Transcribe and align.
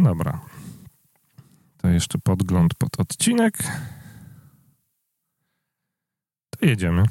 No 0.00 0.08
dobra. 0.08 0.40
To 1.76 1.88
jeszcze 1.88 2.18
podgląd 2.18 2.74
pod 2.74 3.00
odcinek. 3.00 3.58
To 6.50 6.66
jedziemy. 6.66 7.04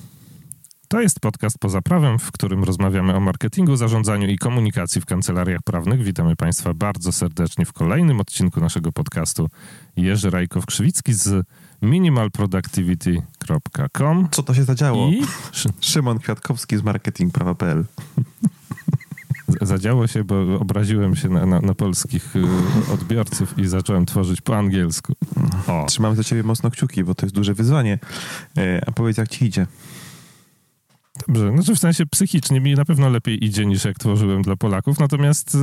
To 0.88 1.02
jest 1.02 1.20
podcast 1.20 1.58
Poza 1.60 1.82
Prawem, 1.82 2.20
w 2.20 2.32
którym 2.32 2.64
rozmawiamy 2.64 3.16
o 3.16 3.20
marketingu, 3.20 3.76
zarządzaniu 3.76 4.28
i 4.28 4.38
komunikacji 4.38 5.02
w 5.02 5.06
kancelariach 5.06 5.62
prawnych. 5.66 6.04
Witamy 6.04 6.36
Państwa 6.36 6.74
bardzo 6.74 7.12
serdecznie 7.12 7.66
w 7.66 7.74
kolejnym 7.74 8.20
odcinku 8.20 8.62
naszego 8.62 8.92
podcastu. 8.92 9.50
Jerzy 9.96 10.30
Rajkow-Krzywicki 10.30 11.14
z 11.14 11.46
minimalproductivity.com. 11.82 14.28
Co 14.32 14.44
to 14.44 14.54
się 14.54 14.64
zadziało? 14.64 15.08
I 15.08 15.22
Szymon 15.80 16.20
Kwiatkowski 16.20 16.78
z 16.78 16.84
marketingprawa.pl. 16.84 17.86
zadziało 19.62 20.08
się, 20.08 20.24
bo 20.24 20.60
obraziłem 20.60 21.16
się 21.16 21.30
na, 21.30 21.46
na, 21.46 21.62
na 21.62 21.74
polskich 21.74 22.36
y, 22.36 22.94
odbiorców 22.94 23.60
i 23.60 23.68
zacząłem 23.68 24.06
tworzyć 24.06 24.42
po 24.42 24.58
angielsku. 24.58 25.14
O, 25.68 25.86
Trzymam 25.88 26.16
za 26.16 26.24
ciebie 26.24 26.44
mocno 26.44 26.72
kciuki, 26.72 27.04
bo 27.04 27.16
to 27.16 27.26
jest 27.26 27.36
duże 27.36 27.54
wyzwanie. 27.54 28.00
E, 28.58 28.82
A 28.88 28.92
powiedz, 28.92 29.18
jak 29.18 29.30
ci 29.30 29.46
idzie? 29.46 29.68
Dobrze, 31.28 31.52
znaczy 31.52 31.76
w 31.76 31.80
sensie 31.80 32.06
psychicznie 32.06 32.62
mi 32.62 32.76
na 32.76 32.86
pewno 32.86 33.10
lepiej 33.10 33.46
idzie 33.46 33.66
niż 33.66 33.86
jak 33.86 34.00
tworzyłem 34.00 34.42
dla 34.42 34.56
Polaków, 34.56 35.00
natomiast 35.00 35.56
y, 35.56 35.60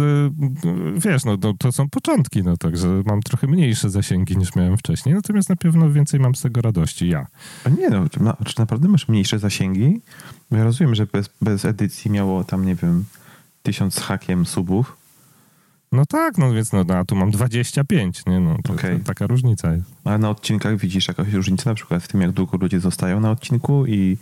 wiesz, 0.96 1.24
no, 1.24 1.36
no 1.42 1.54
to 1.58 1.72
są 1.72 1.88
początki, 1.88 2.42
no 2.42 2.56
także 2.56 3.02
mam 3.06 3.22
trochę 3.22 3.46
mniejsze 3.46 3.90
zasięgi 3.90 4.36
niż 4.36 4.54
miałem 4.56 4.76
wcześniej, 4.76 5.14
natomiast 5.14 5.48
na 5.48 5.56
pewno 5.56 5.90
więcej 5.90 6.20
mam 6.20 6.34
z 6.34 6.40
tego 6.40 6.60
radości, 6.60 7.08
ja. 7.08 7.26
A 7.64 7.68
nie 7.68 7.90
no, 7.90 8.08
czy, 8.08 8.22
ma, 8.22 8.36
czy 8.44 8.54
naprawdę 8.58 8.88
masz 8.88 9.08
mniejsze 9.08 9.38
zasięgi? 9.38 10.00
Bo 10.50 10.56
ja 10.56 10.64
rozumiem, 10.64 10.94
że 10.94 11.06
bez, 11.06 11.30
bez 11.42 11.64
edycji 11.64 12.10
miało 12.10 12.44
tam, 12.44 12.66
nie 12.66 12.74
wiem, 12.74 13.04
tysiąc 13.66 13.94
z 13.94 13.98
hakiem 13.98 14.46
subów. 14.46 14.96
No 15.92 16.06
tak, 16.06 16.38
no 16.38 16.52
więc 16.52 16.72
no, 16.72 16.84
no 16.88 16.94
a 16.94 17.04
tu 17.04 17.16
mam 17.16 17.30
25, 17.30 18.26
nie 18.26 18.40
no, 18.40 18.56
to, 18.64 18.72
Okej. 18.72 18.98
to, 18.98 19.04
taka 19.04 19.26
różnica 19.26 19.72
jest. 19.72 19.94
A 20.04 20.18
na 20.18 20.30
odcinkach 20.30 20.76
widzisz 20.76 21.08
jakąś 21.08 21.32
różnicę, 21.32 21.70
na 21.70 21.74
przykład 21.74 22.02
w 22.02 22.08
tym, 22.08 22.20
jak 22.20 22.32
długo 22.32 22.58
ludzie 22.58 22.80
zostają 22.80 23.20
na 23.20 23.30
odcinku 23.30 23.86
i... 23.86 24.18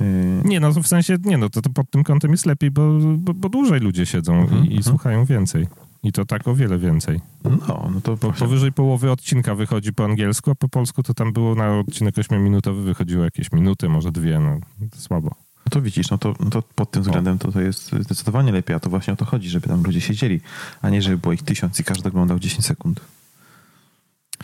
y, 0.00 0.04
Nie, 0.44 0.60
no 0.60 0.72
w 0.72 0.88
sensie, 0.88 1.16
nie 1.24 1.38
no, 1.38 1.50
to, 1.50 1.62
to 1.62 1.70
pod 1.70 1.90
tym 1.90 2.04
kątem 2.04 2.30
jest 2.30 2.46
lepiej, 2.46 2.70
bo, 2.70 2.98
bo, 3.18 3.34
bo 3.34 3.48
dłużej 3.48 3.80
ludzie 3.80 4.06
siedzą 4.06 4.34
Mhm, 4.40 4.64
i, 4.64 4.66
i 4.66 4.76
mhm. 4.76 4.82
słuchają 4.82 5.24
więcej. 5.24 5.66
I 6.02 6.12
to 6.12 6.24
tak 6.24 6.48
o 6.48 6.54
wiele 6.54 6.78
więcej. 6.78 7.20
No, 7.44 7.90
no 7.94 8.00
to... 8.02 8.16
Po, 8.16 8.32
powyżej 8.32 8.72
połowy 8.72 9.10
odcinka 9.10 9.54
wychodzi 9.54 9.92
po 9.92 10.04
angielsku, 10.04 10.50
a 10.50 10.54
po 10.54 10.68
polsku 10.68 11.02
to 11.02 11.14
tam 11.14 11.32
było 11.32 11.54
na 11.54 11.78
odcinek 11.78 12.14
8-minutowy 12.14 12.82
wychodziło 12.82 13.24
jakieś 13.24 13.52
minuty, 13.52 13.88
może 13.88 14.12
dwie, 14.12 14.40
no 14.40 14.58
słabo. 14.96 15.34
No 15.66 15.70
to 15.70 15.82
widzisz, 15.82 16.10
no 16.10 16.18
to, 16.18 16.34
no 16.40 16.50
to 16.50 16.62
pod 16.62 16.90
tym 16.90 17.02
względem 17.02 17.38
to, 17.38 17.52
to 17.52 17.60
jest 17.60 17.92
zdecydowanie 18.00 18.52
lepiej, 18.52 18.76
a 18.76 18.80
to 18.80 18.90
właśnie 18.90 19.12
o 19.12 19.16
to 19.16 19.24
chodzi, 19.24 19.48
żeby 19.48 19.68
tam 19.68 19.82
ludzie 19.82 20.00
siedzieli, 20.00 20.40
a 20.82 20.90
nie 20.90 21.02
żeby 21.02 21.18
było 21.18 21.32
ich 21.32 21.42
tysiąc 21.42 21.80
i 21.80 21.84
każdy 21.84 22.08
oglądał 22.08 22.38
10 22.38 22.66
sekund. 22.66 23.00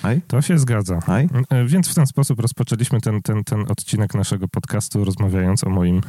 Aj? 0.02 0.20
To 0.26 0.42
się 0.42 0.58
zgadza. 0.58 0.98
Aj? 1.06 1.28
E, 1.50 1.64
Więc 1.64 1.88
w 1.88 1.94
ten 1.94 2.06
sposób 2.06 2.40
rozpoczęliśmy 2.40 3.00
ten, 3.00 3.22
ten, 3.22 3.44
ten 3.44 3.64
odcinek 3.68 4.14
naszego 4.14 4.48
podcastu, 4.48 5.04
rozmawiając 5.04 5.64
o 5.64 5.70
moim 5.70 6.00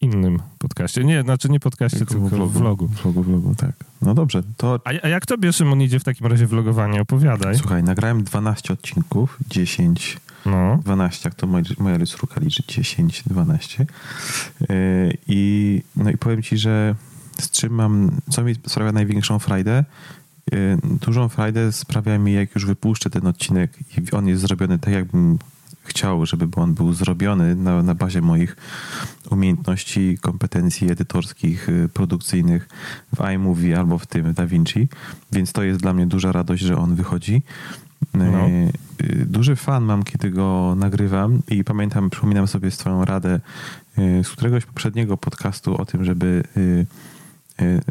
innym 0.00 0.38
podcaście. 0.58 1.04
Nie, 1.04 1.22
znaczy 1.22 1.48
nie 1.48 1.60
podcaście, 1.60 2.06
tylko, 2.06 2.14
vlogu. 2.48 2.86
Vlogu, 2.86 3.22
vlogu, 3.22 3.54
tak. 3.54 3.72
No 4.02 4.14
dobrze, 4.14 4.42
to 4.56 4.80
A, 4.84 4.90
a 5.02 5.08
jak 5.08 5.26
tobie, 5.26 5.52
Szymon, 5.52 5.82
idzie 5.82 6.00
w 6.00 6.04
takim 6.04 6.26
razie 6.26 6.46
vlogowanie? 6.46 7.00
Opowiadaj. 7.00 7.58
słuchaj, 7.58 7.82
nagrałem 7.82 8.24
12 8.24 8.72
odcinków, 8.72 9.38
10, 9.48 10.16
No. 10.46 10.78
12. 10.84 11.10
12, 11.10 11.28
jak 11.28 11.34
to 11.34 11.46
moja, 11.46 11.64
moja 11.78 11.98
lysruka 11.98 12.40
liczy, 12.40 12.62
10, 12.68 13.22
12. 13.26 13.86
Yy, 14.60 14.66
I, 15.28 15.82
no 15.96 16.10
i 16.10 16.16
powiem 16.16 16.42
ci, 16.42 16.58
że 16.58 16.94
z 17.38 17.50
czym 17.50 17.72
mam, 17.72 18.10
co 18.30 18.44
mi 18.44 18.54
sprawia 18.54 18.92
największą 18.92 19.38
frajdę? 19.38 19.84
Yy, 20.52 20.78
Dużą 20.84 21.28
frajdę 21.28 21.72
sprawia 21.72 22.18
mi, 22.18 22.32
jak 22.32 22.54
już 22.54 22.66
wypuszczę 22.66 23.10
ten 23.10 23.26
odcinek 23.26 23.78
i 23.98 24.10
on 24.12 24.28
jest 24.28 24.42
zrobiony 24.42 24.78
tak, 24.78 24.94
jakbym 24.94 25.38
chciał, 25.84 26.26
żeby 26.26 26.48
on 26.56 26.74
był 26.74 26.92
zrobiony 26.92 27.56
na, 27.56 27.82
na 27.82 27.94
bazie 27.94 28.20
moich 28.20 28.56
umiejętności, 29.30 30.18
kompetencji 30.20 30.90
edytorskich, 30.90 31.68
y, 31.68 31.88
produkcyjnych 31.88 32.68
w 33.16 33.20
iMovie 33.34 33.78
albo 33.78 33.98
w 33.98 34.06
tym 34.06 34.34
DaVinci, 34.34 34.88
więc 35.32 35.52
to 35.52 35.62
jest 35.62 35.80
dla 35.80 35.92
mnie 35.92 36.06
duża 36.06 36.32
radość, 36.32 36.62
że 36.62 36.76
on 36.76 36.94
wychodzi. 36.94 37.42
No. 38.14 38.46
Y, 38.48 38.72
y, 39.04 39.26
Duży 39.26 39.56
fan 39.56 39.84
mam, 39.84 40.02
kiedy 40.02 40.30
go 40.30 40.74
nagrywam 40.78 41.42
i 41.48 41.64
pamiętam, 41.64 42.10
przypominam 42.10 42.46
sobie 42.48 42.70
swoją 42.70 43.04
radę 43.04 43.40
y, 43.98 44.24
z 44.24 44.28
któregoś 44.28 44.66
poprzedniego 44.66 45.16
podcastu 45.16 45.76
o 45.76 45.84
tym, 45.86 46.04
żeby 46.04 46.42
y, 46.56 46.86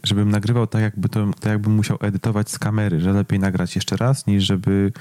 żebym 0.03 0.29
nagrywał 0.31 0.67
tak, 0.67 0.81
jakby 0.81 1.09
to, 1.09 1.27
tak 1.39 1.51
jakbym 1.51 1.73
musiał 1.73 1.97
edytować 2.01 2.49
z 2.51 2.59
kamery, 2.59 2.99
że 3.01 3.13
lepiej 3.13 3.39
nagrać 3.39 3.75
jeszcze 3.75 3.97
raz, 3.97 4.27
niż 4.27 4.43
żeby... 4.43 4.91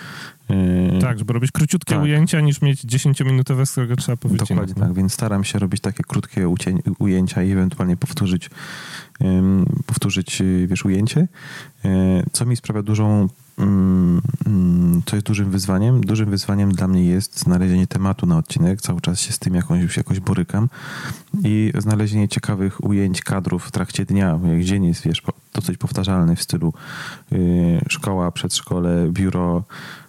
y, 0.50 1.00
Tak, 1.00 1.19
żeby 1.19 1.32
robić 1.32 1.52
króciutkie 1.52 1.94
Tak. 1.94 2.04
ujęcia, 2.04 2.40
niż 2.40 2.62
mieć 2.62 2.84
10-minutowe, 2.84 3.66
z 3.66 3.70
którego 3.72 3.96
trzeba 3.96 4.16
powycinać. 4.16 4.48
Dokładnie 4.48 4.75
tak, 4.75 4.94
więc 4.94 5.12
staram 5.12 5.44
się 5.44 5.58
robić 5.58 5.80
takie 5.80 6.04
krótkie 6.04 6.48
ucień, 6.48 6.78
ujęcia 6.98 7.42
i 7.42 7.50
ewentualnie 7.50 7.96
powtórzyć, 7.96 8.50
ym, 9.22 9.66
powtórzyć 9.86 10.42
wiesz, 10.66 10.84
ujęcie, 10.84 11.28
y, 11.84 11.88
co 12.32 12.46
mi 12.46 12.56
sprawia 12.56 12.82
dużą, 12.82 13.28
co 15.06 15.16
jest 15.16 15.26
dużym 15.26 15.50
wyzwaniem. 15.50 16.00
Dużym 16.00 16.30
wyzwaniem 16.30 16.72
dla 16.72 16.88
mnie 16.88 17.04
jest 17.04 17.41
znalezienie 17.41 17.86
tematu 17.86 18.26
na 18.26 18.38
odcinek, 18.38 18.80
cały 18.80 19.00
czas 19.00 19.20
się 19.20 19.32
z 19.32 19.38
tym 19.38 19.54
jakąś, 19.54 19.96
jakoś 19.96 20.20
borykam 20.20 20.69
i 21.44 21.72
znalezienie 21.78 22.28
ciekawych 22.28 22.84
ujęć, 22.84 23.22
kadrów 23.22 23.64
w 23.64 23.70
trakcie 23.70 24.04
dnia, 24.04 24.38
jak 24.44 24.64
dzień 24.64 24.84
jest, 24.84 25.02
wiesz, 25.02 25.22
dosyć 25.54 25.78
powtarzalny 25.78 26.36
w 26.36 26.42
stylu 26.42 26.72
y, 27.32 27.80
szkoła, 27.88 28.32
przedszkole, 28.32 29.08
biuro, 29.10 29.64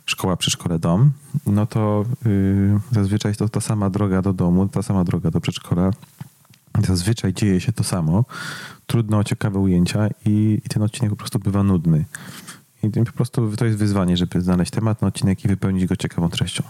szkoła, 0.06 0.38
przedszkole, 0.38 0.80
dom, 0.80 1.12
no 1.46 1.66
to 1.66 2.06
y, 2.26 2.80
zazwyczaj 2.92 3.36
to 3.36 3.50
ta 3.50 3.62
sama 3.62 3.90
droga 3.90 4.22
do 4.22 4.34
domu, 4.34 4.68
ta 4.68 4.81
sama 4.81 5.04
droga 5.04 5.31
do 5.31 5.42
przedszkola. 5.42 5.92
Zazwyczaj 6.88 7.34
dzieje 7.34 7.62
się 7.62 7.72
to 7.72 7.84
samo. 7.84 8.26
Trudno 8.88 9.18
o 9.18 9.24
ciekawe 9.24 9.60
ujęcia 9.60 10.08
i, 10.26 10.62
i 10.66 10.70
ten 10.70 10.84
odcinek 10.84 11.10
po 11.10 11.16
prostu 11.16 11.40
bywa 11.40 11.64
nudny. 11.64 12.06
I 12.84 12.90
po 12.90 13.12
prostu 13.12 13.58
to 13.58 13.66
jest 13.66 13.78
wyzwanie, 13.78 14.18
żeby 14.18 14.42
znaleźć 14.42 14.72
temat 14.72 15.02
na 15.02 15.08
odcinek 15.08 15.46
i 15.46 15.48
wypełnić 15.48 15.86
go 15.86 15.96
ciekawą 15.96 16.30
treścią. 16.30 16.64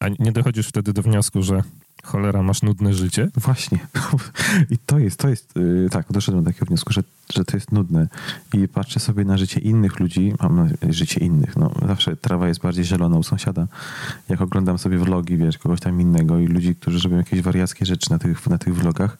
A 0.00 0.08
nie 0.08 0.32
dochodzisz 0.32 0.68
wtedy 0.68 0.92
do 0.92 1.02
wniosku, 1.02 1.42
że 1.42 1.62
cholera, 2.04 2.42
masz 2.42 2.62
nudne 2.62 2.94
życie? 2.94 3.28
Właśnie. 3.36 3.78
I 4.70 4.78
to 4.78 4.98
jest, 4.98 5.18
to 5.18 5.28
jest, 5.28 5.56
yy, 5.56 5.88
tak, 5.90 6.06
doszedłem 6.10 6.44
do 6.44 6.50
takiego 6.50 6.66
wniosku, 6.66 6.92
że, 6.92 7.02
że 7.34 7.44
to 7.44 7.56
jest 7.56 7.72
nudne. 7.72 8.08
I 8.54 8.68
patrzę 8.68 9.00
sobie 9.00 9.24
na 9.24 9.38
życie 9.38 9.60
innych 9.60 10.00
ludzi, 10.00 10.34
mam 10.42 10.56
na 10.56 10.92
życie 10.92 11.20
innych, 11.20 11.56
no 11.56 11.70
zawsze 11.86 12.16
trawa 12.16 12.48
jest 12.48 12.60
bardziej 12.60 12.84
zielona 12.84 13.18
u 13.18 13.22
sąsiada. 13.22 13.66
Jak 14.28 14.40
oglądam 14.40 14.78
sobie 14.78 14.98
vlogi, 14.98 15.36
wiesz, 15.36 15.58
kogoś 15.58 15.80
tam 15.80 16.00
innego 16.00 16.38
i 16.38 16.46
ludzi, 16.46 16.74
którzy 16.74 16.98
robią 16.98 17.16
jakieś 17.16 17.40
wariackie 17.40 17.86
rzeczy 17.86 18.10
na 18.10 18.18
tych, 18.18 18.46
na 18.46 18.58
tych 18.58 18.74
vlogach 18.74 19.18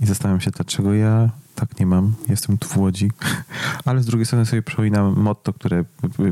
i 0.00 0.06
zastanawiam 0.06 0.40
się, 0.40 0.50
dlaczego 0.50 0.94
ja 0.94 1.30
tak 1.54 1.80
nie 1.80 1.86
mam, 1.86 2.14
jestem 2.28 2.58
tu 2.58 2.68
w 2.68 2.76
Łodzi. 2.76 3.10
Ale 3.84 4.02
z 4.02 4.06
drugiej 4.06 4.26
strony 4.26 4.46
sobie 4.46 4.62
przypominam 4.62 5.14
motto, 5.16 5.52
które 5.52 5.84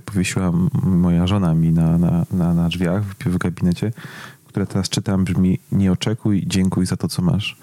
powiesiła 0.05 0.53
moja 0.83 1.27
żona 1.27 1.55
mi 1.55 1.73
na, 1.73 1.99
na, 1.99 2.27
na, 2.33 2.55
na 2.55 2.69
drzwiach 2.69 3.05
w 3.05 3.39
gabinecie, 3.39 3.93
które 4.51 4.67
teraz 4.67 4.89
czytam, 4.89 5.25
brzmi 5.25 5.59
nie 5.73 5.93
oczekuj, 5.93 6.45
dziękuj 6.47 6.87
za 6.87 6.97
to, 6.97 7.09
co 7.09 7.23
masz. 7.23 7.57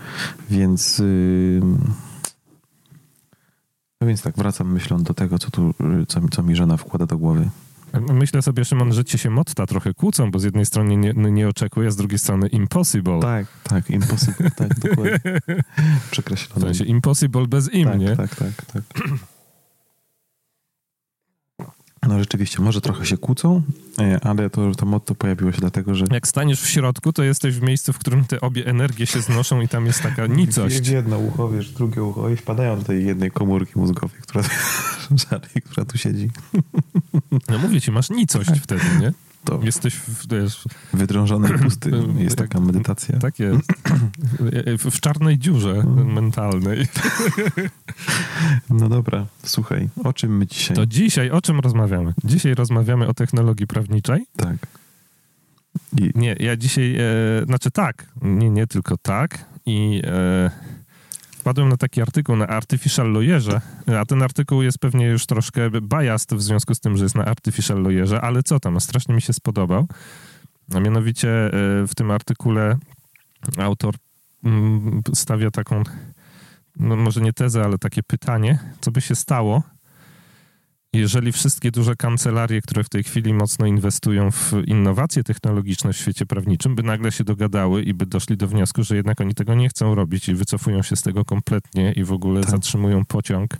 Więc 0.49 0.99
yy, 0.99 1.61
no 4.01 4.07
więc 4.07 4.21
tak, 4.21 4.35
wracam 4.37 4.73
myślą 4.73 5.03
do 5.03 5.13
tego, 5.13 5.39
co, 5.39 5.51
tu, 5.51 5.73
co, 6.07 6.21
co 6.31 6.43
mi 6.43 6.55
żona 6.55 6.77
wkłada 6.77 7.05
do 7.05 7.17
głowy. 7.17 7.49
Myślę 8.13 8.41
sobie, 8.41 8.65
Szymon, 8.65 8.93
że 8.93 9.05
ci 9.05 9.17
się 9.17 9.29
motta 9.29 9.65
trochę 9.65 9.93
kłócą, 9.93 10.31
bo 10.31 10.39
z 10.39 10.43
jednej 10.43 10.65
strony 10.65 10.97
nie, 10.97 11.13
nie 11.13 11.47
oczekuję, 11.47 11.87
a 11.87 11.91
z 11.91 11.95
drugiej 11.95 12.19
strony 12.19 12.47
impossible. 12.47 13.19
Tak, 13.19 13.47
tak, 13.63 13.89
impossible, 13.89 14.51
tak, 14.51 14.79
dokładnie. 14.79 15.19
W 16.07 16.09
Przekreślone. 16.11 16.61
sensie 16.61 16.83
impossible 16.83 17.47
bez 17.47 17.73
im, 17.73 17.85
tak, 17.87 17.99
nie? 17.99 18.15
tak, 18.15 18.35
tak, 18.35 18.65
tak. 18.65 18.83
No 22.07 22.19
rzeczywiście, 22.19 22.61
może 22.61 22.81
trochę 22.81 23.05
się 23.05 23.17
kłócą, 23.17 23.61
e, 23.99 24.19
ale 24.23 24.49
to, 24.49 24.75
to 24.75 24.85
motto 24.85 25.15
pojawiło 25.15 25.51
się 25.51 25.59
dlatego, 25.59 25.95
że 25.95 26.05
Jak 26.11 26.27
staniesz 26.27 26.61
w 26.61 26.67
środku, 26.67 27.13
to 27.13 27.23
jesteś 27.23 27.55
w 27.55 27.61
miejscu, 27.61 27.93
w 27.93 27.97
którym 27.99 28.25
te 28.25 28.41
obie 28.41 28.65
energie 28.65 29.05
się 29.05 29.21
znoszą 29.21 29.61
i 29.61 29.67
tam 29.67 29.85
jest 29.85 30.01
taka 30.03 30.27
nicość. 30.27 30.81
W 30.81 30.87
jedno 30.87 31.19
ucho, 31.19 31.49
wiesz, 31.49 31.71
drugie 31.71 32.03
ucho 32.03 32.29
i 32.29 32.35
wpadają 32.35 32.77
do 32.79 32.83
tej 32.83 33.05
jednej 33.05 33.31
komórki 33.31 33.79
mózgowej, 33.79 34.21
która, 34.21 34.43
która 35.69 35.85
tu 35.85 35.97
siedzi. 35.97 36.29
No 37.49 37.57
mówię 37.57 37.81
ci, 37.81 37.91
masz 37.91 38.09
nicość 38.09 38.49
wtedy, 38.61 38.83
nie? 39.01 39.13
To 39.47 39.59
Jesteś 39.63 39.95
w, 39.95 40.27
wiesz, 40.31 40.63
wydrążonej 40.93 41.51
pusty 41.63 41.91
jest 42.17 42.35
taka 42.35 42.59
medytacja. 42.59 43.19
tak 43.19 43.39
jest. 43.39 43.61
W, 44.77 44.91
w 44.91 44.99
czarnej 44.99 45.37
dziurze 45.39 45.83
mentalnej. 46.05 46.87
No 48.69 48.89
dobra, 48.89 49.25
słuchaj, 49.43 49.89
o 50.03 50.13
czym 50.13 50.37
my 50.37 50.47
dzisiaj? 50.47 50.75
To 50.75 50.85
dzisiaj 50.85 51.31
o 51.31 51.41
czym 51.41 51.59
rozmawiamy? 51.59 52.13
Dzisiaj 52.23 52.55
rozmawiamy 52.55 53.07
o 53.07 53.13
technologii 53.13 53.67
prawniczej. 53.67 54.25
Tak. 54.37 54.55
I, 55.97 56.11
Nie, 56.15 56.35
ja 56.39 56.57
dzisiaj, 56.57 56.95
e, 56.95 57.45
znaczy 57.45 57.71
tak, 57.71 58.07
nie, 58.21 58.49
nie 58.49 58.67
tylko 58.67 58.97
tak. 58.97 59.45
I 59.65 60.01
e, 60.05 60.51
wpadłem 61.47 61.69
na 61.69 61.77
taki 61.77 62.01
artykuł 62.01 62.35
na 62.35 62.47
Artificial 62.47 63.11
Lawyerze, 63.11 63.61
a 63.99 64.05
ten 64.05 64.23
artykuł 64.23 64.61
jest 64.61 64.79
pewnie 64.79 65.05
już 65.05 65.25
troszkę 65.25 65.69
biased 65.81 66.33
w 66.33 66.41
związku 66.41 66.75
z 66.75 66.79
tym, 66.79 66.97
że 66.97 67.05
jest 67.05 67.15
na 67.15 67.25
Artificial 67.25 67.83
Lawyerze, 67.83 68.21
ale 68.21 68.43
co 68.43 68.59
tam, 68.59 68.79
strasznie 68.79 69.15
mi 69.15 69.21
się 69.21 69.33
spodobał. 69.33 69.87
A 70.75 70.79
mianowicie 70.79 71.29
e, 71.29 71.49
w 71.87 71.95
tym 71.95 72.11
artykule 72.11 72.77
autor 73.57 73.95
mm, 74.43 75.01
stawia 75.13 75.51
taką, 75.51 75.83
no 76.79 76.95
może 76.95 77.21
nie 77.21 77.33
tezę, 77.33 77.63
ale 77.63 77.77
takie 77.77 78.03
pytanie, 78.03 78.59
co 78.81 78.91
by 78.91 79.01
się 79.01 79.15
stało, 79.15 79.63
jeżeli 80.93 81.31
wszystkie 81.31 81.71
duże 81.71 81.95
kancelarie, 81.95 82.61
które 82.61 82.83
w 82.83 82.89
tej 82.89 83.03
chwili 83.03 83.33
mocno 83.33 83.65
inwestują 83.65 84.31
w 84.31 84.53
innowacje 84.65 85.23
technologiczne 85.23 85.93
w 85.93 85.97
świecie 85.97 86.25
prawniczym, 86.25 86.75
by 86.75 86.83
nagle 86.83 87.11
się 87.11 87.23
dogadały 87.23 87.83
i 87.83 87.93
by 87.93 88.05
doszli 88.05 88.37
do 88.37 88.47
wniosku, 88.47 88.83
że 88.83 88.95
jednak 88.95 89.21
oni 89.21 89.35
tego 89.35 89.55
nie 89.55 89.69
chcą 89.69 89.95
robić 89.95 90.29
i 90.29 90.35
wycofują 90.35 90.81
się 90.81 90.95
z 90.95 91.01
tego 91.01 91.25
kompletnie 91.25 91.91
i 91.91 92.03
w 92.03 92.11
ogóle 92.11 92.41
tak. 92.41 92.51
zatrzymują 92.51 93.05
pociąg. 93.05 93.57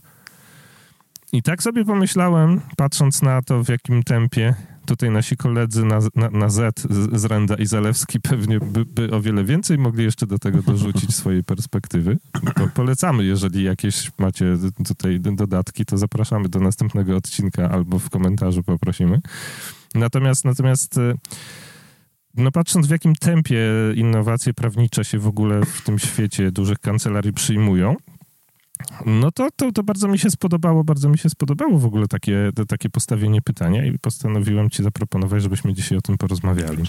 I 1.31 1.43
tak 1.43 1.63
sobie 1.63 1.85
pomyślałem, 1.85 2.61
patrząc 2.77 3.21
na 3.21 3.41
to, 3.41 3.63
w 3.63 3.69
jakim 3.69 4.03
tempie 4.03 4.55
tutaj 4.87 5.11
nasi 5.11 5.37
koledzy 5.37 5.85
na, 5.85 5.99
na, 6.15 6.29
na 6.29 6.49
Z 6.49 6.81
z 7.13 7.25
Renda 7.25 7.55
i 7.55 7.65
Zalewski 7.65 8.21
pewnie 8.21 8.59
by, 8.59 8.85
by, 8.85 9.11
o 9.11 9.21
wiele 9.21 9.43
więcej 9.43 9.77
mogli 9.77 10.03
jeszcze 10.03 10.27
do 10.27 10.39
tego 10.39 10.61
dorzucić 10.61 11.15
swojej 11.15 11.43
perspektywy. 11.43 12.17
To 12.55 12.67
polecamy, 12.73 13.23
jeżeli 13.23 13.63
jakieś 13.63 14.11
macie 14.17 14.57
tutaj 14.87 15.19
dodatki, 15.19 15.85
to 15.85 15.97
zapraszamy 15.97 16.49
do 16.49 16.59
następnego 16.59 17.15
odcinka 17.15 17.69
albo 17.69 17.99
w 17.99 18.09
komentarzu 18.09 18.63
poprosimy. 18.63 19.21
Natomiast, 19.95 20.45
natomiast 20.45 20.97
e, 20.97 21.13
no 22.37 22.51
patrząc 22.51 22.87
w 22.87 22.89
jakim 22.89 23.15
tempie 23.15 23.59
innowacje 23.95 24.53
prawnicze 24.53 25.05
się 25.05 25.19
w 25.19 25.27
ogóle 25.27 25.65
w 25.65 25.81
tym 25.81 25.99
świecie 25.99 26.51
dużych 26.51 26.79
kancelarii 26.79 27.33
przyjmują, 27.33 27.95
no 29.05 29.31
to, 29.31 29.47
to, 29.55 29.71
to 29.71 29.83
bardzo 29.83 30.07
mi 30.07 30.19
się 30.19 30.29
spodobało, 30.29 30.83
bardzo 30.83 31.09
mi 31.09 31.17
się 31.17 31.29
spodobało 31.29 31.79
w 31.79 31.85
ogóle 31.85 32.07
takie, 32.07 32.51
to, 32.55 32.65
takie 32.65 32.89
postawienie 32.89 33.41
pytania 33.41 33.85
i 33.85 33.99
postanowiłem 33.99 34.69
ci 34.69 34.83
zaproponować, 34.83 35.43
żebyśmy 35.43 35.73
dzisiaj 35.73 35.97
o 35.97 36.01
tym 36.01 36.17
porozmawiali. 36.17 36.83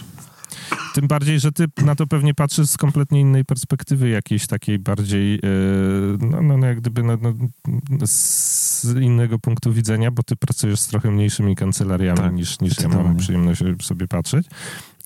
Tym 0.94 1.08
bardziej, 1.08 1.40
że 1.40 1.52
ty 1.52 1.64
na 1.84 1.94
to 1.94 2.06
pewnie 2.06 2.34
patrzysz 2.34 2.68
z 2.68 2.76
kompletnie 2.76 3.20
innej 3.20 3.44
perspektywy, 3.44 4.08
jakiejś 4.08 4.46
takiej 4.46 4.78
bardziej, 4.78 5.32
yy, 5.32 6.18
no, 6.20 6.42
no, 6.42 6.56
no 6.56 6.66
jak 6.66 6.80
gdyby 6.80 7.02
no, 7.02 7.18
no, 7.20 7.34
z 8.04 8.84
innego 9.00 9.38
punktu 9.38 9.72
widzenia, 9.72 10.10
bo 10.10 10.22
ty 10.22 10.36
pracujesz 10.36 10.80
z 10.80 10.86
trochę 10.86 11.10
mniejszymi 11.10 11.56
kancelariami 11.56 12.18
tak, 12.18 12.34
niż, 12.34 12.60
niż 12.60 12.80
ja 12.80 12.88
mam 12.88 13.16
przyjemność 13.16 13.62
sobie 13.82 14.08
patrzeć. 14.08 14.46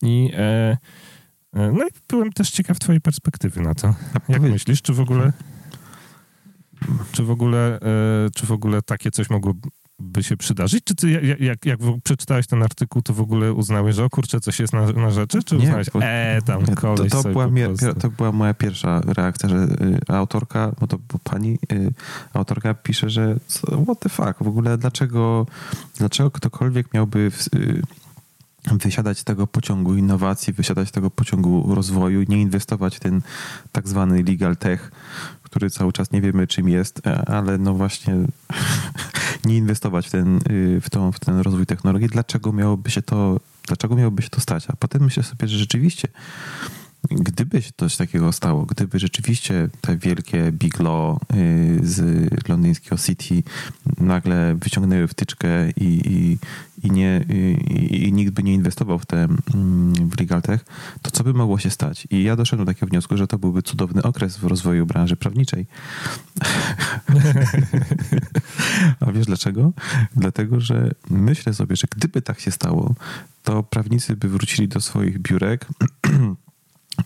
I, 0.03 0.31
e, 0.35 0.79
e, 1.55 1.73
no 1.73 1.87
i 1.87 1.91
byłem 2.09 2.33
też 2.33 2.51
ciekaw 2.51 2.79
twojej 2.79 3.01
perspektywy 3.01 3.61
na 3.61 3.75
to. 3.75 3.95
Jak 4.29 4.43
myślisz, 4.43 4.83
czy 4.83 4.93
w 4.93 5.01
ogóle 5.01 5.33
czy 7.13 7.25
w 7.25 7.31
ogóle, 7.31 7.81
e, 7.81 7.81
czy 8.35 8.47
w 8.47 8.53
ogóle 8.53 8.83
takie 8.83 9.11
coś 9.11 9.31
mogłoby 9.31 9.69
się 10.21 10.37
przydarzyć? 10.37 10.85
Czy 10.85 10.95
ty, 10.95 11.37
jak, 11.41 11.67
jak, 11.67 11.79
przeczytałeś 12.05 12.47
ten 12.47 12.63
artykuł, 12.63 13.03
to 13.03 13.15
w 13.15 13.21
ogóle 13.21 13.53
uznałeś, 13.53 13.97
że 13.97 14.05
o 14.05 14.11
kurczę, 14.11 14.41
coś 14.41 14.61
jest 14.61 14.73
na, 14.73 14.87
na 14.87 15.11
rzeczy? 15.11 15.43
Czy 15.43 15.57
nie, 15.57 15.75
bo, 15.93 16.03
e, 16.03 16.43
tam 16.43 16.67
koleś 16.67 17.11
to, 17.11 17.23
to, 17.23 17.29
była 17.29 17.49
to 18.01 18.11
była 18.11 18.33
moja 18.33 18.55
pierwsza 18.55 19.01
reakcja, 19.07 19.49
że 19.49 19.57
y, 19.57 20.15
autorka, 20.15 20.73
bo 20.81 20.87
to 20.87 20.99
bo 20.99 21.19
pani 21.25 21.59
y, 21.73 21.93
autorka 22.33 22.75
pisze, 22.75 23.11
że 23.11 23.37
what 23.85 24.01
the 24.01 24.09
fuck, 24.09 24.35
w 24.41 24.49
ogóle 24.49 24.79
dlaczego, 24.79 25.47
dlaczego 25.99 26.31
ktokolwiek 26.31 26.95
miałby... 26.95 27.31
W, 27.31 27.47
y, 27.55 27.83
wysiadać 28.71 29.19
z 29.19 29.25
tego 29.25 29.47
pociągu 29.47 29.95
innowacji, 29.95 30.53
wysiadać 30.53 30.89
z 30.89 30.93
tego 30.93 31.11
pociągu 31.11 31.75
rozwoju, 31.75 32.23
nie 32.29 32.41
inwestować 32.41 32.97
w 32.97 33.01
ten 33.01 33.23
tak 33.73 33.89
zwany 33.89 34.23
legal 34.23 34.57
tech, 34.57 34.93
który 35.43 35.71
cały 35.71 35.93
czas 35.93 36.13
nie 36.13 36.21
wiemy 36.21 36.47
czym 36.47 36.69
jest, 36.69 37.07
e, 37.07 37.29
ale 37.29 37.59
no 37.59 37.75
właśnie 37.75 38.15
nie 39.45 39.57
inwestować 39.57 40.09
w 40.09 40.11
ten, 40.11 40.37
y, 40.51 40.81
w, 40.81 40.91
tą, 40.91 41.13
w 41.13 41.21
ten 41.21 41.39
rozwój 41.39 41.67
technologii, 41.67 42.09
dlaczego 42.09 42.53
miałoby 42.53 42.91
się 42.91 43.03
to, 43.03 43.41
dlaczego 43.67 43.97
miałoby 43.97 44.23
się 44.23 44.29
to 44.29 44.41
stać? 44.41 44.71
A 44.71 44.77
potem 44.77 45.05
myślę 45.05 45.23
sobie, 45.23 45.49
że 45.49 45.59
rzeczywiście 45.59 46.09
Gdyby 47.11 47.63
się 47.63 47.71
coś 47.77 47.97
takiego 47.97 48.33
stało, 48.33 48.67
gdyby 48.67 48.99
rzeczywiście 48.99 49.69
te 49.81 49.97
wielkie 49.97 50.53
big 50.53 50.81
law 50.81 51.19
y, 51.35 51.81
z 51.83 52.49
londyńskiego 52.49 52.97
City 52.99 53.43
nagle 53.99 54.55
wyciągnęły 54.55 55.09
wtyczkę 55.09 55.71
i, 55.71 55.85
i, 55.85 56.39
i, 56.83 56.91
nie, 56.91 57.25
i, 57.29 58.05
i 58.09 58.13
nikt 58.13 58.33
by 58.33 58.43
nie 58.43 58.55
inwestował 58.55 58.99
w 58.99 59.07
te 59.07 59.29
mm, 59.55 59.95
w 59.95 60.21
legal 60.21 60.43
tech, 60.43 60.65
to 61.03 61.11
co 61.11 61.25
by 61.25 61.35
mogło 61.35 61.59
się 61.59 61.71
stać? 61.71 62.07
I 62.11 62.23
ja 62.23 62.37
doszedłem 62.37 62.67
do 62.67 62.73
takiego 62.73 62.87
wniosku, 62.87 63.17
że 63.17 63.27
to 63.27 63.39
byłby 63.39 63.63
cudowny 63.63 64.03
okres 64.03 64.37
w 64.37 64.45
rozwoju 64.45 64.87
branży 64.87 65.17
prawniczej. 65.17 65.67
A 69.01 69.13
wiesz 69.13 69.27
dlaczego? 69.27 69.73
Dlatego, 70.17 70.61
że 70.61 70.91
myślę 71.11 71.55
sobie, 71.55 71.77
że 71.77 71.87
gdyby 71.97 72.23
tak 72.23 72.41
się 72.41 72.51
stało, 72.51 72.95
to 73.43 73.63
prawnicy 73.63 74.17
by 74.17 74.29
wrócili 74.29 74.69
do 74.69 74.81
swoich 74.81 75.19
biurek 75.19 75.67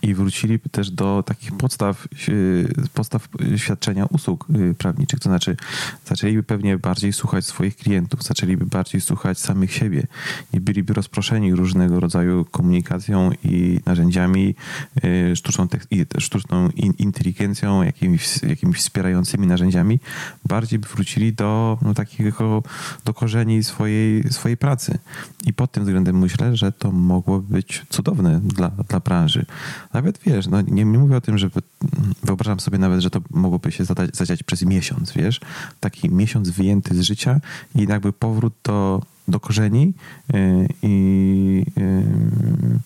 i 0.01 0.13
wrócili 0.13 0.59
też 0.59 0.91
do 0.91 1.23
takich 1.23 1.57
podstaw, 1.57 2.07
podstaw 2.93 3.27
świadczenia 3.57 4.05
usług 4.05 4.47
y, 4.49 4.75
prawniczych. 4.77 5.19
To 5.19 5.29
znaczy, 5.29 5.57
zaczęliby 6.05 6.43
pewnie 6.43 6.77
bardziej 6.77 7.13
słuchać 7.13 7.45
swoich 7.45 7.75
klientów, 7.75 8.23
zaczęliby 8.23 8.65
bardziej 8.65 9.01
słuchać 9.01 9.39
samych 9.39 9.73
siebie. 9.73 10.07
Nie 10.53 10.61
byliby 10.61 10.93
rozproszeni 10.93 11.55
różnego 11.55 11.99
rodzaju 11.99 12.45
komunikacją 12.45 13.31
i 13.43 13.79
narzędziami, 13.85 14.55
y, 15.03 15.35
sztuczną, 15.35 15.67
sztuczną 16.19 16.69
inteligencją, 16.97 17.83
jakimiś, 17.83 18.43
jakimiś 18.43 18.77
wspierającymi 18.77 19.47
narzędziami. 19.47 19.99
Bardziej 20.45 20.79
by 20.79 20.87
wrócili 20.87 21.33
do 21.33 21.77
no, 21.81 21.93
takiego, 21.93 22.63
do 23.05 23.13
korzeni 23.13 23.63
swojej, 23.63 24.23
swojej 24.31 24.57
pracy. 24.57 24.99
I 25.45 25.53
pod 25.53 25.71
tym 25.71 25.83
względem 25.83 26.19
myślę, 26.19 26.55
że 26.55 26.71
to 26.71 26.91
mogłoby 26.91 27.53
być 27.53 27.85
cudowne 27.89 28.39
dla, 28.43 28.69
dla 28.69 28.99
branży. 28.99 29.45
Nawet 29.93 30.19
wiesz, 30.25 30.47
no 30.47 30.61
nie, 30.61 30.85
nie 30.85 30.99
mówię 30.99 31.17
o 31.17 31.21
tym, 31.21 31.37
że 31.37 31.49
wyobrażam 32.23 32.59
sobie 32.59 32.77
nawet, 32.77 33.01
że 33.01 33.09
to 33.09 33.21
mogłoby 33.29 33.71
się 33.71 33.85
zadać, 33.85 34.15
zadziać 34.15 34.43
przez 34.43 34.61
miesiąc, 34.61 35.11
wiesz? 35.11 35.39
Taki 35.79 36.09
miesiąc 36.09 36.49
wyjęty 36.49 36.95
z 36.95 37.01
życia 37.01 37.41
i 37.75 37.87
jakby 37.87 38.13
powrót 38.13 38.53
do, 38.63 39.01
do 39.27 39.39
korzeni 39.39 39.93
yy, 40.33 40.67
i 40.83 41.65
yy, 41.77 42.79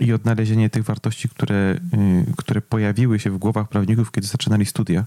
i 0.00 0.12
odnalezienie 0.12 0.70
tych 0.70 0.84
wartości, 0.84 1.28
które, 1.28 1.80
y, 1.94 2.34
które 2.36 2.60
pojawiły 2.60 3.18
się 3.18 3.30
w 3.30 3.38
głowach 3.38 3.68
prawników, 3.68 4.10
kiedy 4.10 4.26
zaczynali 4.26 4.66
studia. 4.66 5.04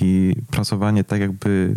I 0.00 0.36
pracowanie 0.50 1.04
tak 1.04 1.20
jakby, 1.20 1.74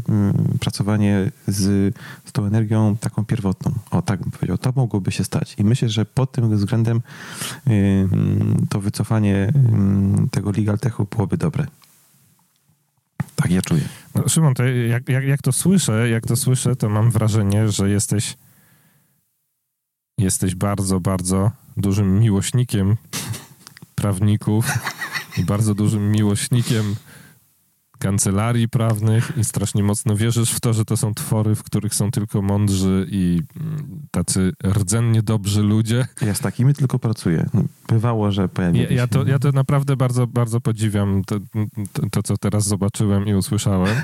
y, 0.56 0.60
pracowanie 0.60 1.32
z, 1.48 1.96
z 2.26 2.32
tą 2.32 2.46
energią 2.46 2.98
taką 2.98 3.26
pierwotną. 3.26 3.72
O, 3.92 4.02
tak 4.02 4.20
bym 4.22 4.32
powiedział. 4.32 4.58
To 4.58 4.74
mogłoby 4.76 5.12
się 5.12 5.24
stać. 5.24 5.56
I 5.58 5.64
myślę, 5.64 5.90
że 5.90 6.06
pod 6.06 6.32
tym 6.32 6.58
względem 6.58 7.02
y, 7.68 8.08
to 8.70 8.80
wycofanie 8.80 9.54
tego 10.32 10.52
legal 10.52 10.80
techu 10.80 11.08
byłoby 11.12 11.38
dobre. 11.38 11.66
Tak 13.36 13.52
ja 13.52 13.62
czuję. 13.62 13.82
No, 14.16 14.30
Szymon, 14.30 14.54
to 14.54 14.64
jak, 14.64 15.10
jak, 15.10 15.24
jak 15.24 15.42
to 15.42 15.52
słyszę, 15.52 16.10
jak 16.10 16.26
to 16.26 16.36
słyszę, 16.36 16.76
to 16.76 16.90
mam 16.90 17.12
wrażenie, 17.12 17.70
że 17.70 17.90
jesteś 17.90 18.38
jesteś 20.18 20.56
bardzo, 20.56 21.00
bardzo 21.00 21.52
dużym 21.78 22.20
miłośnikiem 22.20 22.96
prawników 23.96 24.66
i 25.38 25.44
bardzo 25.44 25.76
dużym 25.76 26.12
miłośnikiem 26.12 26.96
kancelarii 28.04 28.70
prawnych 28.70 29.38
i 29.38 29.44
strasznie 29.44 29.84
mocno 29.84 30.16
wierzysz 30.16 30.52
w 30.52 30.60
to, 30.60 30.74
że 30.74 30.86
to 30.86 30.98
są 30.98 31.14
twory, 31.14 31.56
w 31.56 31.64
których 31.64 31.96
są 31.96 32.12
tylko 32.12 32.42
mądrzy 32.42 33.08
i 33.12 33.42
mm, 33.62 34.08
tacy 34.12 34.52
rdzennie 34.68 35.22
dobrzy 35.24 35.62
ludzie. 35.62 36.08
Ja 36.22 36.34
z 36.34 36.40
takimi 36.40 36.74
tylko 36.74 37.00
pracuję. 37.00 37.50
Bywało, 37.88 38.32
że 38.32 38.50
pojawiło 38.50 38.86
ja, 38.90 38.96
ja, 38.96 39.08
to, 39.08 39.26
ja 39.26 39.40
to 39.40 39.52
naprawdę 39.52 39.96
bardzo, 39.96 40.28
bardzo 40.28 40.62
podziwiam 40.62 41.24
to, 41.26 41.40
to, 41.94 42.10
to, 42.12 42.24
co 42.24 42.38
teraz 42.38 42.64
zobaczyłem 42.64 43.28
i 43.28 43.34
usłyszałem. 43.34 43.96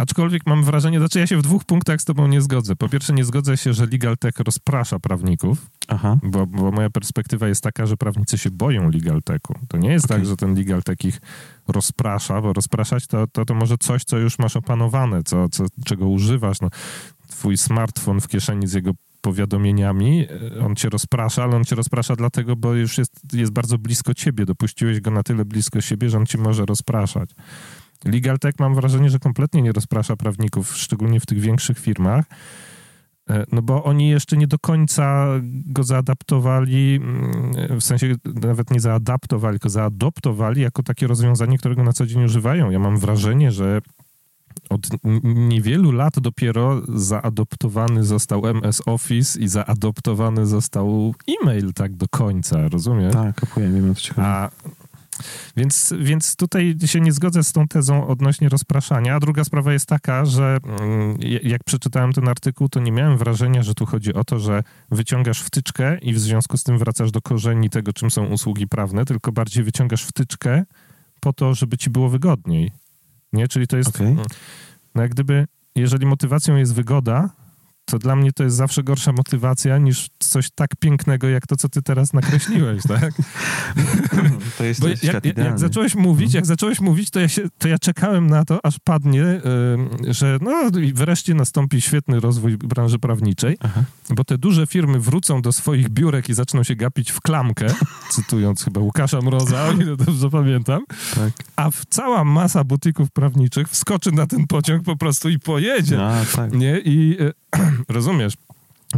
Aczkolwiek 0.00 0.46
mam 0.46 0.64
wrażenie, 0.64 0.98
znaczy 0.98 1.18
ja 1.18 1.26
się 1.26 1.36
w 1.36 1.42
dwóch 1.42 1.64
punktach 1.64 2.00
z 2.00 2.04
tobą 2.04 2.26
nie 2.26 2.40
zgodzę. 2.40 2.76
Po 2.76 2.88
pierwsze 2.88 3.12
nie 3.12 3.24
zgodzę 3.24 3.56
się, 3.56 3.72
że 3.72 3.86
Legal 3.86 4.18
Tech 4.18 4.38
rozprasza 4.38 4.98
prawników, 4.98 5.66
Aha. 5.88 6.18
Bo, 6.22 6.46
bo 6.46 6.70
moja 6.70 6.90
perspektywa 6.90 7.48
jest 7.48 7.62
taka, 7.62 7.86
że 7.86 7.96
prawnicy 7.96 8.38
się 8.38 8.50
boją 8.50 8.90
Legal 8.90 9.22
Techu. 9.22 9.54
To 9.68 9.78
nie 9.78 9.92
jest 9.92 10.04
okay. 10.04 10.16
tak, 10.16 10.26
że 10.26 10.36
ten 10.36 10.54
Legal 10.54 10.82
Tech 10.82 11.04
ich 11.04 11.20
rozprasza, 11.68 12.40
bo 12.40 12.52
rozpraszać 12.52 13.06
to, 13.06 13.26
to, 13.26 13.44
to 13.44 13.54
może 13.54 13.78
coś, 13.78 14.04
co 14.04 14.18
już 14.18 14.38
masz 14.38 14.56
opanowane, 14.56 15.22
co, 15.22 15.48
co, 15.48 15.64
czego 15.84 16.08
używasz. 16.08 16.60
No, 16.60 16.68
twój 17.28 17.56
smartfon 17.56 18.20
w 18.20 18.28
kieszeni 18.28 18.66
z 18.66 18.72
jego 18.72 18.92
powiadomieniami, 19.20 20.26
e, 20.56 20.64
on 20.66 20.76
cię 20.76 20.88
rozprasza, 20.88 21.44
ale 21.44 21.56
on 21.56 21.64
cię 21.64 21.76
rozprasza 21.76 22.16
dlatego, 22.16 22.56
bo 22.56 22.74
już 22.74 22.98
jest, 22.98 23.12
jest 23.32 23.52
bardzo 23.52 23.78
blisko 23.78 24.14
ciebie. 24.14 24.44
Dopuściłeś 24.44 25.00
go 25.00 25.10
na 25.10 25.22
tyle 25.22 25.44
blisko 25.44 25.80
siebie, 25.80 26.10
że 26.10 26.18
on 26.18 26.26
ci 26.26 26.38
może 26.38 26.66
rozpraszać. 26.66 27.30
Legal 28.04 28.38
Tech 28.38 28.54
mam 28.58 28.74
wrażenie, 28.74 29.10
że 29.10 29.18
kompletnie 29.18 29.62
nie 29.62 29.72
rozprasza 29.72 30.16
prawników, 30.16 30.76
szczególnie 30.76 31.20
w 31.20 31.26
tych 31.26 31.40
większych 31.40 31.78
firmach. 31.78 32.24
E, 33.30 33.44
no 33.52 33.62
bo 33.62 33.84
oni 33.84 34.08
jeszcze 34.08 34.36
nie 34.36 34.46
do 34.46 34.58
końca 34.58 35.26
go 35.66 35.82
zaadaptowali, 35.82 37.00
mm, 37.02 37.80
w 37.80 37.84
sensie 37.84 38.14
nawet 38.24 38.70
nie 38.70 38.80
zaadaptowali, 38.80 39.54
tylko 39.54 39.68
zaadoptowali 39.68 40.62
jako 40.62 40.82
takie 40.82 41.06
rozwiązanie, 41.06 41.58
którego 41.58 41.82
na 41.82 41.92
co 41.92 42.06
dzień 42.06 42.24
używają. 42.24 42.70
Ja 42.70 42.78
mam 42.78 42.98
wrażenie, 42.98 43.52
że 43.52 43.80
od 44.70 44.88
niewielu 45.24 45.92
lat 45.92 46.20
dopiero 46.20 46.82
zaadoptowany 46.88 48.04
został 48.04 48.46
MS 48.46 48.82
Office 48.86 49.40
i 49.40 49.48
zaadoptowany 49.48 50.46
został 50.46 51.14
e-mail 51.28 51.72
tak 51.72 51.96
do 51.96 52.06
końca, 52.08 52.68
rozumiem? 52.68 53.12
Tak, 53.12 53.34
kapuję, 53.34 53.70
wiem 53.70 53.90
o 53.90 53.94
co 53.94 54.14
A 54.16 54.50
więc, 55.56 55.94
więc 56.00 56.36
tutaj 56.36 56.76
się 56.86 57.00
nie 57.00 57.12
zgodzę 57.12 57.44
z 57.44 57.52
tą 57.52 57.68
tezą 57.68 58.06
odnośnie 58.06 58.48
rozpraszania. 58.48 59.14
A 59.14 59.20
druga 59.20 59.44
sprawa 59.44 59.72
jest 59.72 59.86
taka, 59.86 60.24
że 60.24 60.58
mm, 60.62 61.18
jak 61.42 61.64
przeczytałem 61.64 62.12
ten 62.12 62.28
artykuł, 62.28 62.68
to 62.68 62.80
nie 62.80 62.92
miałem 62.92 63.18
wrażenia, 63.18 63.62
że 63.62 63.74
tu 63.74 63.86
chodzi 63.86 64.14
o 64.14 64.24
to, 64.24 64.38
że 64.38 64.62
wyciągasz 64.90 65.40
wtyczkę 65.42 65.98
i 65.98 66.12
w 66.12 66.18
związku 66.20 66.56
z 66.56 66.62
tym 66.62 66.78
wracasz 66.78 67.10
do 67.10 67.22
korzeni 67.22 67.70
tego, 67.70 67.92
czym 67.92 68.10
są 68.10 68.26
usługi 68.26 68.68
prawne, 68.68 69.04
tylko 69.04 69.32
bardziej 69.32 69.64
wyciągasz 69.64 70.04
wtyczkę 70.04 70.64
po 71.20 71.32
to, 71.32 71.54
żeby 71.54 71.78
ci 71.78 71.90
było 71.90 72.08
wygodniej. 72.08 72.72
Nie? 73.32 73.48
Czyli 73.48 73.66
to 73.66 73.76
jest. 73.76 73.88
Okay. 73.88 74.16
No 74.94 75.02
jak 75.02 75.10
gdyby, 75.10 75.46
jeżeli 75.74 76.06
motywacją 76.06 76.56
jest 76.56 76.74
wygoda, 76.74 77.30
to 77.84 77.98
dla 77.98 78.16
mnie 78.16 78.32
to 78.32 78.44
jest 78.44 78.56
zawsze 78.56 78.82
gorsza 78.82 79.12
motywacja 79.12 79.78
niż 79.78 80.08
coś 80.18 80.50
tak 80.50 80.70
pięknego, 80.76 81.28
jak 81.28 81.46
to, 81.46 81.56
co 81.56 81.68
ty 81.68 81.82
teraz 81.82 82.12
nakreśliłeś, 82.12 82.82
tak? 82.88 83.14
To 84.58 84.64
jest 84.64 84.80
Bo 84.80 84.88
jak, 84.88 85.02
jak, 85.02 85.38
jak, 85.38 85.58
zacząłeś 85.58 85.94
mówić, 85.94 86.34
jak 86.34 86.46
zacząłeś 86.46 86.80
mówić, 86.80 87.10
to 87.10 87.20
ja, 87.20 87.28
się, 87.28 87.42
to 87.58 87.68
ja 87.68 87.78
czekałem 87.78 88.26
na 88.26 88.44
to, 88.44 88.66
aż 88.66 88.78
padnie, 88.78 89.24
że 90.08 90.38
no 90.40 90.70
wreszcie 90.94 91.34
nastąpi 91.34 91.80
świetny 91.80 92.20
rozwój 92.20 92.56
branży 92.56 92.98
prawniczej, 92.98 93.56
Aha. 93.60 93.84
bo 94.10 94.24
te 94.24 94.38
duże 94.38 94.66
firmy 94.66 95.00
wrócą 95.00 95.42
do 95.42 95.52
swoich 95.52 95.88
biurek 95.88 96.28
i 96.28 96.34
zaczną 96.34 96.62
się 96.62 96.76
gapić 96.76 97.10
w 97.10 97.20
klamkę, 97.20 97.66
cytując 98.14 98.64
chyba 98.64 98.80
Łukasza 98.80 99.20
Mroza, 99.20 99.64
o 99.66 99.72
ile 99.72 99.96
dobrze 99.96 100.30
pamiętam, 100.30 100.84
tak. 101.14 101.32
a 101.56 101.70
cała 101.88 102.24
masa 102.24 102.64
butików 102.64 103.10
prawniczych 103.10 103.68
wskoczy 103.68 104.12
na 104.12 104.26
ten 104.26 104.46
pociąg 104.46 104.82
po 104.82 104.96
prostu 104.96 105.28
i 105.28 105.38
pojedzie. 105.38 106.06
A, 106.06 106.24
tak. 106.36 106.52
Nie? 106.52 106.78
I 106.78 107.16
yy, 107.20 107.32
rozumiesz, 107.88 108.34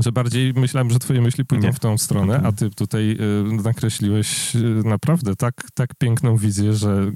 że 0.01 0.13
bardziej 0.13 0.55
myślałem, 0.55 0.91
że 0.91 0.99
twoje 0.99 1.21
myśli 1.21 1.45
pójdą 1.45 1.67
nie. 1.67 1.73
w 1.73 1.81
tą 1.81 1.99
stronę, 1.99 2.41
a 2.45 2.53
ty 2.53 2.71
tutaj 2.71 3.19
y, 3.21 3.63
nakreśliłeś 3.63 4.57
y, 4.57 4.83
naprawdę 4.85 5.37
tak, 5.37 5.55
tak 5.75 5.95
piękną 5.95 6.37
wizję, 6.37 6.73
że 6.73 7.13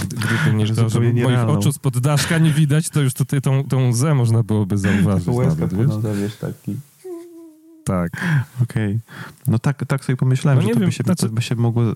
gdyby 0.00 0.56
nie 0.56 0.66
to, 0.66 0.88
że 0.88 1.00
moich 1.00 1.38
oczu 1.38 1.72
spod 1.72 1.98
daszka 1.98 2.38
nie 2.38 2.50
widać, 2.50 2.88
to 2.88 3.00
już 3.00 3.14
tutaj 3.14 3.40
tą, 3.40 3.64
tą 3.64 3.88
łzę 3.88 4.14
można 4.14 4.42
byłoby 4.42 4.78
zauważyć. 4.78 5.28
Łezka 5.28 5.66
wiesz? 5.66 6.36
taki... 6.36 6.76
Tak. 7.84 8.10
Okej. 8.62 8.86
Okay. 8.86 9.00
No 9.46 9.58
tak, 9.58 9.84
tak 9.86 10.04
sobie 10.04 10.16
pomyślałem, 10.16 10.58
no 10.58 10.68
że 10.68 10.74
to 10.74 10.80
wiem, 10.80 10.88
by, 10.88 10.92
się, 10.92 11.04
znaczy... 11.04 11.28
by 11.28 11.42
się 11.42 11.54
mogło, 11.54 11.82
że, 11.84 11.94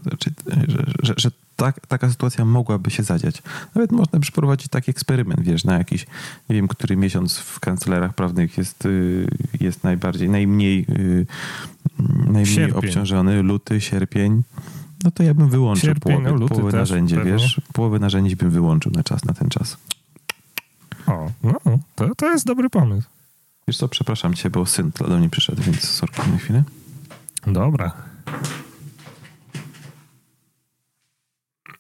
że, 0.69 0.85
że, 1.03 1.15
że 1.17 1.31
tak, 1.61 1.87
taka 1.87 2.11
sytuacja 2.11 2.45
mogłaby 2.45 2.91
się 2.91 3.03
zadziać. 3.03 3.43
Nawet 3.75 3.93
można 3.93 4.21
przeprowadzić 4.21 4.69
taki 4.69 4.91
eksperyment, 4.91 5.41
wiesz, 5.41 5.65
na 5.65 5.79
jakiś, 5.79 6.07
nie 6.51 6.57
wiem, 6.57 6.69
który 6.69 6.97
miesiąc 6.97 7.39
w 7.39 7.61
kancelarach 7.61 8.15
prawnych 8.15 8.59
jest, 8.59 8.87
y, 8.87 9.27
jest 9.61 9.85
najbardziej, 9.85 10.29
najmniej, 10.29 10.87
y, 10.89 11.27
najmniej 12.09 12.47
sierpień. 12.47 12.79
obciążony, 12.79 13.43
luty, 13.43 13.81
sierpień. 13.81 14.43
No 15.05 15.11
to 15.11 15.23
ja 15.23 15.35
bym 15.35 15.51
wyłączył 15.51 15.89
sierpień, 15.89 16.13
połowę, 16.13 16.39
no, 16.41 16.49
połowę 16.49 16.79
narzędzi, 16.79 17.15
pewnie. 17.15 17.33
wiesz, 17.33 17.61
połowę 17.73 17.99
narzędzi 17.99 18.37
bym 18.37 18.51
wyłączył 18.51 18.93
na 18.93 19.03
czas, 19.03 19.25
na 19.25 19.35
ten 19.35 19.49
czas. 19.49 19.77
O, 21.07 21.31
no, 21.43 21.61
to, 21.95 22.15
to 22.15 22.31
jest 22.31 22.47
dobry 22.47 22.71
pomysł. 22.71 23.09
Wiesz 23.69 23.77
co, 23.77 23.89
przepraszam 23.89 24.35
cię, 24.35 24.51
bo 24.51 24.67
syn 24.67 24.93
do 25.09 25.19
mnie 25.19 25.31
przyszedł, 25.31 25.63
więc 25.63 25.89
sorki 25.89 26.31
na 26.31 26.39
chwilę. 26.39 26.65
Dobra. 27.47 27.93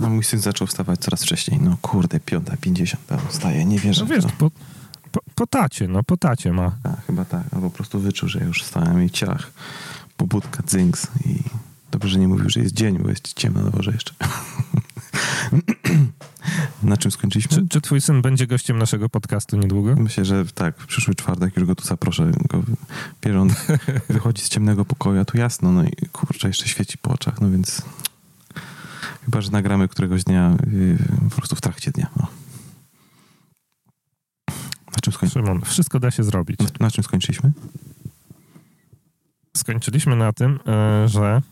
No 0.00 0.08
mój 0.08 0.24
syn 0.24 0.40
zaczął 0.40 0.66
wstawać 0.66 1.00
coraz 1.00 1.22
wcześniej. 1.22 1.60
No 1.60 1.76
kurde, 1.82 2.20
piąta, 2.20 2.56
pięćdziesiąt, 2.56 3.02
wstaje, 3.28 3.64
nie 3.64 3.78
wierzę. 3.78 4.00
No 4.00 4.14
wiesz, 4.14 4.24
po, 4.38 4.50
po, 5.12 5.20
po, 5.34 5.46
tacie, 5.46 5.88
no 5.88 6.02
po 6.02 6.16
tacie 6.16 6.52
ma. 6.52 6.76
A, 6.84 6.96
chyba 7.06 7.24
tak, 7.24 7.42
albo 7.52 7.70
po 7.70 7.76
prostu 7.76 8.00
wyczuł, 8.00 8.28
że 8.28 8.44
już 8.44 8.62
wstałem 8.62 9.04
i 9.04 9.10
ciach, 9.10 9.52
pobudka, 10.16 10.62
dzynks 10.66 11.06
i 11.26 11.42
dobrze, 11.90 12.08
że 12.08 12.18
nie 12.18 12.28
mówił, 12.28 12.50
że 12.50 12.60
jest 12.60 12.74
dzień, 12.74 12.98
bo 12.98 13.08
jest 13.08 13.34
ciemno 13.34 13.62
na 13.62 13.70
dworze 13.70 13.92
jeszcze. 13.92 14.14
na 16.82 16.96
czym 16.96 17.10
skończyliśmy? 17.10 17.56
Czy, 17.56 17.68
czy, 17.68 17.80
twój 17.80 18.00
syn 18.00 18.22
będzie 18.22 18.46
gościem 18.46 18.78
naszego 18.78 19.08
podcastu 19.08 19.56
niedługo? 19.56 19.96
Myślę, 19.96 20.24
że 20.24 20.44
tak. 20.44 20.78
W 20.78 20.86
przyszły 20.86 21.14
czwartek 21.14 21.56
już 21.56 21.66
go 21.66 21.74
tu 21.74 21.84
zaproszę. 21.84 22.30
Go, 22.48 22.62
pieron 23.20 23.50
wychodzi 24.08 24.42
z 24.42 24.48
ciemnego 24.48 24.84
pokoju, 24.84 25.20
a 25.20 25.24
tu 25.24 25.38
jasno, 25.38 25.72
no 25.72 25.84
i 25.84 25.92
kurczę, 26.12 26.48
jeszcze 26.48 26.68
świeci 26.68 26.98
po 26.98 27.10
oczach, 27.10 27.40
no 27.40 27.50
więc 27.50 27.82
Chyba, 29.24 29.40
że 29.40 29.50
nagramy 29.50 29.88
któregoś 29.88 30.24
dnia 30.24 30.56
yy, 30.72 30.98
po 31.30 31.36
prostu 31.36 31.56
w 31.56 31.60
trakcie 31.60 31.90
dnia. 31.90 32.06
No. 32.16 32.26
Na 34.92 35.00
czym 35.02 35.12
skończyliśmy? 35.12 35.42
Szymon, 35.46 35.62
wszystko 35.62 36.00
da 36.00 36.10
się 36.10 36.24
zrobić. 36.24 36.58
Na, 36.60 36.66
na 36.80 36.90
czym 36.90 37.04
skończyliśmy? 37.04 37.52
Skończyliśmy 39.56 40.16
na 40.16 40.32
tym, 40.32 40.58
yy, 41.02 41.08
że 41.08 41.42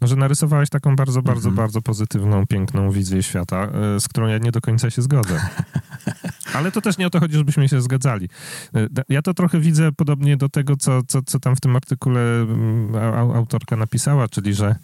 no, 0.00 0.06
że 0.06 0.16
narysowałeś 0.16 0.70
taką 0.70 0.96
bardzo, 0.96 1.22
bardzo, 1.22 1.48
mm 1.48 1.54
-hmm. 1.54 1.56
bardzo 1.56 1.82
pozytywną, 1.82 2.46
piękną 2.46 2.90
wizję 2.90 3.22
świata, 3.22 3.68
yy, 3.94 4.00
z 4.00 4.08
którą 4.08 4.26
ja 4.26 4.38
nie 4.38 4.52
do 4.52 4.60
końca 4.60 4.90
się 4.90 5.02
zgodzę. 5.02 5.40
Ale 6.54 6.72
to 6.72 6.80
też 6.80 6.98
nie 6.98 7.06
o 7.06 7.10
to 7.10 7.20
chodzi, 7.20 7.36
żebyśmy 7.36 7.68
się 7.68 7.82
zgadzali. 7.82 8.28
Y, 8.76 8.88
ja 9.08 9.22
to 9.22 9.34
trochę 9.34 9.60
widzę 9.60 9.92
podobnie 9.92 10.36
do 10.36 10.48
tego, 10.48 10.76
co, 10.76 11.02
co, 11.02 11.22
co 11.22 11.40
tam 11.40 11.56
w 11.56 11.60
tym 11.60 11.76
artykule 11.76 12.20
mm, 12.20 12.94
autorka 13.34 13.76
napisała, 13.76 14.28
czyli 14.28 14.54
że 14.54 14.66
E, 14.68 14.76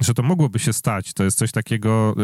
że 0.00 0.14
to 0.14 0.22
mogłoby 0.22 0.58
się 0.58 0.72
stać. 0.72 1.12
To 1.12 1.24
jest 1.24 1.38
coś 1.38 1.52
takiego, 1.52 2.14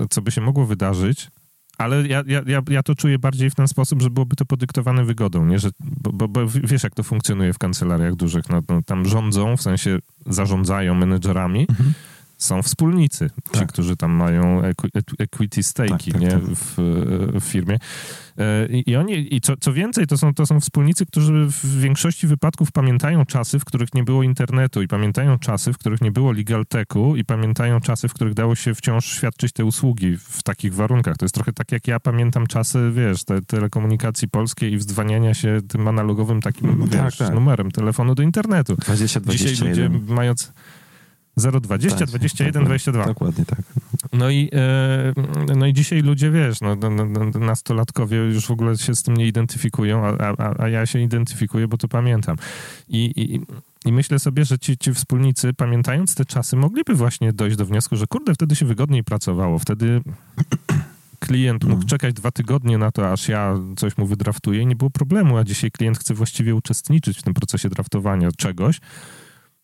e, 0.00 0.06
co 0.10 0.22
by 0.22 0.30
się 0.30 0.40
mogło 0.40 0.66
wydarzyć, 0.66 1.30
ale 1.78 2.06
ja, 2.06 2.22
ja, 2.46 2.62
ja 2.70 2.82
to 2.82 2.94
czuję 2.94 3.18
bardziej 3.18 3.50
w 3.50 3.54
ten 3.54 3.68
sposób, 3.68 4.02
że 4.02 4.10
byłoby 4.10 4.36
to 4.36 4.44
podyktowane 4.44 5.04
wygodą, 5.04 5.46
nie? 5.46 5.58
Że, 5.58 5.70
bo, 5.80 6.12
bo, 6.12 6.28
bo 6.28 6.46
wiesz, 6.46 6.82
jak 6.82 6.94
to 6.94 7.02
funkcjonuje 7.02 7.52
w 7.52 7.58
kancelariach 7.58 8.14
dużych. 8.14 8.48
No, 8.48 8.62
no, 8.68 8.82
tam 8.82 9.08
rządzą, 9.08 9.56
w 9.56 9.62
sensie 9.62 9.98
zarządzają 10.26 10.94
menedżerami, 10.94 11.66
mhm 11.68 11.94
są 12.40 12.62
wspólnicy, 12.62 13.30
ci, 13.52 13.58
tak. 13.58 13.68
którzy 13.68 13.96
tam 13.96 14.12
mają 14.12 14.62
equity 15.18 15.60
stake'i 15.60 15.88
tak, 15.88 16.12
tak, 16.12 16.20
nie? 16.20 16.30
Tak. 16.30 16.42
W, 16.42 16.74
w, 17.40 17.44
firmie. 17.44 17.78
E, 18.38 18.66
I 18.66 18.96
oni, 18.96 19.34
i 19.34 19.40
co, 19.40 19.56
co 19.56 19.72
więcej, 19.72 20.06
to 20.06 20.18
są, 20.18 20.34
to 20.34 20.46
są 20.46 20.60
wspólnicy, 20.60 21.06
którzy 21.06 21.46
w 21.46 21.80
większości 21.80 22.26
wypadków 22.26 22.72
pamiętają 22.72 23.26
czasy, 23.26 23.58
w 23.58 23.64
których 23.64 23.94
nie 23.94 24.04
było 24.04 24.22
internetu 24.22 24.82
i 24.82 24.88
pamiętają 24.88 25.38
czasy, 25.38 25.72
w 25.72 25.78
których 25.78 26.00
nie 26.00 26.12
było 26.12 26.32
legal 26.32 26.66
techu 26.66 27.16
i 27.16 27.24
pamiętają 27.24 27.80
czasy, 27.80 28.08
w 28.08 28.14
których 28.14 28.34
dało 28.34 28.54
się 28.54 28.74
wciąż 28.74 29.06
świadczyć 29.06 29.52
te 29.52 29.64
usługi 29.64 30.16
w 30.18 30.42
takich 30.42 30.74
warunkach. 30.74 31.16
To 31.16 31.24
jest 31.24 31.34
trochę 31.34 31.52
tak, 31.52 31.72
jak 31.72 31.88
ja 31.88 32.00
pamiętam 32.00 32.46
czasy, 32.46 32.90
wiesz, 32.94 33.24
te, 33.24 33.42
telekomunikacji 33.42 34.28
polskiej 34.28 34.72
i 34.72 34.78
wdzwaniania 34.78 35.34
się 35.34 35.58
tym 35.68 35.88
analogowym 35.88 36.40
takim, 36.40 36.78
no, 36.78 36.86
wiesz, 36.86 37.16
tak, 37.16 37.28
tak. 37.28 37.34
numerem 37.34 37.70
telefonu 37.70 38.14
do 38.14 38.22
internetu. 38.22 38.76
20, 38.76 39.20
21. 39.20 39.54
Dzisiaj 39.54 39.68
ludzie 39.68 40.14
mając 40.14 40.52
020, 41.36 41.98
tak, 41.98 42.08
21, 42.08 42.64
22. 42.64 43.04
Dokładnie 43.04 43.44
tak. 43.44 43.62
No 44.12 44.30
i, 44.30 44.50
e, 44.52 45.12
no 45.56 45.66
i 45.66 45.72
dzisiaj 45.72 46.02
ludzie, 46.02 46.30
wiesz, 46.30 46.60
no, 46.60 46.76
no, 46.76 46.90
no, 46.90 47.38
nastolatkowie 47.40 48.16
już 48.16 48.46
w 48.46 48.50
ogóle 48.50 48.78
się 48.78 48.94
z 48.94 49.02
tym 49.02 49.16
nie 49.16 49.26
identyfikują, 49.26 50.06
a, 50.06 50.34
a, 50.38 50.62
a 50.62 50.68
ja 50.68 50.86
się 50.86 51.00
identyfikuję, 51.00 51.68
bo 51.68 51.76
to 51.76 51.88
pamiętam. 51.88 52.36
I, 52.88 53.12
i, 53.16 53.40
i 53.88 53.92
myślę 53.92 54.18
sobie, 54.18 54.44
że 54.44 54.58
ci, 54.58 54.78
ci 54.78 54.94
wspólnicy, 54.94 55.54
pamiętając 55.54 56.14
te 56.14 56.24
czasy, 56.24 56.56
mogliby 56.56 56.94
właśnie 56.94 57.32
dojść 57.32 57.56
do 57.56 57.66
wniosku, 57.66 57.96
że 57.96 58.06
kurde, 58.06 58.34
wtedy 58.34 58.56
się 58.56 58.66
wygodniej 58.66 59.04
pracowało, 59.04 59.58
wtedy 59.58 60.00
klient 61.20 61.64
mógł 61.64 61.84
czekać 61.84 62.14
dwa 62.14 62.30
tygodnie 62.30 62.78
na 62.78 62.90
to, 62.90 63.12
aż 63.12 63.28
ja 63.28 63.54
coś 63.76 63.96
mu 63.98 64.06
wydraftuję 64.06 64.62
i 64.62 64.66
nie 64.66 64.76
było 64.76 64.90
problemu, 64.90 65.36
a 65.36 65.44
dzisiaj 65.44 65.70
klient 65.70 65.98
chce 65.98 66.14
właściwie 66.14 66.54
uczestniczyć 66.54 67.18
w 67.18 67.22
tym 67.22 67.34
procesie 67.34 67.68
draftowania 67.68 68.28
czegoś, 68.36 68.80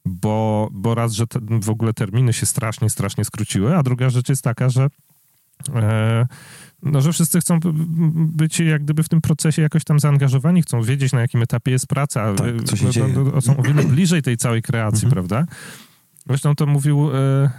bo, 0.06 0.68
bo 0.72 0.94
raz, 0.94 1.12
że 1.12 1.26
te, 1.26 1.40
w 1.60 1.70
ogóle 1.70 1.92
terminy 1.92 2.32
się 2.32 2.46
strasznie, 2.46 2.90
strasznie 2.90 3.24
skróciły, 3.24 3.76
a 3.76 3.82
druga 3.82 4.10
rzecz 4.10 4.28
jest 4.28 4.42
taka, 4.42 4.68
że 4.68 4.88
e, 5.74 6.26
no, 6.82 7.00
że 7.00 7.12
wszyscy 7.12 7.40
chcą 7.40 7.58
być 8.16 8.60
jak 8.60 8.84
gdyby 8.84 9.02
w 9.02 9.08
tym 9.08 9.20
procesie 9.20 9.62
jakoś 9.62 9.84
tam 9.84 10.00
zaangażowani, 10.00 10.62
chcą 10.62 10.82
wiedzieć 10.82 11.12
na 11.12 11.20
jakim 11.20 11.42
etapie 11.42 11.70
jest 11.70 11.86
praca, 11.86 12.34
tak, 12.34 12.62
co 12.64 12.76
się 12.76 12.90
dzieje. 12.90 13.14
Są 13.40 13.56
o 13.56 13.62
wiele 13.62 13.84
bliżej 13.84 14.22
tej 14.22 14.36
całej 14.36 14.62
kreacji, 14.62 15.06
mhm. 15.06 15.12
prawda? 15.12 15.52
Zresztą 16.26 16.54
to 16.54 16.66
mówił, 16.66 17.10
e, 17.14 17.50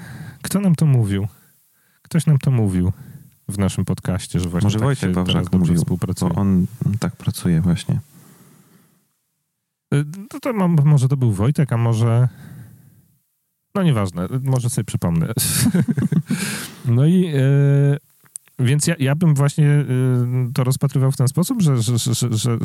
kto 0.41 0.59
nam 0.59 0.75
to 0.75 0.85
mówił? 0.85 1.27
Ktoś 2.01 2.25
nam 2.25 2.37
to 2.37 2.51
mówił 2.51 2.91
w 3.49 3.57
naszym 3.57 3.85
podcaście, 3.85 4.39
że 4.39 4.49
właśnie 4.49 4.65
Może 4.65 4.79
tak 4.79 4.85
Wojciech 4.85 5.13
Wawrzak 5.13 5.53
mówił, 5.53 5.75
współpracuje. 5.75 6.33
Bo 6.33 6.41
on 6.41 6.67
tak 6.99 7.15
pracuje 7.15 7.61
właśnie. 7.61 7.99
No 9.91 10.39
to 10.41 10.53
mam, 10.53 10.75
może 10.85 11.07
to 11.07 11.17
był 11.17 11.31
Wojtek, 11.31 11.73
a 11.73 11.77
może... 11.77 12.29
No 13.75 13.83
nieważne, 13.83 14.27
może 14.43 14.69
sobie 14.69 14.85
przypomnę. 14.85 15.33
no 16.85 17.05
i... 17.05 17.25
E, 17.25 17.97
więc 18.59 18.87
ja, 18.87 18.95
ja 18.99 19.15
bym 19.15 19.35
właśnie 19.35 19.67
e, 19.67 19.85
to 20.53 20.63
rozpatrywał 20.63 21.11
w 21.11 21.17
ten 21.17 21.27
sposób, 21.27 21.61
że, 21.61 21.81
że, 21.81 21.97
że, 21.97 22.13
że, 22.13 22.29
że 22.37 22.57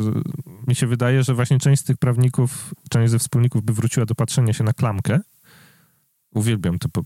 mi 0.67 0.75
się 0.75 0.87
wydaje, 0.87 1.23
że 1.23 1.33
właśnie 1.33 1.59
część 1.59 1.81
z 1.81 1.85
tych 1.85 1.97
prawników, 1.97 2.73
część 2.89 3.11
ze 3.11 3.19
wspólników 3.19 3.63
by 3.63 3.73
wróciła 3.73 4.05
do 4.05 4.15
patrzenia 4.15 4.53
się 4.53 4.63
na 4.63 4.73
klamkę, 4.73 5.19
Uwielbiam 6.33 6.79
to. 6.79 6.89
Po, 6.89 7.01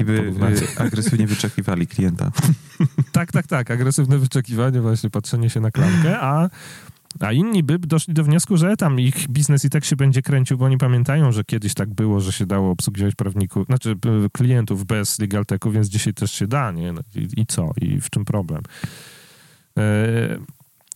I 0.00 0.04
by 0.04 0.12
y, 0.12 0.80
agresywnie 0.80 1.26
wyczekiwali 1.26 1.86
klienta. 1.86 2.30
tak, 3.12 3.32
tak, 3.32 3.46
tak. 3.46 3.70
Agresywne 3.70 4.18
wyczekiwanie, 4.18 4.80
właśnie 4.80 5.10
patrzenie 5.10 5.50
się 5.50 5.60
na 5.60 5.70
klamkę, 5.70 6.20
a, 6.20 6.50
a 7.20 7.32
inni 7.32 7.62
by 7.62 7.78
doszli 7.78 8.14
do 8.14 8.24
wniosku, 8.24 8.56
że 8.56 8.76
tam 8.76 9.00
ich 9.00 9.28
biznes 9.28 9.64
i 9.64 9.70
tak 9.70 9.84
się 9.84 9.96
będzie 9.96 10.22
kręcił, 10.22 10.58
bo 10.58 10.64
oni 10.64 10.78
pamiętają, 10.78 11.32
że 11.32 11.44
kiedyś 11.44 11.74
tak 11.74 11.94
było, 11.94 12.20
że 12.20 12.32
się 12.32 12.46
dało 12.46 12.70
obsługiwać 12.70 13.14
prawników, 13.14 13.66
znaczy 13.66 13.94
klientów 14.32 14.84
bez 14.84 15.18
legalteku, 15.18 15.70
więc 15.70 15.88
dzisiaj 15.88 16.14
też 16.14 16.32
się 16.32 16.46
da, 16.46 16.70
nie? 16.70 16.92
No 16.92 17.00
I, 17.14 17.40
I, 17.40 17.46
co? 17.46 17.70
I 17.80 18.00
w 18.00 18.10
czym 18.10 18.24
problem? 18.24 18.62
E, 19.78 20.38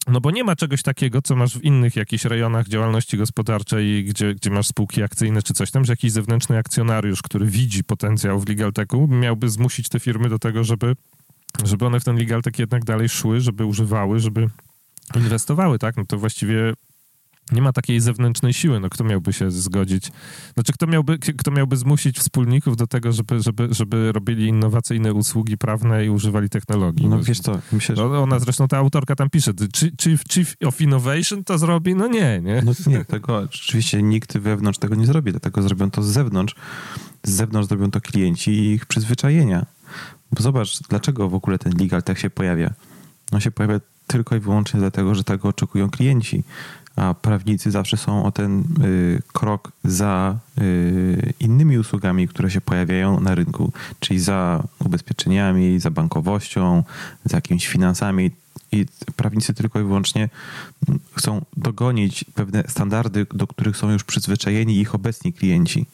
no 0.09 0.21
bo 0.21 0.31
nie 0.31 0.45
ma 0.45 0.57
czegoś 0.57 0.83
takiego, 0.83 1.23
co 1.23 1.37
masz 1.37 1.59
w 1.59 1.65
innych 1.65 1.97
jakichś 1.97 2.25
rejonach 2.25 2.69
działalności 2.69 3.17
gospodarczej, 3.17 4.05
gdzie, 4.05 4.35
gdzie 4.35 4.51
masz 4.51 4.67
spółki 4.67 5.03
akcyjne 5.03 5.43
czy 5.43 5.55
coś 5.55 5.71
tam, 5.71 5.85
że 5.85 5.93
jakiś 5.93 6.13
zewnętrzny 6.13 6.59
akcjonariusz, 6.59 7.23
który 7.23 7.47
widzi 7.47 7.85
potencjał 7.85 8.41
w 8.41 8.49
legaltechu, 8.49 9.09
miałby 9.09 9.49
zmusić 9.49 9.89
te 9.89 10.01
firmy 10.01 10.29
do 10.29 10.39
tego, 10.39 10.65
żeby, 10.65 10.97
żeby 11.65 11.87
one 11.87 12.01
w 12.01 12.05
ten 12.05 12.17
legaltek 12.17 12.59
jednak 12.59 12.85
dalej 12.85 13.09
szły, 13.09 13.41
żeby 13.41 13.65
używały, 13.65 14.21
żeby 14.21 14.49
inwestowały, 15.17 15.79
tak? 15.79 15.97
No 15.97 16.05
to 16.05 16.19
właściwie 16.19 16.75
nie 17.53 17.63
ma 17.63 17.73
takiej 17.73 18.01
zewnętrznej 18.01 18.53
siły. 18.53 18.81
No, 18.81 18.91
kto 18.91 19.05
miałby 19.05 19.33
się 19.33 19.51
zgodzić? 19.51 20.13
Znaczy, 20.55 20.73
kto 20.73 20.87
miałby, 20.87 21.19
kto 21.19 21.51
miałby 21.51 21.77
zmusić 21.77 22.19
wspólników 22.19 22.77
do 22.77 22.87
tego, 22.87 23.13
żeby, 23.13 23.43
żeby, 23.43 23.69
żeby 23.71 24.13
robili 24.13 24.47
innowacyjne 24.47 25.13
usługi 25.13 25.59
prawne 25.59 26.07
i 26.07 26.11
używali 26.11 26.49
technologii? 26.49 27.09
No, 27.09 27.17
no 27.17 27.23
wiesz 27.23 27.41
co, 27.41 27.59
myślę, 27.73 27.97
że... 27.97 28.05
Ona 28.05 28.39
zresztą, 28.39 28.69
ta 28.69 28.79
autorka 28.79 29.17
tam 29.17 29.31
pisze, 29.31 29.53
chief, 30.01 30.23
chief 30.31 30.55
of 30.67 30.81
Innovation 30.81 31.45
to 31.45 31.59
zrobi? 31.59 31.95
No 31.95 32.07
nie, 32.07 32.41
nie? 32.41 32.63
No 32.65 32.73
nie, 32.87 33.05
tego 33.05 33.37
oczywiście 33.37 34.03
nikt 34.03 34.39
wewnątrz 34.39 34.79
tego 34.79 34.95
nie 34.95 35.07
zrobi, 35.07 35.31
dlatego 35.31 35.63
zrobią 35.63 35.91
to 35.91 36.03
z 36.03 36.07
zewnątrz. 36.07 36.55
Z 37.23 37.31
zewnątrz 37.31 37.69
zrobią 37.69 37.91
to 37.91 38.01
klienci 38.01 38.51
i 38.51 38.73
ich 38.73 38.87
przyzwyczajenia. 38.87 39.67
Bo 40.33 40.43
zobacz, 40.43 40.81
dlaczego 40.89 41.29
w 41.29 41.35
ogóle 41.35 41.59
ten 41.59 41.73
legal 41.79 42.03
tak 42.03 42.19
się 42.19 42.31
pojawia. 42.31 42.75
On 43.33 43.41
się 43.41 43.51
pojawia 43.51 43.81
tylko 44.07 44.37
i 44.37 44.41
wyłącznie 44.41 44.81
dlatego, 44.81 45.15
że 45.15 45.25
tego 45.25 45.49
oczekują 45.49 45.91
klienci 45.91 46.45
a 46.97 47.15
prawnicy 47.15 47.71
zawsze 47.71 47.97
są 47.97 48.25
o 48.25 48.33
ten 48.33 48.65
y, 48.85 49.23
krok 49.33 49.73
za 49.85 50.39
y, 50.59 51.33
innymi 51.41 51.79
usługami, 51.79 52.29
które 52.29 52.51
się 52.51 52.61
pojawiają 52.61 53.21
na 53.21 53.35
rynku, 53.35 53.73
czyli 54.01 54.21
za 54.21 54.63
ubezpieczeniami, 54.79 55.81
za 55.81 55.91
bankowością, 55.91 56.85
za 57.25 57.37
jakimiś 57.37 57.69
finansami. 57.69 58.31
I 58.73 58.87
prawnicy 59.17 59.55
tylko 59.55 59.81
i 59.81 59.83
wyłącznie 59.83 60.29
chcą 61.17 61.45
dogonić 61.57 62.25
pewne 62.35 62.65
standardy, 62.69 63.27
do 63.35 63.47
których 63.47 63.77
są 63.77 63.91
już 63.91 64.05
przyzwyczajeni 64.05 64.81
ich 64.81 64.95
obecni 64.95 65.33
klienci. 65.33 65.87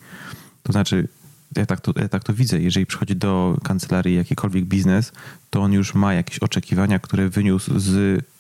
To 0.62 0.72
znaczy, 0.72 1.08
ja 1.56 1.66
tak, 1.66 1.80
to, 1.80 1.92
ja 1.96 2.08
tak 2.08 2.24
to 2.24 2.34
widzę. 2.34 2.60
Jeżeli 2.60 2.86
przychodzi 2.86 3.16
do 3.16 3.56
kancelarii 3.62 4.16
jakikolwiek 4.16 4.64
biznes, 4.64 5.12
to 5.50 5.60
on 5.60 5.72
już 5.72 5.94
ma 5.94 6.14
jakieś 6.14 6.38
oczekiwania, 6.38 6.98
które 6.98 7.28
wyniósł 7.28 7.78
z 7.78 7.88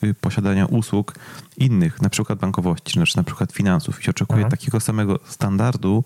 y, 0.02 0.14
posiadania 0.14 0.66
usług 0.66 1.14
innych, 1.56 2.02
na 2.02 2.08
przykład 2.08 2.38
bankowości, 2.38 3.00
czy 3.06 3.16
na 3.16 3.22
przykład 3.22 3.52
finansów 3.52 4.06
i 4.06 4.10
oczekuje 4.10 4.40
Aha. 4.40 4.50
takiego 4.50 4.80
samego 4.80 5.18
standardu 5.24 6.04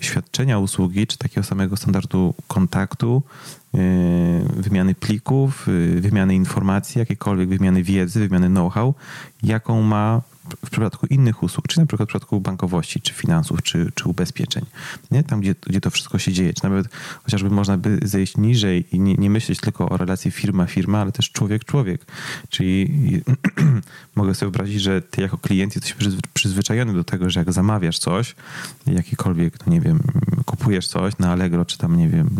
świadczenia 0.00 0.58
usługi, 0.58 1.06
czy 1.06 1.18
takiego 1.18 1.42
samego 1.42 1.76
standardu 1.76 2.34
kontaktu, 2.48 3.22
y, 3.74 3.78
wymiany 4.56 4.94
plików, 4.94 5.68
y, 5.68 6.00
wymiany 6.00 6.34
informacji, 6.34 6.98
jakiejkolwiek 6.98 7.48
wymiany 7.48 7.82
wiedzy, 7.82 8.20
wymiany 8.20 8.48
know-how, 8.48 8.94
jaką 9.42 9.82
ma 9.82 10.22
w 10.66 10.70
przypadku 10.70 11.06
innych 11.06 11.42
usług, 11.42 11.68
czy 11.68 11.80
na 11.80 11.86
przykład 11.86 12.08
w 12.08 12.10
przypadku 12.10 12.40
bankowości, 12.40 13.00
czy 13.00 13.14
finansów, 13.14 13.62
czy, 13.62 13.92
czy 13.94 14.08
ubezpieczeń, 14.08 14.64
nie? 15.10 15.24
tam 15.24 15.40
gdzie, 15.40 15.54
gdzie 15.66 15.80
to 15.80 15.90
wszystko 15.90 16.18
się 16.18 16.32
dzieje, 16.32 16.54
czy 16.54 16.64
nawet 16.64 16.86
chociażby 17.24 17.50
można 17.50 17.78
by 17.78 17.98
zejść 18.02 18.36
niżej 18.36 18.86
i 18.92 19.00
nie, 19.00 19.14
nie 19.14 19.30
myśleć 19.30 19.60
tylko 19.60 19.88
o 19.88 19.96
relacji 19.96 20.30
firma-firma, 20.30 21.00
ale 21.00 21.12
też 21.12 21.30
człowiek-człowiek, 21.30 22.06
czyli 22.48 22.90
mogę 24.16 24.34
sobie 24.34 24.50
wyobrazić, 24.50 24.82
że 24.82 25.02
ty 25.02 25.22
jako 25.22 25.38
klient 25.38 25.74
jesteś 25.74 25.94
przyzwyczajony 26.34 26.92
do 26.92 27.04
tego, 27.04 27.30
że 27.30 27.40
jak 27.40 27.52
zamawiasz 27.52 27.98
coś, 27.98 28.34
jakikolwiek, 28.86 29.66
no 29.66 29.72
nie 29.72 29.80
wiem, 29.80 30.00
kupujesz 30.44 30.88
coś 30.88 31.18
na 31.18 31.32
Allegro, 31.32 31.64
czy 31.64 31.78
tam, 31.78 31.96
nie 31.96 32.08
wiem, 32.08 32.30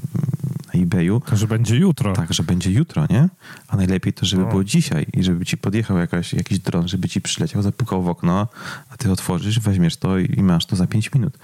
eBayu. 0.83 1.21
To, 1.21 1.37
że 1.37 1.47
będzie 1.47 1.77
jutro. 1.77 2.13
Tak, 2.13 2.35
że 2.35 2.43
będzie 2.43 2.71
jutro, 2.71 3.07
nie? 3.11 3.29
A 3.69 3.77
najlepiej 3.77 4.13
to, 4.13 4.27
żeby 4.27 4.43
no. 4.43 4.49
było 4.49 4.65
dzisiaj 4.65 5.07
i 5.13 5.23
żeby 5.23 5.47
ci 5.47 5.57
podjechał 5.57 5.99
jakaś, 5.99 6.33
jakiś 6.33 6.59
dron, 6.59 6.89
żeby 6.89 7.09
ci 7.09 7.21
przyleciał, 7.21 7.63
zapukał 7.63 8.03
w 8.03 8.09
okno, 8.09 8.49
a 8.91 8.97
ty 8.97 9.13
otworzysz, 9.13 9.61
weźmiesz 9.61 9.97
to 9.97 10.19
i, 10.19 10.43
masz 10.43 10.67
to 10.67 10.77
za 10.77 10.87
5 10.87 11.13
minut. 11.15 11.39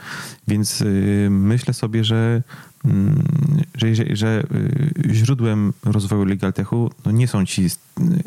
Więc 0.49 0.81
yy, 0.81 1.29
myślę 1.31 1.75
sobie, 1.75 2.05
że 2.05 2.43
że, 3.75 3.95
że, 3.95 4.05
że, 4.17 4.43
y, 4.55 5.15
źródłem 5.15 5.73
rozwoju 5.85 6.25
LegalTechu 6.25 6.91
no 7.05 7.13
nie 7.13 7.29
są 7.29 7.47
ci 7.47 7.67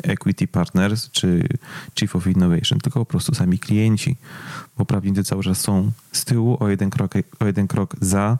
equity 0.02 0.46
partners 0.48 1.10
czy 1.10 1.48
chief 1.98 2.16
of 2.16 2.26
innovation, 2.26 2.78
tylko 2.78 3.00
po 3.00 3.06
prostu 3.06 3.34
sami 3.34 3.58
klienci, 3.58 4.16
bo 4.78 4.84
prawnicy 4.84 5.24
cały 5.24 5.42
czas 5.42 5.60
są 5.60 5.92
z 6.12 6.24
tyłu 6.24 6.56
o 6.60 6.68
jeden 6.68 6.90
krok, 6.90 7.14
o 7.40 7.46
jeden 7.46 7.68
krok 7.68 7.96
za 8.00 8.38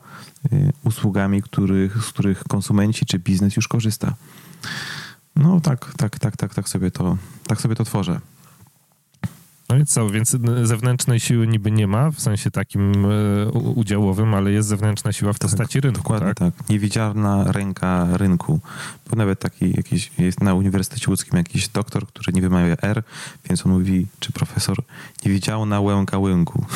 y, 0.53 0.73
usługami, 0.85 1.43
których, 1.43 2.05
z 2.05 2.09
których 2.09 2.45
konsumenci 2.45 3.07
czy 3.07 3.19
biznes 3.19 3.57
już 3.57 3.69
korzysta. 3.69 4.15
No 5.37 5.61
tak, 5.61 5.95
tak, 5.97 6.19
tak, 6.19 6.37
tak, 6.37 6.55
tak 6.55 6.69
sobie 6.69 6.91
to, 6.91 7.17
tak 7.47 7.61
sobie 7.61 7.75
to 7.75 7.85
tworzę. 7.85 8.21
No 9.69 9.77
i 9.77 9.87
co, 9.87 10.11
więc 10.11 10.37
zewnętrznej 10.63 11.21
siły 11.21 11.47
niby 11.47 11.71
nie 11.71 11.87
ma, 11.87 12.11
w 12.11 12.21
sensie 12.21 12.51
takim 12.51 13.07
e, 13.07 13.49
udziałowym, 13.51 14.35
ale 14.35 14.53
jest 14.53 14.69
zewnętrzna 14.69 15.13
siła 15.13 15.33
w 15.33 15.39
postaci 15.39 15.79
tak, 15.79 15.85
rynku. 15.85 15.99
Dokładnie 15.99 16.35
tak? 16.35 16.57
tak. 16.57 16.69
Niewidzialna 16.69 17.53
ręka 17.53 18.07
rynku. 18.13 18.61
Bo 19.11 19.17
nawet 19.17 19.41
taki 19.41 19.77
jakiś, 19.77 20.11
jest 20.19 20.41
na 20.41 20.55
Uniwersytecie 20.55 21.11
Łódzkim 21.11 21.39
jakiś 21.39 21.69
doktor, 21.69 22.07
który 22.07 22.33
nie 22.33 22.43
wymawia 22.43 22.77
R, 22.83 23.03
więc 23.49 23.67
on 23.67 23.73
mówi, 23.73 24.07
czy 24.21 24.33
profesor, 24.33 24.77
niewidzialna 25.25 25.81
łęka 25.81 26.19
łęku. 26.19 26.67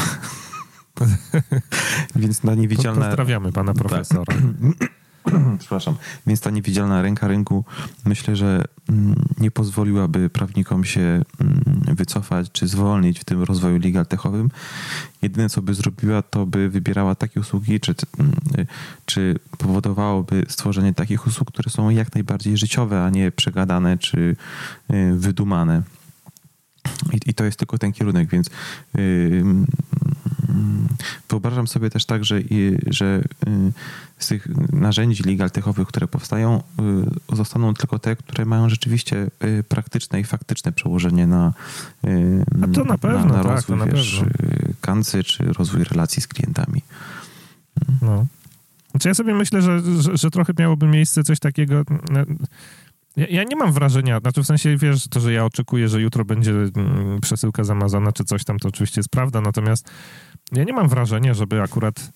więc 2.16 2.42
na 2.42 2.54
niewidzialna... 2.54 3.06
Pozdrawiamy 3.06 3.52
pana 3.52 3.74
profesora. 3.74 4.34
Przepraszam. 5.58 5.94
Więc 6.26 6.40
ta 6.40 6.50
niewidzialna 6.50 7.02
ręka 7.02 7.28
rynku 7.28 7.64
myślę, 8.04 8.36
że 8.36 8.64
mm, 8.88 9.14
nie 9.38 9.50
pozwoliłaby 9.50 10.30
prawnikom 10.30 10.84
się 10.84 11.00
mm, 11.00 11.24
wycofać 11.86 12.52
czy 12.52 12.68
zwolnić 12.68 13.20
w 13.20 13.24
tym 13.24 13.42
rozwoju 13.42 13.78
legal 13.78 14.06
techowym. 14.06 14.50
Jedyne, 15.22 15.48
co 15.48 15.62
by 15.62 15.74
zrobiła, 15.74 16.22
to 16.22 16.46
by 16.46 16.68
wybierała 16.68 17.14
takie 17.14 17.40
usługi, 17.40 17.80
czy, 17.80 17.94
mm, 18.18 18.32
czy 19.06 19.38
powodowałoby 19.58 20.46
stworzenie 20.48 20.94
takich 20.94 21.26
usług, 21.26 21.48
które 21.48 21.70
są 21.70 21.90
jak 21.90 22.14
najbardziej 22.14 22.56
życiowe, 22.56 23.04
a 23.04 23.10
nie 23.10 23.32
przegadane 23.32 23.98
czy 23.98 24.36
y, 24.90 25.14
wydumane. 25.16 25.82
I, 27.12 27.30
I, 27.30 27.34
to 27.34 27.44
jest 27.44 27.58
tylko 27.58 27.78
ten 27.78 27.92
kierunek, 27.92 28.30
więc 28.30 28.50
yy, 28.94 29.44
wyobrażam 31.28 31.66
sobie 31.66 31.90
też 31.90 32.04
tak, 32.04 32.24
że, 32.24 32.40
że 32.86 33.22
yy, 33.46 33.72
z 34.18 34.26
tych 34.26 34.48
narzędzi 34.72 35.22
legal 35.22 35.50
techowych, 35.50 35.88
które 35.88 36.08
powstają, 36.08 36.62
yy, 37.30 37.36
zostaną 37.36 37.74
tylko 37.74 37.98
te, 37.98 38.16
które 38.16 38.44
mają 38.44 38.68
rzeczywiście 38.68 39.30
y, 39.44 39.64
praktyczne 39.68 40.20
i 40.20 40.24
faktyczne 40.24 40.72
przełożenie 40.72 41.26
na, 41.26 41.52
y, 42.04 42.44
A 42.62 42.74
to 42.74 42.84
na, 42.84 42.98
pewno, 42.98 43.18
na, 43.18 43.24
na 43.24 43.42
tak, 43.42 43.52
rozwój 43.52 43.78
tak, 43.78 43.94
wiesz, 43.94 44.22
y, 44.22 44.74
kancy 44.80 45.24
czy 45.24 45.44
rozwój 45.44 45.84
relacji 45.84 46.22
z 46.22 46.26
klientami. 46.26 46.82
No. 48.02 48.26
Znaczy 48.90 49.08
ja 49.08 49.14
sobie 49.14 49.34
myślę, 49.34 49.62
że, 49.62 50.02
że, 50.02 50.16
że 50.16 50.30
trochę 50.30 50.52
miałoby 50.58 50.86
miejsce 50.86 51.24
coś 51.24 51.38
takiego 51.38 51.84
Ja, 53.20 53.26
ja, 53.30 53.44
nie 53.44 53.56
mam 53.56 53.72
wrażenia, 53.72 54.20
znaczy 54.20 54.42
w 54.42 54.46
sensie, 54.46 54.76
wiesz, 54.76 55.08
to, 55.08 55.20
że 55.20 55.32
ja 55.32 55.44
oczekuję, 55.44 55.88
że 55.88 56.00
jutro 56.00 56.24
będzie 56.24 56.52
mm, 56.52 57.20
przesyłka 57.20 57.64
z 57.64 57.70
Amazona 57.70 58.12
czy 58.12 58.24
coś 58.24 58.44
tam, 58.44 58.58
to 58.58 58.68
oczywiście 58.68 58.98
jest 58.98 59.08
prawda, 59.08 59.40
natomiast 59.40 59.90
ja 60.52 60.64
nie 60.64 60.72
mam 60.72 60.88
wrażenia, 60.88 61.34
żeby 61.34 61.62
akurat 61.62 62.12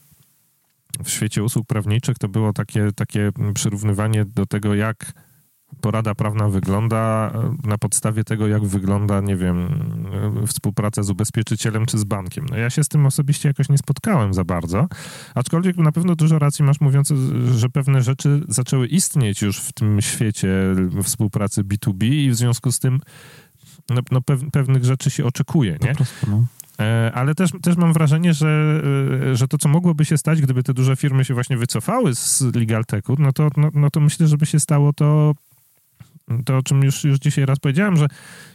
w 1.05 1.11
świecie 1.11 1.43
usług 1.43 1.67
prawniczych 1.67 2.19
to 2.19 2.29
było 2.29 2.53
takie, 2.53 2.93
takie 2.97 3.31
przyrównywanie 3.55 4.25
do 4.25 4.47
tego, 4.47 4.75
jak 4.75 5.13
porada 5.81 6.15
prawna 6.15 6.49
wygląda 6.49 7.33
e, 7.35 7.69
na 7.69 7.79
podstawie 7.79 8.25
tego, 8.25 8.47
jak 8.47 8.65
wygląda, 8.65 9.21
nie 9.21 9.37
wiem, 9.37 9.69
e, 10.43 10.47
współpraca 10.47 11.03
z 11.03 11.11
ubezpieczycielem 11.11 11.87
czy 11.87 11.99
z 11.99 12.05
bankiem. 12.05 12.47
No 12.51 12.57
ja 12.57 12.71
się 12.71 12.85
z 12.85 12.89
tym 12.89 13.07
osobiście 13.07 13.49
jakoś 13.49 13.69
nie 13.69 13.79
spotkałem 13.79 14.35
za 14.35 14.45
bardzo, 14.45 14.89
aczkolwiek 15.35 15.77
na 15.77 15.93
pewno 15.93 16.17
dużo 16.17 16.39
racji 16.39 16.65
masz 16.65 16.81
mówiąc, 16.81 17.13
że 17.55 17.69
pewne 17.69 18.03
rzeczy 18.03 18.41
zaczęły 18.49 18.87
istnieć 18.87 19.43
już 19.43 19.61
w 19.61 19.73
tym 19.73 20.03
świecie 20.03 20.49
współpracy 21.03 21.65
B2B 21.65 22.05
i 22.05 22.31
w 22.31 22.35
związku 22.35 22.73
z 22.73 22.79
tym 22.79 23.01
no, 23.91 24.01
no 24.11 24.21
pewnych 24.53 24.85
rzeczy 24.85 25.11
się 25.11 25.25
oczekuje, 25.25 25.79
nie? 25.83 25.93
No. 26.29 26.45
E, 26.81 27.13
ale 27.15 27.35
też, 27.35 27.51
też 27.63 27.77
mam 27.77 27.93
wrażenie, 27.93 28.35
że, 28.35 28.83
że 29.33 29.49
to, 29.49 29.59
co 29.59 29.69
mogłoby 29.69 30.05
się 30.05 30.19
stać, 30.19 30.43
gdyby 30.43 30.63
te 30.63 30.75
duże 30.75 30.97
firmy 30.97 31.25
się 31.25 31.35
właśnie 31.35 31.57
wycofały 31.57 32.15
z 32.15 32.43
LegalTechu, 32.55 33.17
no 33.19 33.33
to, 33.33 33.49
no, 33.57 33.71
no 33.75 33.91
to 33.91 34.01
myślę, 34.01 34.27
żeby 34.29 34.47
się 34.47 34.61
stało 34.61 34.93
to 34.93 35.35
to 36.45 36.57
o 36.57 36.63
czym 36.63 36.83
już, 36.83 37.05
już 37.05 37.19
dzisiaj 37.19 37.47
raz 37.47 37.59
powiedziałem, 37.59 37.97
że, 37.97 38.07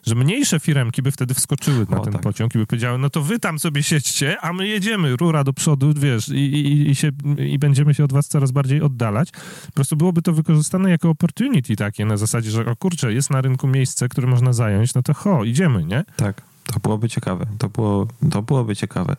że 0.06 0.16
mniejsze 0.16 0.60
firemki 0.60 1.02
by 1.02 1.12
wtedy 1.12 1.34
wskoczyły 1.34 1.86
na 1.90 1.98
o, 1.98 2.04
ten 2.04 2.14
tak. 2.14 2.22
pociąg 2.22 2.56
i 2.56 2.58
by 2.58 2.66
powiedziały, 2.66 2.98
no 2.98 3.10
to 3.10 3.22
wy 3.22 3.40
tam 3.40 3.60
sobie 3.60 3.84
siedźcie, 3.84 4.42
a 4.42 4.54
my 4.54 4.68
jedziemy, 4.68 5.16
rura 5.16 5.44
do 5.44 5.54
przodu, 5.54 5.94
wiesz, 5.96 6.30
i, 6.30 6.34
i, 6.34 6.90
i, 6.90 6.96
się, 6.96 7.12
i 7.38 7.60
będziemy 7.60 7.94
się 7.94 8.04
od 8.04 8.14
was 8.14 8.28
coraz 8.28 8.52
bardziej 8.52 8.82
oddalać. 8.82 9.32
Po 9.66 9.72
prostu 9.72 9.96
byłoby 9.96 10.22
to 10.22 10.34
wykorzystane 10.34 10.90
jako 10.90 11.10
opportunity 11.10 11.76
takie, 11.76 12.06
na 12.06 12.18
zasadzie, 12.18 12.52
że 12.52 12.66
o 12.66 12.76
kurczę, 12.76 13.14
jest 13.14 13.30
na 13.30 13.42
rynku 13.42 13.68
miejsce, 13.68 14.10
które 14.10 14.28
można 14.28 14.54
zająć, 14.54 14.94
no 14.94 15.04
to 15.04 15.14
ho, 15.14 15.44
idziemy, 15.44 15.86
nie? 15.86 16.04
Tak. 16.16 16.42
To 16.74 16.80
byłoby 16.80 17.10
ciekawe. 17.10 17.46
To, 17.58 17.70
było, 17.70 18.08
to 18.32 18.42
byłoby 18.42 18.76
ciekawe. 18.76 19.16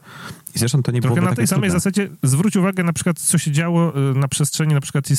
I 0.54 0.58
zresztą 0.58 0.82
to 0.82 0.92
nie 0.92 1.00
Trochę 1.00 1.14
byłoby 1.14 1.30
na 1.30 1.36
tej 1.36 1.46
samej 1.46 1.70
trudne. 1.70 1.80
zasadzie 1.80 2.08
zwróć 2.22 2.56
uwagę 2.56 2.82
na 2.84 2.92
przykład, 2.92 3.18
co 3.18 3.38
się 3.38 3.52
działo 3.52 4.10
y, 4.10 4.18
na 4.18 4.28
przestrzeni 4.28 4.74
na 4.74 4.80
przykład 4.80 5.10
y, 5.10 5.14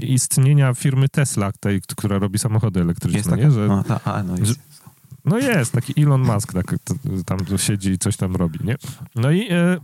istnienia 0.00 0.74
firmy 0.74 1.08
Tesla, 1.08 1.52
tej, 1.60 1.80
która 1.96 2.18
robi 2.18 2.38
samochody 2.38 2.80
elektryczne. 2.80 3.18
Jest 3.18 3.30
taka? 3.30 3.42
nie? 3.42 3.50
Że, 3.50 3.68
no, 3.68 3.84
ta, 3.84 4.00
a, 4.04 4.22
no 4.22 4.36
jest. 4.36 4.46
Że, 4.46 4.54
no 5.24 5.38
jest, 5.38 5.72
taki 5.72 6.02
Elon 6.02 6.22
Musk 6.22 6.52
tak, 6.52 6.74
tam 7.26 7.38
siedzi 7.56 7.90
i 7.90 7.98
coś 7.98 8.16
tam 8.16 8.36
robi, 8.36 8.58
nie? 8.64 8.76
No 9.14 9.30
i 9.30 9.48
e, 9.50 9.76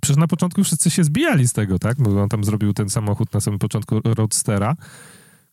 przecież 0.00 0.16
na 0.16 0.26
początku 0.26 0.64
wszyscy 0.64 0.90
się 0.90 1.04
zbijali 1.04 1.48
z 1.48 1.52
tego, 1.52 1.78
tak? 1.78 1.96
Bo 2.02 2.22
on 2.22 2.28
tam 2.28 2.44
zrobił 2.44 2.72
ten 2.72 2.90
samochód 2.90 3.34
na 3.34 3.40
samym 3.40 3.58
początku 3.58 4.00
Roadstera, 4.04 4.76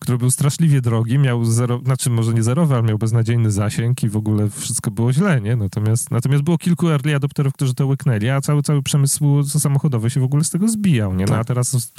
który 0.03 0.17
był 0.17 0.31
straszliwie 0.31 0.81
drogi, 0.81 1.19
miał 1.19 1.45
zero, 1.45 1.81
znaczy 1.85 2.09
może 2.09 2.33
nie 2.33 2.43
zerowy, 2.43 2.75
ale 2.75 2.83
miał 2.83 2.97
beznadziejny 2.97 3.51
zasięg 3.51 4.03
i 4.03 4.09
w 4.09 4.17
ogóle 4.17 4.49
wszystko 4.49 4.91
było 4.91 5.13
źle, 5.13 5.41
nie? 5.41 5.55
Natomiast, 5.55 6.11
natomiast 6.11 6.43
było 6.43 6.57
kilku 6.57 6.89
early 6.89 7.15
adopterów, 7.15 7.53
którzy 7.53 7.73
to 7.73 7.87
łyknęli, 7.87 8.29
a 8.29 8.41
cały, 8.41 8.61
cały 8.61 8.83
przemysł 8.83 9.43
samochodowy 9.43 10.09
się 10.09 10.19
w 10.19 10.23
ogóle 10.23 10.43
z 10.43 10.49
tego 10.49 10.67
zbijał, 10.67 11.15
nie? 11.15 11.25
No 11.25 11.33
a 11.33 11.37
tak. 11.37 11.47
teraz 11.47 11.93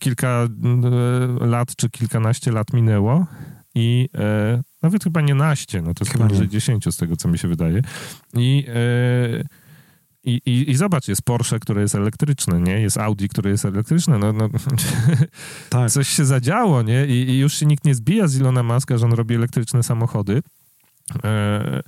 kilka 0.00 0.48
e, 1.42 1.46
lat 1.46 1.76
czy 1.76 1.90
kilkanaście 1.90 2.52
lat 2.52 2.72
minęło 2.72 3.26
i 3.74 4.08
e, 4.14 4.62
nawet 4.82 5.04
chyba 5.04 5.20
nie 5.20 5.34
naście, 5.34 5.82
no 5.82 5.94
to 5.94 6.04
jest 6.04 6.18
poniżej 6.18 6.48
dziesięciu 6.48 6.92
z 6.92 6.96
tego, 6.96 7.16
co 7.16 7.28
mi 7.28 7.38
się 7.38 7.48
wydaje. 7.48 7.82
I 8.34 8.64
e, 8.68 9.44
i, 10.24 10.40
i, 10.46 10.70
I 10.70 10.74
zobacz, 10.74 11.08
jest 11.08 11.22
Porsche, 11.22 11.58
które 11.58 11.82
jest 11.82 11.94
elektryczne, 11.94 12.60
nie? 12.60 12.80
Jest 12.80 12.98
Audi, 12.98 13.26
które 13.26 13.50
jest 13.50 13.64
elektryczne. 13.64 14.18
No, 14.18 14.32
no, 14.32 14.48
tak. 15.70 15.90
Coś 15.90 16.08
się 16.08 16.24
zadziało, 16.24 16.82
nie? 16.82 17.06
I, 17.06 17.30
I, 17.30 17.38
już 17.38 17.54
się 17.54 17.66
nikt 17.66 17.84
nie 17.84 17.94
zbija 17.94 18.28
z 18.28 18.36
Ilona 18.36 18.62
Maska, 18.62 18.98
że 18.98 19.06
on 19.06 19.12
robi 19.12 19.34
elektryczne 19.34 19.82
samochody. 19.82 20.42
E, 21.24 21.82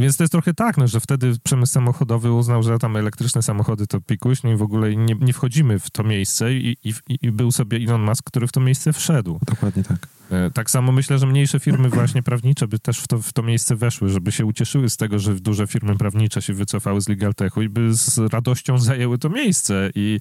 więc 0.00 0.16
to 0.16 0.24
jest 0.24 0.32
trochę 0.32 0.54
tak, 0.54 0.76
no, 0.76 0.88
że 0.88 1.00
wtedy 1.00 1.32
przemysł 1.44 1.72
samochodowy 1.72 2.32
uznał, 2.32 2.62
że 2.62 2.78
tam 2.78 2.96
elektryczne 2.96 3.42
samochody 3.42 3.86
to 3.86 4.00
pikuś, 4.00 4.42
no 4.42 4.50
i 4.50 4.56
w 4.56 4.62
ogóle 4.62 4.96
nie, 4.96 5.14
nie 5.20 5.32
wchodzimy 5.32 5.78
w 5.78 5.90
to 5.90 6.04
miejsce 6.04 6.54
i, 6.54 6.76
i, 6.84 6.94
i 7.22 7.32
był 7.32 7.52
sobie 7.52 7.78
Elon 7.78 8.02
Musk, 8.02 8.24
który 8.24 8.46
w 8.46 8.52
to 8.52 8.60
miejsce 8.60 8.92
wszedł. 8.92 9.38
Dokładnie 9.46 9.84
tak. 9.84 10.08
E, 10.30 10.50
tak 10.50 10.70
samo 10.70 10.92
myślę, 10.92 11.18
że 11.18 11.26
mniejsze 11.26 11.60
firmy 11.60 11.88
właśnie 11.88 12.22
prawnicze 12.22 12.68
by 12.68 12.78
też 12.78 12.98
w 12.98 13.08
to, 13.08 13.18
w 13.18 13.32
to 13.32 13.42
miejsce 13.42 13.76
weszły, 13.76 14.08
żeby 14.08 14.32
się 14.32 14.46
ucieszyły 14.46 14.90
z 14.90 14.96
tego, 14.96 15.18
że 15.18 15.34
duże 15.34 15.66
firmy 15.66 15.96
prawnicze 15.96 16.42
się 16.42 16.54
wycofały 16.54 17.00
z 17.00 17.08
LegalTechu 17.08 17.62
i 17.62 17.68
by 17.68 17.94
z 17.94 18.18
radością 18.18 18.78
zajęły 18.78 19.18
to 19.18 19.28
miejsce 19.28 19.90
i, 19.94 20.20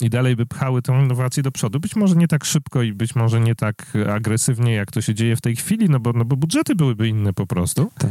i 0.00 0.10
dalej 0.10 0.36
by 0.36 0.46
pchały 0.46 0.82
tę 0.82 0.92
innowację 1.04 1.42
do 1.42 1.52
przodu. 1.52 1.80
Być 1.80 1.96
może 1.96 2.16
nie 2.16 2.28
tak 2.28 2.44
szybko 2.44 2.82
i 2.82 2.92
być 2.92 3.14
może 3.14 3.40
nie 3.40 3.54
tak 3.54 3.92
agresywnie, 4.14 4.74
jak 4.74 4.90
to 4.90 5.00
się 5.00 5.14
dzieje 5.14 5.36
w 5.36 5.40
tej 5.40 5.56
chwili, 5.56 5.88
no 5.88 6.00
bo, 6.00 6.12
no 6.12 6.24
bo 6.24 6.36
budżety 6.36 6.74
byłyby 6.74 7.08
inne 7.08 7.32
po 7.32 7.46
prostu. 7.46 7.90
Tak. 7.98 8.10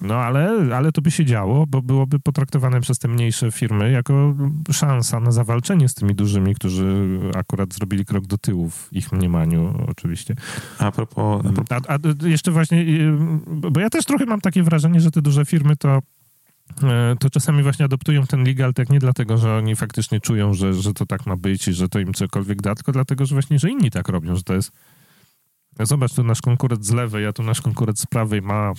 No 0.00 0.14
ale, 0.14 0.76
ale 0.76 0.92
to 0.92 1.02
by 1.02 1.10
się 1.10 1.24
działo, 1.24 1.66
bo 1.66 1.82
byłoby 1.82 2.18
potraktowane 2.20 2.80
przez 2.80 2.98
te 2.98 3.08
mniejsze 3.08 3.52
firmy 3.52 3.90
jako 3.90 4.34
szansa 4.72 5.20
na 5.20 5.30
zawalczenie 5.30 5.88
z 5.88 5.94
tymi 5.94 6.14
dużymi, 6.14 6.54
którzy 6.54 7.08
akurat 7.34 7.74
zrobili 7.74 8.04
krok 8.04 8.26
do 8.26 8.38
tyłu 8.38 8.70
w 8.70 8.88
ich 8.92 9.12
mniemaniu 9.12 9.86
oczywiście. 9.88 10.34
A 10.78 10.92
propos... 10.92 11.46
A, 11.46 11.52
propos... 11.52 11.78
a, 11.88 11.94
a 11.94 12.28
jeszcze 12.28 12.50
właśnie, 12.50 12.84
bo 13.46 13.80
ja 13.80 13.90
też 13.90 14.04
trochę 14.04 14.26
mam 14.26 14.40
takie 14.40 14.62
wrażenie, 14.62 15.00
że 15.00 15.10
te 15.10 15.22
duże 15.22 15.44
firmy 15.44 15.76
to 15.76 15.98
e, 16.82 17.16
to 17.18 17.30
czasami 17.30 17.62
właśnie 17.62 17.84
adoptują 17.84 18.26
ten 18.26 18.44
legal 18.44 18.74
tak 18.74 18.90
nie 18.90 18.98
dlatego, 18.98 19.38
że 19.38 19.54
oni 19.54 19.76
faktycznie 19.76 20.20
czują, 20.20 20.54
że, 20.54 20.74
że 20.74 20.94
to 20.94 21.06
tak 21.06 21.26
ma 21.26 21.36
być 21.36 21.68
i 21.68 21.72
że 21.72 21.88
to 21.88 21.98
im 21.98 22.14
cokolwiek 22.14 22.62
da, 22.62 22.74
tylko 22.74 22.92
dlatego, 22.92 23.26
że 23.26 23.34
właśnie, 23.34 23.58
że 23.58 23.70
inni 23.70 23.90
tak 23.90 24.08
robią, 24.08 24.36
że 24.36 24.42
to 24.42 24.54
jest 24.54 24.72
Zobacz, 25.86 26.14
tu 26.14 26.24
nasz 26.24 26.40
konkurent 26.40 26.86
z 26.86 26.92
lewej, 26.92 27.26
a 27.26 27.32
tu 27.32 27.42
nasz 27.42 27.60
konkurent 27.60 27.98
z 27.98 28.06
prawej 28.06 28.42
ma, 28.42 28.72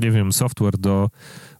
nie 0.00 0.10
wiem, 0.10 0.32
software 0.32 0.78
do 0.78 1.10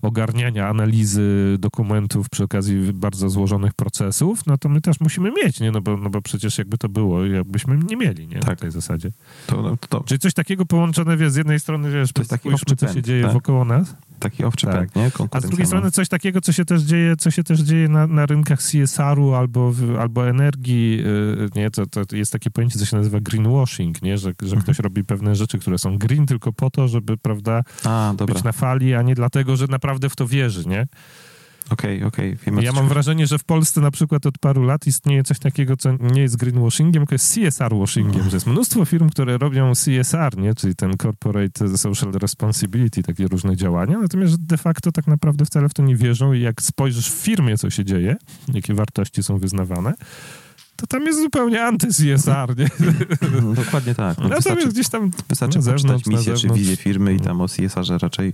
ogarniania 0.03 0.68
analizy 0.68 1.57
dokumentów 1.59 2.29
przy 2.29 2.44
okazji 2.44 2.92
bardzo 2.92 3.31
złożonych 3.31 3.75
procesów, 3.75 4.46
no 4.46 4.59
to 4.59 4.68
my 4.68 4.81
też 4.81 5.01
musimy 5.01 5.33
mieć, 5.44 5.61
nie? 5.61 5.72
No 5.72 5.81
bo, 5.81 5.96
no 5.96 6.11
bo 6.11 6.22
przecież 6.22 6.59
jakby 6.59 6.79
to 6.79 6.88
było, 6.88 7.27
jakbyśmy 7.27 7.79
nie 7.79 7.96
mieli, 7.96 8.29
nie? 8.29 8.38
Tak. 8.40 8.49
Na 8.49 8.57
tej 8.57 8.70
zasadzie. 8.70 9.11
To, 9.46 9.62
to, 9.62 9.77
to. 9.88 10.01
Czyli 10.01 10.18
coś 10.18 10.35
takiego 10.35 10.66
połączone, 10.66 11.16
wiesz, 11.16 11.33
z 11.33 11.37
jednej 11.37 11.61
strony, 11.61 11.90
wiesz, 11.90 12.12
to 12.12 12.20
jest 12.20 12.31
taki 12.31 12.49
co 12.77 12.92
się 12.92 13.03
dzieje 13.03 13.22
tak? 13.22 13.33
wokoło 13.33 13.64
nas. 13.64 13.96
Taki 14.19 14.45
owczy 14.45 14.67
tak. 14.67 14.97
nie? 14.97 15.11
A 15.31 15.41
z 15.41 15.47
drugiej 15.47 15.67
strony 15.67 15.91
coś 15.91 16.09
takiego, 16.09 16.41
co 16.41 16.53
się 16.53 16.65
też 16.65 16.83
dzieje, 16.83 17.17
co 17.17 17.31
się 17.31 17.45
też 17.45 17.61
dzieje 17.61 17.89
na, 17.89 18.07
na 18.07 18.27
rynkach 18.27 18.59
CSR-u 18.63 19.35
albo, 19.35 19.73
albo 20.01 20.29
energii, 20.29 20.97
yy, 20.97 21.49
nie? 21.55 21.71
To, 21.71 21.87
to 21.87 22.17
jest 22.17 22.33
takie 22.33 22.51
pojęcie, 22.51 22.79
co 22.79 22.85
się 22.85 22.97
nazywa 22.97 23.21
greenwashing, 23.21 24.03
nie? 24.03 24.19
Że, 24.19 24.33
że 24.41 24.47
mhm. 24.47 24.63
ktoś 24.63 24.79
robi 24.79 25.05
pewne 25.05 25.37
rzeczy, 25.37 25.59
które 25.59 25.79
są 25.79 25.99
green 25.99 26.27
tylko 26.27 26.53
po 26.53 26.71
to, 26.71 26.89
żeby, 26.89 27.17
prawda, 27.17 27.63
a, 27.85 28.15
być 28.27 28.45
na 28.45 28.53
fali, 28.53 28.95
a 28.95 29.03
nie 29.03 29.15
dlatego, 29.15 29.57
że 29.57 29.67
naprawdę 29.67 30.09
w 30.09 30.17
to 30.17 30.27
wierzy, 30.27 30.69
nie? 30.69 30.87
Okej, 31.71 31.97
okay, 31.97 32.09
okej. 32.09 32.53
Okay. 32.53 32.65
Ja 32.65 32.73
mam 32.73 32.89
wrażenie, 32.89 33.27
że 33.27 33.39
w 33.39 33.45
Polsce 33.45 33.81
na 33.81 33.91
przykład 33.91 34.27
od 34.27 34.39
paru 34.39 34.63
lat 34.63 34.87
istnieje 34.87 35.23
coś 35.23 35.39
takiego, 35.39 35.77
co 35.77 35.93
nie 36.01 36.23
jest 36.23 36.37
greenwashingiem, 36.37 37.03
tylko 37.03 37.15
jest 37.15 37.35
CSR-washingiem, 37.35 38.29
że 38.29 38.37
jest 38.37 38.47
mnóstwo 38.47 38.85
firm, 38.85 39.09
które 39.11 39.39
robią 39.39 39.73
CSR, 39.73 40.39
nie? 40.39 40.55
czyli 40.55 40.77
ten 40.77 40.93
Corporate 41.03 41.79
Social 41.79 42.13
Responsibility, 42.13 43.03
takie 43.03 43.27
różne 43.27 43.57
działania, 43.57 43.99
natomiast 43.99 44.47
de 44.47 44.57
facto 44.57 44.93
tak 44.93 45.07
naprawdę 45.07 45.45
wcale 45.45 45.69
w 45.69 45.75
to 45.75 45.83
nie 45.83 45.97
wierzą 45.97 46.33
i 46.33 46.41
jak 46.41 46.63
spojrzysz 46.63 47.11
w 47.11 47.15
firmie, 47.15 47.59
co 47.59 47.71
się 47.71 47.85
dzieje, 47.85 48.17
jakie 48.55 48.75
wartości 48.75 49.23
są 49.23 49.39
wyznawane, 49.39 49.95
to 50.77 50.87
tam 50.87 51.03
jest 51.07 51.21
zupełnie 51.21 51.62
anty-CSR, 51.62 52.59
nie? 52.59 52.69
No, 53.43 53.53
dokładnie 53.65 53.95
tak. 53.95 54.19
No, 54.19 54.29
wystarczy, 54.29 54.69
gdzieś 54.69 54.89
tam 54.89 55.11
wystarczy 55.29 55.59
poczytać 55.59 56.07
misję 56.07 56.35
czy 56.37 56.49
wizję 56.49 56.77
firmy 56.77 57.15
i 57.15 57.21
tam 57.21 57.41
o 57.41 57.49
CSR-ze 57.49 57.99
raczej, 57.99 58.33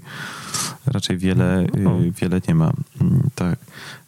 raczej 0.87 1.19
wiele, 1.19 1.67
no. 1.79 2.01
y, 2.01 2.11
wiele 2.11 2.41
nie 2.49 2.55
ma. 2.55 2.73
Mm, 3.01 3.31
tak. 3.35 3.59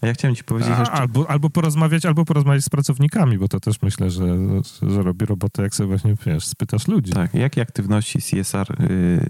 A 0.01 0.07
ja 0.07 0.15
chciałem 0.15 0.35
ci 0.35 0.45
powiedzieć 0.45 0.73
A, 0.77 0.81
jeszcze... 0.81 0.95
Albo, 0.95 1.31
albo 1.31 1.51
porozmawiać, 1.51 2.07
albo 2.07 2.25
porozmawiać 2.25 2.65
z 2.65 2.69
pracownikami, 2.69 3.39
bo 3.39 3.49
to 3.49 3.61
też 3.61 3.83
myślę, 3.83 4.11
że, 4.11 4.37
że 4.83 5.03
robi 5.03 5.27
robotę, 5.27 5.63
jak 5.63 5.75
sobie 5.75 5.87
właśnie, 5.87 6.17
wiesz, 6.27 6.47
spytasz 6.47 6.89
ludzi. 6.89 7.13
Tak. 7.13 7.35
Jakie 7.35 7.63
aktywności 7.63 8.19
CSR 8.23 8.77
y, 8.81 9.29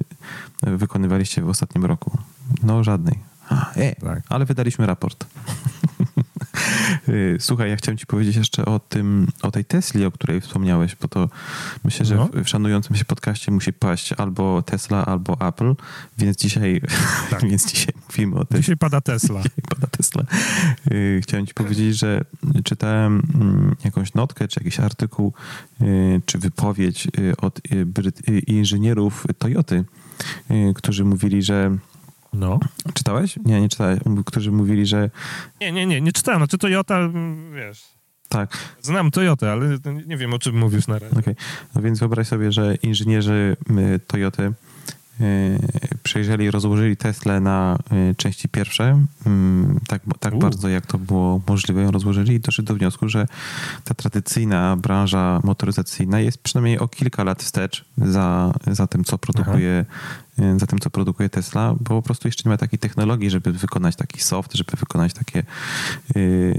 wykonywaliście 0.62 1.42
w 1.42 1.48
ostatnim 1.48 1.84
roku? 1.84 2.18
No 2.62 2.84
żadnej. 2.84 3.18
A, 3.48 3.72
e, 3.72 3.94
tak. 3.94 4.22
Ale 4.28 4.44
wydaliśmy 4.44 4.86
raport. 4.86 5.26
Y, 7.08 7.36
słuchaj, 7.40 7.70
ja 7.70 7.76
chciałem 7.76 7.98
ci 7.98 8.06
powiedzieć 8.06 8.36
jeszcze 8.36 8.64
o 8.64 8.78
tym, 8.78 9.28
o 9.42 9.50
tej 9.50 9.64
Tesli, 9.64 10.04
o 10.04 10.10
której 10.10 10.40
wspomniałeś, 10.40 10.96
bo 10.96 11.08
to 11.08 11.28
myślę, 11.84 12.06
że 12.06 12.16
no. 12.16 12.26
w, 12.26 12.44
w 12.44 12.48
szanującym 12.48 12.96
się 12.96 13.04
podcaście 13.04 13.52
musi 13.52 13.72
paść 13.72 14.12
albo 14.12 14.62
Tesla, 14.62 15.06
albo 15.06 15.48
Apple, 15.48 15.74
więc 16.18 16.36
dzisiaj, 16.36 16.80
tak. 17.30 17.42
więc 17.50 17.72
dzisiaj 17.72 17.94
mówimy 18.08 18.36
o 18.36 18.44
tym. 18.44 18.60
Dzisiaj 18.60 18.76
pada 18.76 19.00
Tesla. 19.00 19.42
Dzisiaj 19.48 19.64
pada 19.68 19.86
Tesla. 19.86 20.22
Y, 20.92 21.20
chciałem 21.22 21.46
ci 21.46 21.54
powiedzieć, 21.54 21.98
że 21.98 22.20
czytałem 22.64 23.22
mm, 23.34 23.76
jakąś 23.84 24.14
notkę, 24.14 24.48
czy 24.48 24.60
jakiś 24.60 24.80
artykuł, 24.80 25.32
y, 25.80 26.20
czy 26.26 26.38
wypowiedź 26.38 27.08
od 27.38 27.60
inżynierów 28.46 29.26
Toyoty, 29.38 29.84
którzy 30.74 31.04
mówili, 31.04 31.42
że 31.42 31.78
no. 32.34 32.60
Czytałeś? 32.94 33.36
Nie, 33.44 33.60
nie 33.60 33.68
czytałeś. 33.68 34.00
Którzy 34.26 34.52
mówili, 34.52 34.86
że... 34.86 35.10
Nie, 35.60 35.72
nie, 35.72 35.86
nie, 35.86 36.00
nie 36.00 36.12
czytałem. 36.12 36.40
Znaczy 36.40 36.58
Toyota, 36.58 36.98
mm, 36.98 37.54
wiesz... 37.54 37.94
Tak. 38.28 38.58
Znam 38.82 39.10
Toyotę, 39.10 39.52
ale 39.52 39.78
nie 40.06 40.16
wiem, 40.16 40.34
o 40.34 40.38
czym 40.38 40.58
mówisz 40.58 40.86
na 40.86 40.98
razie. 40.98 41.16
Okay. 41.18 41.36
No 41.74 41.82
więc 41.82 41.98
wyobraź 41.98 42.28
sobie, 42.28 42.52
że 42.52 42.74
inżynierzy 42.74 43.56
y, 43.70 44.00
Toyoty 44.06 44.52
y, 45.20 45.58
przejrzeli, 46.02 46.50
rozłożyli 46.50 46.96
Tesla 46.96 47.40
na 47.40 47.78
y, 48.10 48.14
części 48.14 48.48
pierwsze, 48.48 49.04
mm, 49.26 49.80
tak, 49.88 50.02
tak 50.20 50.38
bardzo 50.38 50.68
jak 50.68 50.86
to 50.86 50.98
było 50.98 51.40
możliwe, 51.48 51.82
ją 51.82 51.90
rozłożyli 51.90 52.34
i 52.34 52.40
doszli 52.40 52.64
do 52.64 52.74
wniosku, 52.74 53.08
że 53.08 53.26
ta 53.84 53.94
tradycyjna 53.94 54.76
branża 54.76 55.40
motoryzacyjna 55.44 56.20
jest 56.20 56.38
przynajmniej 56.38 56.78
o 56.78 56.88
kilka 56.88 57.24
lat 57.24 57.42
wstecz 57.42 57.84
za, 57.98 58.54
za 58.66 58.86
tym, 58.86 59.04
co 59.04 59.18
produkuje 59.18 59.84
Aha 59.88 60.24
za 60.56 60.66
tym, 60.66 60.78
co 60.78 60.90
produkuje 60.90 61.28
Tesla, 61.28 61.74
bo 61.80 61.88
po 61.88 62.02
prostu 62.02 62.28
jeszcze 62.28 62.42
nie 62.46 62.50
ma 62.50 62.56
takiej 62.56 62.78
technologii, 62.78 63.30
żeby 63.30 63.52
wykonać 63.52 63.96
taki 63.96 64.20
soft, 64.20 64.54
żeby 64.54 64.72
wykonać 64.76 65.12
takie, 65.12 65.42
yy, 66.14 66.54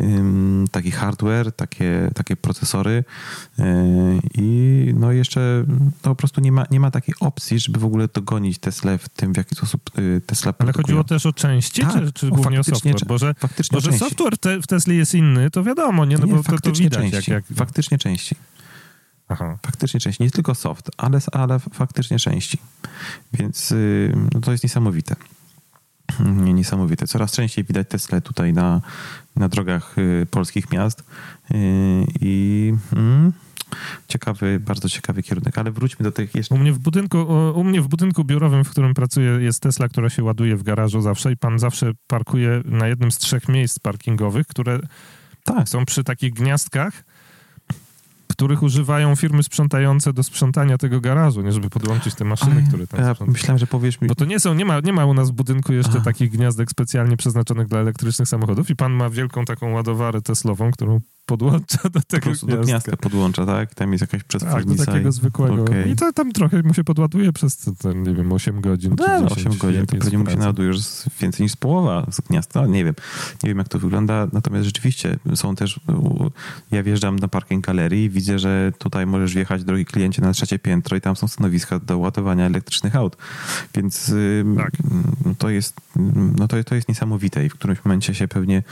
taki 0.72 0.92
hardware, 0.92 1.52
takie, 1.52 2.12
takie 2.16 2.36
procesory 2.36 3.04
yy, 3.58 3.66
i 4.34 4.94
no 4.98 5.12
jeszcze 5.12 5.66
to 6.02 6.10
po 6.10 6.16
prostu 6.16 6.42
nie 6.42 6.52
ma, 6.52 6.66
nie 6.72 6.80
ma 6.80 6.92
takiej 6.92 7.16
opcji, 7.20 7.60
żeby 7.60 7.80
w 7.80 7.86
ogóle 7.86 8.08
dogonić 8.14 8.60
Tesla 8.60 8.98
w 8.98 9.10
tym, 9.10 9.34
w 9.34 9.38
jaki 9.38 9.56
sposób 9.56 9.92
Tesla 10.26 10.50
Ale 10.50 10.54
produkuje. 10.54 10.84
chodziło 10.84 11.04
też 11.04 11.26
o 11.26 11.34
części, 11.34 11.82
tak, 11.82 11.94
czy, 11.94 12.12
czy 12.14 12.30
głównie 12.30 12.60
o 12.60 12.64
software? 12.64 13.06
Bo 13.08 13.18
że, 13.18 13.34
faktycznie 13.34 13.76
bo, 13.76 13.82
że 13.82 13.98
software 13.98 14.38
te, 14.38 14.62
w 14.62 14.68
Tesla 14.68 14.94
jest 14.94 15.16
inny, 15.16 15.52
to 15.52 15.64
wiadomo, 15.64 16.06
nie? 16.06 16.18
No 16.18 16.26
nie, 16.26 16.34
bo 16.34 16.44
to, 16.44 16.60
to 16.60 16.72
widać. 16.72 17.12
Części, 17.12 17.32
jak, 17.32 17.50
jak... 17.50 17.58
Faktycznie 17.58 17.98
części. 17.98 18.36
Aha. 19.28 19.58
Faktycznie 19.66 20.00
części, 20.00 20.24
nie 20.24 20.32
tylko 20.32 20.56
soft, 20.56 20.92
ale, 20.98 21.20
ale 21.32 21.60
faktycznie 21.60 22.20
części. 22.20 22.58
Więc 23.34 23.72
yy, 23.72 24.16
no 24.34 24.42
to 24.42 24.52
jest 24.52 24.64
niesamowite. 24.64 25.16
Nie, 26.20 26.54
niesamowite. 26.54 27.08
Coraz 27.08 27.32
częściej 27.32 27.64
widać 27.64 27.90
Tesla 27.90 28.22
tutaj 28.22 28.54
na, 28.54 28.82
na 29.36 29.50
drogach 29.50 29.98
y, 29.98 30.28
polskich 30.32 30.72
miast 30.72 31.00
y, 31.00 31.04
i 32.22 32.74
y, 32.94 33.32
ciekawy, 34.08 34.60
bardzo 34.60 34.90
ciekawy 34.90 35.24
kierunek. 35.24 35.58
Ale 35.58 35.72
wróćmy 35.72 36.04
do 36.04 36.12
tych 36.12 36.36
jeszcze. 36.36 36.56
U 36.56 36.58
mnie 36.58 36.74
w 36.74 36.80
budynku, 36.80 37.18
u 37.56 37.64
mnie 37.64 37.82
w 37.82 37.88
budynku 37.88 38.24
biurowym, 38.24 38.64
w 38.64 38.70
którym 38.72 38.94
pracuję, 38.94 39.32
jest 39.32 39.62
Tesla, 39.62 39.90
która 39.90 40.10
się 40.10 40.24
ładuje 40.24 40.56
w 40.56 40.64
garażu 40.64 41.02
zawsze 41.02 41.32
i 41.32 41.38
pan 41.38 41.60
zawsze 41.60 41.92
parkuje 42.08 42.62
na 42.66 42.88
jednym 42.88 43.12
z 43.12 43.18
trzech 43.18 43.50
miejsc 43.50 43.80
parkingowych, 43.80 44.48
które 44.48 44.80
tak. 45.44 45.70
są 45.70 45.86
przy 45.86 46.04
takich 46.04 46.34
gniazdkach 46.34 47.04
których 48.36 48.64
używają 48.64 49.16
firmy 49.16 49.44
sprzątające 49.44 50.14
do 50.14 50.24
sprzątania 50.24 50.78
tego 50.78 51.02
garażu, 51.02 51.42
nie 51.42 51.52
żeby 51.52 51.70
podłączyć 51.70 52.16
te 52.16 52.26
maszyny, 52.26 52.64
które 52.68 52.88
tam 52.88 53.00
ja 53.00 53.14
sprzątają. 53.14 53.32
Myślałem, 53.32 53.58
że 53.58 53.68
powiesz 53.68 54.02
mi... 54.02 54.08
Bo 54.08 54.16
to 54.16 54.26
nie 54.26 54.40
są, 54.40 54.54
nie 54.54 54.66
ma, 54.66 54.80
nie 54.80 54.94
ma 54.94 55.06
u 55.06 55.14
nas 55.14 55.32
w 55.32 55.34
budynku 55.34 55.74
jeszcze 55.74 56.02
takich 56.02 56.32
gniazdek 56.32 56.72
specjalnie 56.72 57.18
przeznaczonych 57.18 57.68
dla 57.68 57.80
elektrycznych 57.80 58.28
samochodów 58.28 58.70
i 58.70 58.76
pan 58.76 58.94
ma 58.94 59.10
wielką 59.10 59.46
taką 59.46 59.72
ładowarę 59.72 60.22
Teslową, 60.22 60.72
którą 60.72 61.00
podłącza 61.26 61.90
do 61.90 62.02
tego 62.02 62.32
po 62.42 62.48
do 62.48 62.58
gniazdka 62.58 62.98
podłącza, 62.98 63.46
tak? 63.46 63.76
Tam 63.76 63.92
jest 63.92 64.02
jakaś 64.02 64.24
przetwornica. 64.24 64.78
Tak, 64.78 64.78
do 64.78 64.86
takiego 64.86 65.10
i... 65.10 65.12
zwykłego. 65.12 65.64
Okay. 65.64 65.90
I 65.90 65.96
to 65.96 66.14
tam 66.14 66.32
trochę 66.32 66.64
mu 66.64 66.74
się 66.74 66.84
podładuje 66.84 67.34
przez 67.34 67.58
ten, 67.58 68.04
nie 68.04 68.14
wiem, 68.14 68.32
8 68.32 68.62
godzin. 68.62 68.96
No, 68.98 69.06
10, 69.06 69.32
8 69.32 69.58
godzin, 69.58 69.86
to 69.86 69.98
pewnie 69.98 70.18
mu 70.18 70.30
się 70.30 70.38
naładuje 70.38 70.68
już 70.68 70.80
więcej 71.22 71.44
niż 71.44 71.56
połowa 71.56 72.08
z 72.12 72.22
gniazda. 72.22 72.66
Nie 72.66 72.86
wiem. 72.86 72.96
Nie 73.44 73.50
wiem, 73.50 73.58
jak 73.58 73.68
to 73.68 73.80
wygląda. 73.80 74.28
Natomiast 74.34 74.66
rzeczywiście 74.66 75.18
są 75.36 75.56
też... 75.56 75.80
Ja 76.72 76.84
wjeżdżam 76.84 77.16
na 77.16 77.28
parking 77.28 77.66
galerii 77.66 78.04
i 78.04 78.10
widzę, 78.10 78.40
że 78.40 78.72
tutaj 78.78 79.06
możesz 79.06 79.34
wjechać, 79.34 79.64
drogi 79.64 79.86
kliencie, 79.86 80.22
na 80.22 80.34
trzecie 80.34 80.60
piętro 80.60 80.98
i 80.98 81.02
tam 81.02 81.16
są 81.16 81.28
stanowiska 81.28 81.80
do 81.80 81.98
ładowania 81.98 82.46
elektrycznych 82.46 82.96
aut. 82.96 83.18
Więc 83.76 84.14
tak. 84.58 84.72
to 85.38 85.50
jest 85.50 85.82
no 86.38 86.48
to, 86.48 86.64
to 86.64 86.76
jest 86.76 86.90
niesamowite 86.90 87.46
i 87.46 87.50
w 87.50 87.54
którymś 87.54 87.86
momencie 87.86 88.16
się 88.16 88.28
pewnie 88.28 88.64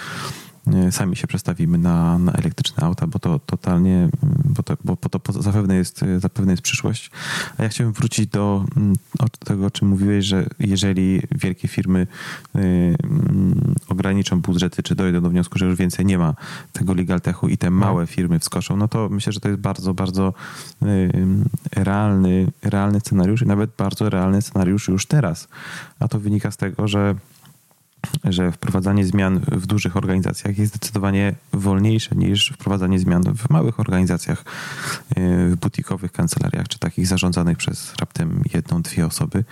sami 0.92 1.16
się 1.16 1.28
przestawimy 1.28 1.78
na, 1.78 2.20
na 2.20 2.32
elektryczne 2.32 2.84
auta, 2.84 3.08
bo 3.08 3.20
to 3.20 3.40
totalnie, 3.40 4.10
bo 4.46 4.64
to, 4.64 4.78
bo 4.84 4.96
to 4.96 5.42
zapewne 5.42 5.76
jest, 5.76 6.06
zapewne 6.18 6.54
jest 6.54 6.64
przyszłość. 6.64 7.12
A 7.58 7.64
ja 7.64 7.70
chciałbym 7.70 7.94
wrócić 7.94 8.28
do, 8.28 8.66
mm, 8.78 8.94
do 9.20 9.46
tego, 9.46 9.66
o 9.66 9.72
czym 9.72 9.88
mówiłeś, 9.88 10.26
że 10.26 10.46
jeżeli 10.60 11.22
wielkie 11.32 11.68
firmy 11.68 12.08
y, 12.56 12.60
y, 12.60 12.96
ograniczą 13.90 14.42
budżety, 14.42 14.84
czy 14.84 14.96
dojdą 14.96 15.22
do 15.22 15.30
wniosku, 15.30 15.60
że 15.60 15.66
już 15.66 15.76
więcej 15.76 16.06
nie 16.06 16.18
ma 16.18 16.36
tego 16.74 16.94
legal 16.94 17.22
techu 17.22 17.48
i 17.48 17.58
te 17.58 17.70
no. 17.70 17.78
małe 17.78 18.08
firmy 18.08 18.40
wskoczą, 18.40 18.78
no 18.78 18.88
to 18.88 19.10
myślę, 19.10 19.34
że 19.34 19.40
to 19.40 19.50
jest 19.50 19.62
bardzo, 19.62 19.94
bardzo 19.94 20.34
y, 20.84 21.12
realny, 21.76 22.52
realny 22.62 23.00
scenariusz 23.00 23.42
i 23.42 23.46
nawet 23.46 23.72
bardzo 23.78 24.10
realny 24.10 24.42
scenariusz 24.42 24.88
już 24.88 25.06
teraz. 25.06 25.48
A 26.00 26.08
to 26.08 26.20
wynika 26.20 26.52
z 26.52 26.58
tego, 26.58 26.88
że 26.88 27.16
że 28.24 28.52
wprowadzanie 28.52 29.06
zmian 29.06 29.40
w 29.40 29.66
dużych 29.66 29.98
organizacjach 29.98 30.58
jest 30.58 30.76
zdecydowanie 30.76 31.36
wolniejsze 31.54 32.16
niż 32.16 32.50
wprowadzanie 32.50 33.00
zmian 33.00 33.24
w 33.36 33.50
małych 33.50 33.80
organizacjach, 33.80 34.46
e, 35.10 35.50
w 35.50 35.56
butikowych 35.56 36.12
kancelariach, 36.12 36.68
czy 36.68 36.80
takich 36.80 37.08
zarządzanych 37.08 37.58
przez 37.58 37.94
raptem 38.00 38.42
jedną, 38.54 38.82
dwie 38.82 39.06
osoby, 39.06 39.44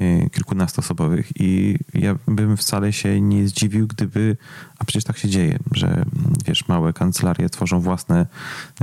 e, 0.00 0.30
kilkunastoosobowych. 0.30 1.28
I 1.36 1.78
ja 1.94 2.16
bym 2.28 2.56
wcale 2.56 2.92
się 2.92 3.20
nie 3.20 3.48
zdziwił, 3.48 3.86
gdyby, 3.86 4.36
a 4.80 4.84
przecież 4.84 5.04
tak 5.04 5.18
się 5.18 5.28
dzieje, 5.28 5.58
że 5.72 6.04
wiesz, 6.46 6.68
małe 6.68 6.92
kancelarie 6.92 7.48
tworzą 7.48 7.80
własne, 7.80 8.26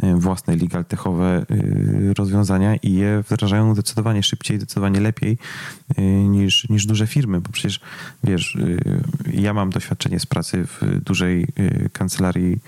e, 0.02 0.16
własne 0.16 0.56
legal 0.56 0.86
techowe 0.86 1.46
rozwiązania 2.18 2.76
i 2.76 2.94
je 2.94 3.24
wdrażają 3.30 3.74
zdecydowanie 3.74 4.24
szybciej, 4.24 4.58
zdecydowanie 4.58 5.00
lepiej 5.00 5.38
niż, 6.30 6.70
niż 6.70 6.86
duże 6.86 7.08
firmy, 7.08 7.42
bo 7.42 7.50
przecież 7.52 7.80
wiesz, 8.24 8.58
ja 9.34 9.54
mam 9.54 9.70
doświadczenie 9.70 10.20
z 10.20 10.26
pracy 10.26 10.66
w 10.66 11.02
dużej 11.04 11.48
kancelarii 11.94 12.60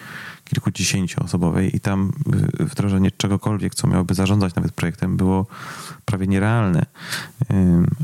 kilkudziesięcioosobowej 0.46 1.76
i 1.76 1.80
tam 1.80 2.12
wdrożenie 2.60 3.12
czegokolwiek, 3.12 3.76
co 3.76 3.88
miałoby 3.88 4.13
zarządzać 4.13 4.56
nawet 4.56 4.72
projektem, 4.72 5.18
było 5.18 5.46
prawie 6.06 6.28
nierealne. 6.28 6.86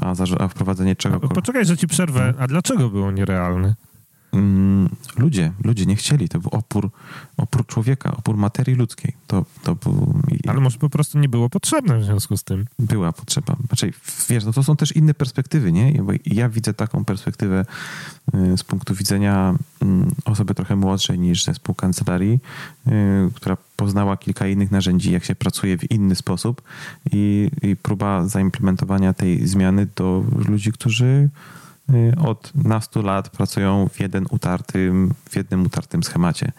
A, 0.01 0.15
a 0.39 0.47
wprowadzenie 0.47 0.95
czegokolwiek... 0.95 1.35
Poczekaj, 1.35 1.65
że 1.65 1.77
ci 1.77 1.87
przerwę. 1.87 2.33
A 2.39 2.47
dlaczego 2.47 2.89
było 2.89 3.11
nierealne? 3.11 3.75
Mm, 4.35 4.89
ludzie, 5.17 5.51
ludzie 5.63 5.85
nie 5.85 5.95
chcieli. 5.95 6.29
To 6.29 6.39
był 6.39 6.51
opór, 6.51 6.89
opór 7.37 7.65
człowieka, 7.65 8.17
opór 8.17 8.37
materii 8.37 8.75
ludzkiej. 8.75 9.13
To, 9.27 9.45
to 9.63 9.75
był... 9.75 10.21
Ale 10.47 10.59
może 10.59 10.77
po 10.79 10.89
prostu 10.89 11.19
nie 11.19 11.29
było 11.29 11.49
potrzebne 11.49 11.99
w 11.99 12.03
związku 12.03 12.37
z 12.37 12.43
tym. 12.43 12.65
Była 12.79 13.11
potrzeba. 13.11 13.55
Znaczy, 13.67 13.93
wiesz, 14.29 14.45
no 14.45 14.53
to 14.53 14.63
są 14.63 14.75
też 14.75 14.95
inne 14.95 15.13
perspektywy, 15.13 15.71
nie? 15.71 16.03
Bo 16.03 16.11
ja 16.25 16.49
widzę 16.49 16.73
taką 16.73 17.05
perspektywę 17.05 17.65
y, 18.53 18.57
z 18.57 18.63
punktu 18.63 18.95
widzenia 18.95 19.55
mm, 19.81 20.11
osoby 20.25 20.55
trochę 20.55 20.75
młodszej 20.75 21.19
niż 21.19 21.43
zespół 21.43 21.75
kancelarii, 21.75 22.39
y, 22.87 22.91
która 23.35 23.57
poznała 23.75 24.17
kilka 24.17 24.47
innych 24.47 24.71
narzędzi, 24.71 25.11
jak 25.11 25.23
się 25.23 25.35
pracuje 25.35 25.77
w 25.77 25.91
inny 25.91 26.15
sposób 26.15 26.61
i, 27.11 27.49
i 27.61 27.75
próba 27.75 28.27
zaimplementowania 28.27 29.13
tej 29.13 29.47
zmiany 29.47 29.87
do 29.95 30.23
ludzi, 30.47 30.71
którzy 30.71 31.29
od 32.17 32.51
nastu 32.55 33.01
lat 33.01 33.29
pracują 33.29 33.89
w, 33.89 33.99
jeden 33.99 34.25
utartym, 34.29 35.13
w 35.29 35.35
jednym 35.35 35.65
utartym 35.65 36.03
schemacie. 36.03 36.51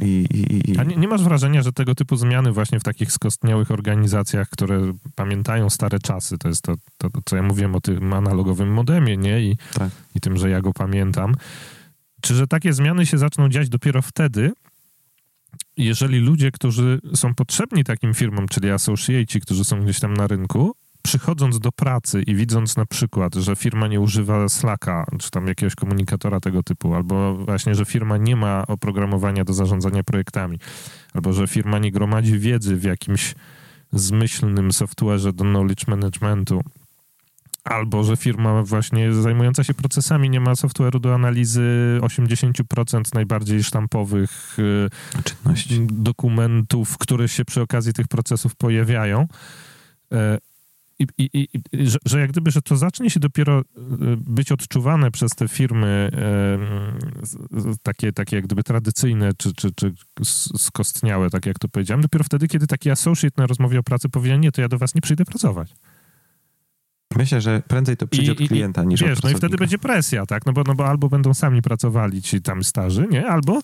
I, 0.00 0.26
i, 0.30 0.70
i... 0.70 0.78
A 0.78 0.84
nie, 0.84 0.96
nie, 0.96 1.08
masz 1.08 1.22
wrażenia, 1.22 1.62
że 1.62 1.72
tego 1.72 1.94
typu 1.94 2.16
zmiany 2.16 2.52
właśnie 2.52 2.80
w 2.80 2.82
takich 2.82 3.12
skostniałych 3.12 3.70
organizacjach, 3.70 4.48
które 4.48 4.92
pamiętają 5.14 5.70
stare 5.70 5.98
czasy, 5.98 6.38
to 6.38 6.48
jest 6.48 6.62
to, 6.62 6.74
to, 6.98 7.10
to 7.10 7.20
co 7.24 7.36
ja 7.36 7.42
mówiłem 7.42 7.74
o 7.74 7.80
tym 7.80 8.12
analogowym 8.12 8.72
modemie, 8.72 9.16
nie? 9.16 9.40
I, 9.40 9.56
tak. 9.74 9.90
I 10.14 10.20
tym, 10.20 10.36
że 10.36 10.50
ja 10.50 10.60
go 10.60 10.72
pamiętam. 10.72 11.34
Czy 12.20 12.34
że 12.34 12.46
takie 12.46 12.72
zmiany 12.72 13.06
się 13.06 13.18
zaczną 13.18 13.48
dziać 13.48 13.68
dopiero 13.68 14.02
wtedy, 14.02 14.52
jeżeli 15.76 16.18
ludzie, 16.18 16.50
którzy 16.50 17.00
są 17.14 17.34
potrzebni 17.34 17.84
takim 17.84 18.14
firmom, 18.14 18.48
czyli 18.48 18.70
associaci, 18.70 19.40
którzy 19.40 19.64
są 19.64 19.82
gdzieś 19.82 20.00
tam 20.00 20.14
na 20.14 20.26
rynku, 20.26 20.74
przychodząc 21.08 21.58
do 21.58 21.72
pracy 21.72 22.22
i 22.22 22.34
widząc 22.34 22.76
na 22.76 22.86
przykład, 22.86 23.34
że 23.34 23.56
firma 23.56 23.88
nie 23.88 24.00
używa 24.00 24.48
Slacka, 24.48 25.06
czy 25.20 25.30
tam 25.30 25.46
jakiegoś 25.46 25.74
komunikatora 25.74 26.40
tego 26.40 26.62
typu, 26.62 26.94
albo 26.94 27.34
właśnie, 27.34 27.74
że 27.74 27.84
firma 27.84 28.16
nie 28.16 28.36
ma 28.36 28.66
oprogramowania 28.66 29.44
do 29.44 29.52
zarządzania 29.52 30.02
projektami, 30.02 30.58
albo 31.14 31.32
że 31.32 31.46
firma 31.46 31.78
nie 31.78 31.92
gromadzi 31.92 32.38
wiedzy 32.38 32.76
w 32.76 32.84
jakimś 32.84 33.34
zmyślnym 33.92 34.70
software'ze 34.70 35.32
do 35.32 35.44
knowledge 35.44 35.86
managementu, 35.86 36.60
albo 37.64 38.04
że 38.04 38.16
firma 38.16 38.62
właśnie 38.62 39.12
zajmująca 39.12 39.64
się 39.64 39.74
procesami 39.74 40.30
nie 40.30 40.40
ma 40.40 40.52
software'u 40.52 41.00
do 41.00 41.14
analizy 41.14 41.98
80% 42.00 43.14
najbardziej 43.14 43.64
sztampowych 43.64 44.58
y, 44.58 45.22
Czynności. 45.24 45.86
dokumentów, 45.90 46.98
które 46.98 47.28
się 47.28 47.44
przy 47.44 47.60
okazji 47.60 47.92
tych 47.92 48.08
procesów 48.08 48.56
pojawiają. 48.56 49.26
I, 50.98 51.06
i, 51.18 51.48
i 51.72 51.86
że, 51.86 51.98
że, 52.06 52.20
jak 52.20 52.30
gdyby, 52.30 52.50
że 52.50 52.62
to 52.62 52.76
zacznie 52.76 53.10
się 53.10 53.20
dopiero 53.20 53.58
e, 53.60 53.62
być 54.16 54.52
odczuwane 54.52 55.10
przez 55.10 55.30
te 55.30 55.48
firmy 55.48 56.10
e, 56.12 57.78
takie, 57.82 58.12
takie 58.12 58.36
jak 58.36 58.44
gdyby 58.44 58.62
tradycyjne, 58.62 59.30
czy, 59.38 59.54
czy, 59.54 59.72
czy 59.72 59.92
skostniałe, 60.56 61.30
tak 61.30 61.46
jak 61.46 61.58
to 61.58 61.68
powiedziałem, 61.68 62.00
dopiero 62.00 62.24
wtedy, 62.24 62.48
kiedy 62.48 62.66
taki 62.66 62.90
associate 62.90 63.42
na 63.42 63.46
rozmowie 63.46 63.78
o 63.78 63.82
pracy 63.82 64.08
powiedział, 64.08 64.38
nie, 64.38 64.52
to 64.52 64.60
ja 64.60 64.68
do 64.68 64.78
was 64.78 64.94
nie 64.94 65.00
przyjdę 65.00 65.24
pracować. 65.24 65.74
Myślę, 67.16 67.40
że 67.40 67.62
prędzej 67.68 67.96
to 67.96 68.06
przyjdzie 68.06 68.32
I, 68.32 68.42
od 68.42 68.48
klienta 68.48 68.84
niż 68.84 69.00
wiesz, 69.00 69.18
od 69.18 69.24
No 69.24 69.30
i 69.30 69.34
wtedy 69.34 69.56
będzie 69.56 69.78
presja, 69.78 70.26
tak? 70.26 70.46
No 70.46 70.52
bo, 70.52 70.62
no 70.66 70.74
bo 70.74 70.86
albo 70.88 71.08
będą 71.08 71.34
sami 71.34 71.62
pracowali 71.62 72.22
ci 72.22 72.42
tam 72.42 72.64
starzy, 72.64 73.06
nie? 73.10 73.26
Albo 73.26 73.60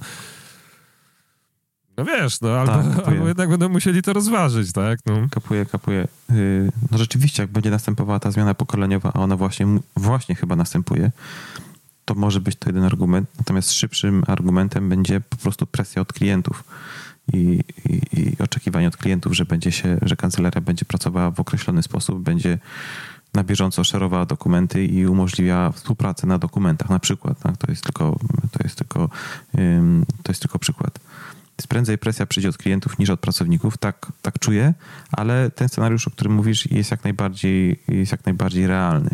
No 1.97 2.05
wiesz, 2.05 2.41
no 2.41 2.49
albo, 2.49 2.73
tak, 2.73 3.09
albo 3.09 3.29
jednak 3.29 3.49
będą 3.49 3.69
musieli 3.69 4.03
to 4.03 4.13
rozważyć, 4.13 4.73
tak? 4.73 4.99
No. 5.07 5.15
Kapuję, 5.31 5.67
kapuję. 5.67 6.09
Yy, 6.31 6.73
no 6.91 6.99
rzeczywiście, 6.99 7.43
jak 7.43 7.51
będzie 7.51 7.71
następowała 7.71 8.21
ta 8.21 8.31
zmiana 8.31 8.55
pokoleniowa, 8.55 9.11
a 9.15 9.21
ona 9.21 9.37
właśnie, 9.37 9.67
właśnie 9.97 10.35
chyba 10.35 10.57
następuje, 10.57 11.11
to 12.05 12.15
może 12.15 12.41
być 12.41 12.57
to 12.57 12.69
jeden 12.69 12.85
argument. 12.85 13.29
Natomiast 13.39 13.73
szybszym 13.73 14.25
argumentem 14.27 14.89
będzie 14.89 15.21
po 15.21 15.37
prostu 15.37 15.67
presja 15.67 16.03
od 16.03 16.13
klientów 16.13 16.65
i, 17.33 17.61
i, 17.89 18.21
i 18.21 18.37
oczekiwanie 18.43 18.89
od 18.89 18.97
klientów, 18.97 19.37
że 19.37 19.45
będzie 19.45 19.73
się, 19.73 19.99
że 20.03 20.17
kancelaria 20.17 20.61
będzie 20.61 20.85
pracowała 20.85 21.31
w 21.31 21.41
określony 21.41 21.83
sposób, 21.83 22.23
będzie 22.23 22.59
na 23.35 23.45
bieżąco 23.45 23.85
szerowała 23.85 24.27
dokumenty 24.27 24.85
i 24.85 25.07
umożliwia 25.07 25.73
współpracę 25.73 26.27
na 26.27 26.39
dokumentach 26.39 26.91
na 26.91 26.99
przykład. 26.99 27.39
Tak? 27.41 27.57
To, 27.57 27.71
jest 27.71 27.85
tylko, 27.85 28.19
to, 28.53 28.59
jest 28.65 28.77
tylko, 28.79 29.09
to 30.23 30.33
jest 30.33 30.41
tylko 30.41 30.59
przykład. 30.59 30.99
Prędzej 31.69 31.99
presja 31.99 32.27
przyjdzie 32.27 32.49
od 32.49 32.59
klientów 32.59 32.99
niż 32.99 33.11
od 33.11 33.21
pracowników, 33.21 33.79
tak, 33.79 34.13
tak 34.23 34.39
czuję, 34.39 34.75
ale 35.13 35.51
ten 35.51 35.69
scenariusz, 35.69 36.09
o 36.09 36.11
którym 36.11 36.33
mówisz, 36.33 36.71
jest 36.71 36.91
jak 36.91 37.05
najbardziej, 37.05 37.81
jest 37.89 38.13
jak 38.13 38.25
najbardziej 38.25 38.67
realny. 38.67 39.11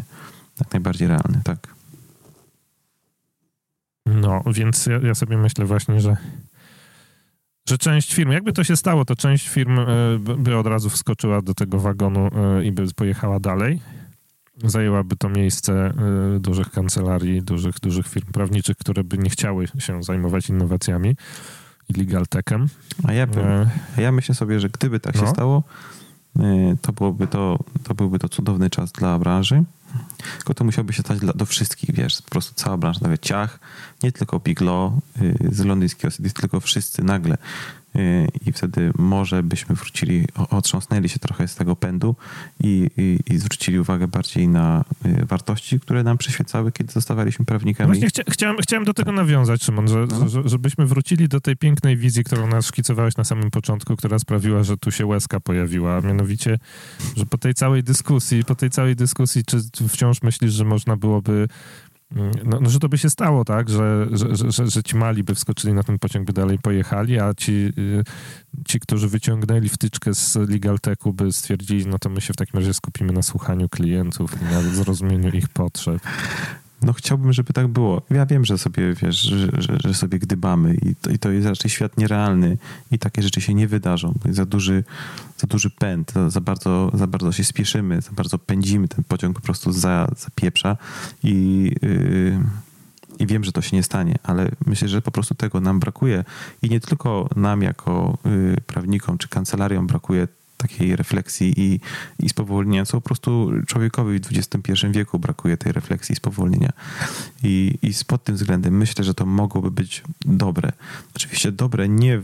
Jak 0.61 0.73
najbardziej 0.73 1.09
realny, 1.09 1.41
tak. 1.45 1.75
No, 4.07 4.43
więc 4.47 4.87
ja, 4.87 4.99
ja 4.99 5.15
sobie 5.15 5.37
myślę 5.37 5.65
właśnie, 5.65 6.01
że 6.01 6.17
że 7.69 7.79
część 7.79 8.15
firm, 8.15 8.31
jakby 8.31 8.53
to 8.53 8.65
się 8.65 8.77
stało, 8.77 9.05
to 9.05 9.17
część 9.17 9.49
firm 9.49 9.79
e, 9.79 9.87
by 10.19 10.57
od 10.57 10.67
razu 10.67 10.91
wskoczyła 10.91 11.43
do 11.43 11.55
tego 11.55 11.79
wagonu 11.79 12.27
e, 12.27 12.65
i 12.65 12.73
by 12.73 12.87
pojechała 12.97 13.41
dalej. 13.41 13.81
Zajęłaby 14.65 15.17
to 15.17 15.29
miejsce 15.29 15.73
e, 15.73 15.95
dużych 16.41 16.71
kancelarii, 16.71 17.43
dużych, 17.43 17.81
dużych 17.81 18.09
firm 18.09 18.33
prawniczych, 18.33 18.77
które 18.77 19.05
by 19.05 19.19
nie 19.19 19.31
chciały 19.31 19.67
się 19.79 20.03
zajmować 20.03 20.49
innowacjami 20.49 21.17
i 21.91 21.93
legal 21.93 22.27
techem. 22.27 22.69
A 23.05 23.13
ja, 23.13 23.27
a 23.97 24.01
ja 24.01 24.13
myślę 24.13 24.35
sobie, 24.35 24.61
że 24.61 24.69
gdyby 24.69 25.01
tak 25.01 25.15
no. 25.15 25.21
się 25.21 25.27
stało, 25.27 25.63
to 26.83 26.93
byłoby 26.93 27.27
to, 27.27 27.59
to 27.83 27.95
byłby 27.95 28.19
to 28.19 28.29
cudowny 28.29 28.71
czas 28.71 28.93
dla 28.93 29.19
branży. 29.19 29.65
Tylko 30.37 30.55
to 30.55 30.65
musiałoby 30.65 30.93
się 30.93 31.03
stać 31.03 31.19
dla, 31.19 31.33
do 31.33 31.47
wszystkich, 31.47 31.95
wiesz, 31.95 32.23
po 32.23 32.31
prostu 32.31 32.55
cała 32.55 32.77
branża, 32.77 33.01
nawet 33.03 33.23
ciach, 33.23 33.61
nie 34.03 34.13
tylko 34.13 34.41
Piglo 34.41 35.01
y, 35.23 35.37
z 35.53 35.65
londyńskiego 35.65 36.11
City, 36.11 36.31
tylko 36.31 36.61
wszyscy 36.61 37.03
nagle 37.03 37.37
i 38.47 38.53
wtedy 38.53 38.93
może 38.99 39.43
byśmy 39.43 39.75
wrócili, 39.75 40.25
otrząsnęli 40.51 41.09
się 41.09 41.19
trochę 41.19 41.49
z 41.49 41.55
tego 41.55 41.77
pędu 41.77 42.17
i, 42.61 42.91
i, 42.97 43.19
i 43.33 43.39
zwrócili 43.39 43.79
uwagę 43.79 44.09
bardziej 44.09 44.49
na 44.49 44.85
y, 45.07 45.27
wartości, 45.27 45.81
które 45.81 46.03
nam 46.03 46.19
przyświecały, 46.19 46.73
kiedy 46.73 46.93
zostawaliśmy 46.93 47.45
prawnikami. 47.45 47.87
Właśnie 47.87 48.09
chcia, 48.09 48.23
chciałem, 48.31 48.57
chciałem 48.63 48.85
do 48.85 48.95
tego 48.95 49.13
nawiązać, 49.13 49.65
Szymon, 49.65 49.89
że, 49.89 50.07
no. 50.11 50.29
że, 50.29 50.49
żebyśmy 50.49 50.87
wrócili 50.87 51.29
do 51.29 51.41
tej 51.41 51.57
pięknej 51.57 51.97
wizji, 51.97 52.25
którą 52.25 52.47
nas 52.47 52.67
szkicowałeś 52.67 53.17
na 53.17 53.25
samym 53.25 53.51
początku, 53.51 53.97
która 53.97 54.19
sprawiła, 54.19 54.63
że 54.63 54.77
tu 54.77 54.91
się 54.91 55.07
łezka 55.07 55.41
pojawiła, 55.41 56.01
mianowicie, 56.01 56.59
że 57.17 57.27
po 57.27 57.39
tej 57.39 57.55
całej 57.55 57.83
dyskusji, 57.83 58.45
po 58.45 58.55
tej 58.55 58.71
całej 58.71 58.97
dyskusji, 58.97 59.45
czy 59.45 59.89
wciąż 59.89 60.23
myślisz, 60.23 60.53
że 60.53 60.65
można 60.65 60.97
byłoby 60.97 61.49
no, 62.45 62.61
no, 62.61 62.71
że 62.71 62.79
to 62.79 62.89
by 62.89 62.99
się 62.99 63.11
stało, 63.11 63.45
tak, 63.45 63.69
że, 63.69 64.07
że, 64.13 64.53
że, 64.53 64.67
że, 64.71 64.83
ci 64.83 64.97
mali 64.97 65.25
by 65.25 65.35
wskoczyli 65.35 65.75
na 65.75 65.83
ten 65.83 65.99
pociąg, 65.99 66.27
by 66.27 66.33
dalej 66.33 66.59
pojechali, 66.59 67.21
a 67.21 67.35
ci, 67.35 67.53
y, 67.79 68.05
ci 68.69 68.81
którzy 68.81 69.09
wyciągnęli 69.09 69.69
wtyczkę 69.69 70.15
z 70.15 70.37
Legal 70.37 70.81
Techu, 70.81 71.13
by 71.13 71.33
stwierdzili, 71.33 71.87
no 71.87 71.99
to 71.99 72.11
my 72.11 72.21
się 72.21 72.33
w 72.33 72.37
takim 72.37 72.61
razie 72.61 72.75
skupimy 72.75 73.13
na 73.13 73.23
słuchaniu 73.23 73.69
klientów 73.69 74.43
i 74.43 74.45
na 74.45 74.63
zrozumieniu 74.63 75.31
ich 75.31 75.49
potrzeb. 75.49 76.03
No 76.83 76.93
chciałbym, 76.93 77.33
żeby 77.33 77.53
tak 77.53 77.69
było. 77.69 78.03
Ja 78.11 78.27
wiem, 78.27 78.45
że 78.45 78.59
sobie, 78.59 78.95
wiesz, 78.95 79.21
że, 79.21 79.49
że, 79.59 79.79
że 79.85 79.95
sobie 79.95 80.19
gdybamy 80.19 80.75
i 80.75 80.95
to, 80.95 81.11
i 81.11 81.19
to, 81.19 81.31
jest 81.31 81.49
raczej 81.49 81.71
świat 81.71 81.99
nierealny 81.99 82.59
i 82.91 82.99
takie 82.99 83.23
rzeczy 83.23 83.41
się 83.41 83.55
nie 83.55 83.69
wydarzą. 83.69 84.15
Za 84.31 84.47
duży, 84.47 84.85
za 85.37 85.47
duży 85.47 85.71
pęd, 85.71 86.13
za 86.29 86.41
bardzo, 86.41 86.91
za 86.95 87.07
bardzo 87.07 87.33
się 87.33 87.45
spieszymy, 87.45 88.01
za 88.01 88.13
bardzo 88.13 88.39
pędzimy, 88.39 88.89
ten 88.89 89.05
pociąg 89.05 89.37
po 89.37 89.43
prostu 89.43 89.73
za, 89.73 90.09
zapieprza 90.17 90.77
i... 91.25 91.71
Yy, 91.83 92.41
i 93.19 93.27
wiem, 93.27 93.45
że 93.45 93.53
to 93.53 93.63
się 93.63 93.77
nie 93.77 93.83
stanie, 93.83 94.15
ale 94.23 94.51
myślę, 94.67 94.89
że 94.89 95.03
po 95.03 95.11
prostu 95.11 95.35
tego 95.35 95.61
nam 95.61 95.81
brakuje 95.81 96.25
i 96.63 96.71
nie 96.71 96.81
tylko 96.81 97.29
nam 97.37 97.63
jako 97.63 98.19
y, 98.27 98.61
prawnikom 98.67 99.19
czy 99.19 99.29
kancelariom 99.29 99.87
brakuje 99.87 100.29
takiej 100.63 100.97
refleksji 100.97 101.55
i, 101.57 101.81
i 102.19 102.29
spowolnienia, 102.29 102.87
co 102.87 103.01
po 103.01 103.01
prostu 103.01 103.51
człowiekowi 103.67 104.19
w 104.19 104.29
XXI 104.33 104.73
wieku 104.91 105.19
brakuje 105.19 105.57
tej 105.57 105.73
refleksji 105.73 106.13
i 106.13 106.17
spowolnienia. 106.17 106.73
I, 107.43 107.79
i 107.83 107.93
pod 108.07 108.25
tym 108.25 108.35
względem 108.35 108.77
myślę, 108.77 109.05
że 109.05 109.15
to 109.15 109.27
mogłoby 109.27 109.71
być 109.71 110.03
dobre. 110.25 110.73
Oczywiście 111.17 111.53
dobre 111.53 111.89
nie, 111.89 112.23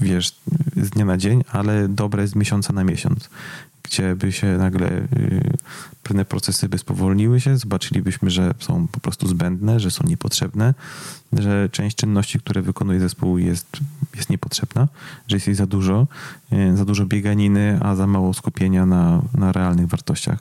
wiesz, 0.00 0.36
z 0.76 0.90
dnia 0.90 1.04
na 1.04 1.16
dzień, 1.16 1.42
ale 1.52 1.88
dobre 1.88 2.26
z 2.26 2.34
miesiąca 2.34 2.72
na 2.72 2.84
miesiąc 2.84 3.30
gdzie 3.86 4.16
by 4.16 4.32
się 4.32 4.46
nagle 4.46 4.88
y, 4.88 5.56
pewne 6.02 6.24
procesy 6.24 6.68
by 6.68 6.78
spowolniły 6.78 7.40
się, 7.40 7.56
zobaczylibyśmy, 7.56 8.30
że 8.30 8.54
są 8.58 8.88
po 8.88 9.00
prostu 9.00 9.28
zbędne, 9.28 9.80
że 9.80 9.90
są 9.90 10.04
niepotrzebne, 10.06 10.74
że 11.32 11.68
część 11.72 11.96
czynności, 11.96 12.38
które 12.38 12.62
wykonuje 12.62 13.00
zespół 13.00 13.38
jest, 13.38 13.66
jest 14.16 14.30
niepotrzebna, 14.30 14.88
że 15.28 15.36
jest 15.36 15.46
jej 15.46 15.56
za 15.56 15.66
dużo, 15.66 16.06
y, 16.52 16.76
za 16.76 16.84
dużo 16.84 17.06
bieganiny, 17.06 17.78
a 17.82 17.94
za 17.94 18.06
mało 18.06 18.34
skupienia 18.34 18.86
na, 18.86 19.22
na 19.34 19.52
realnych 19.52 19.86
wartościach. 19.86 20.38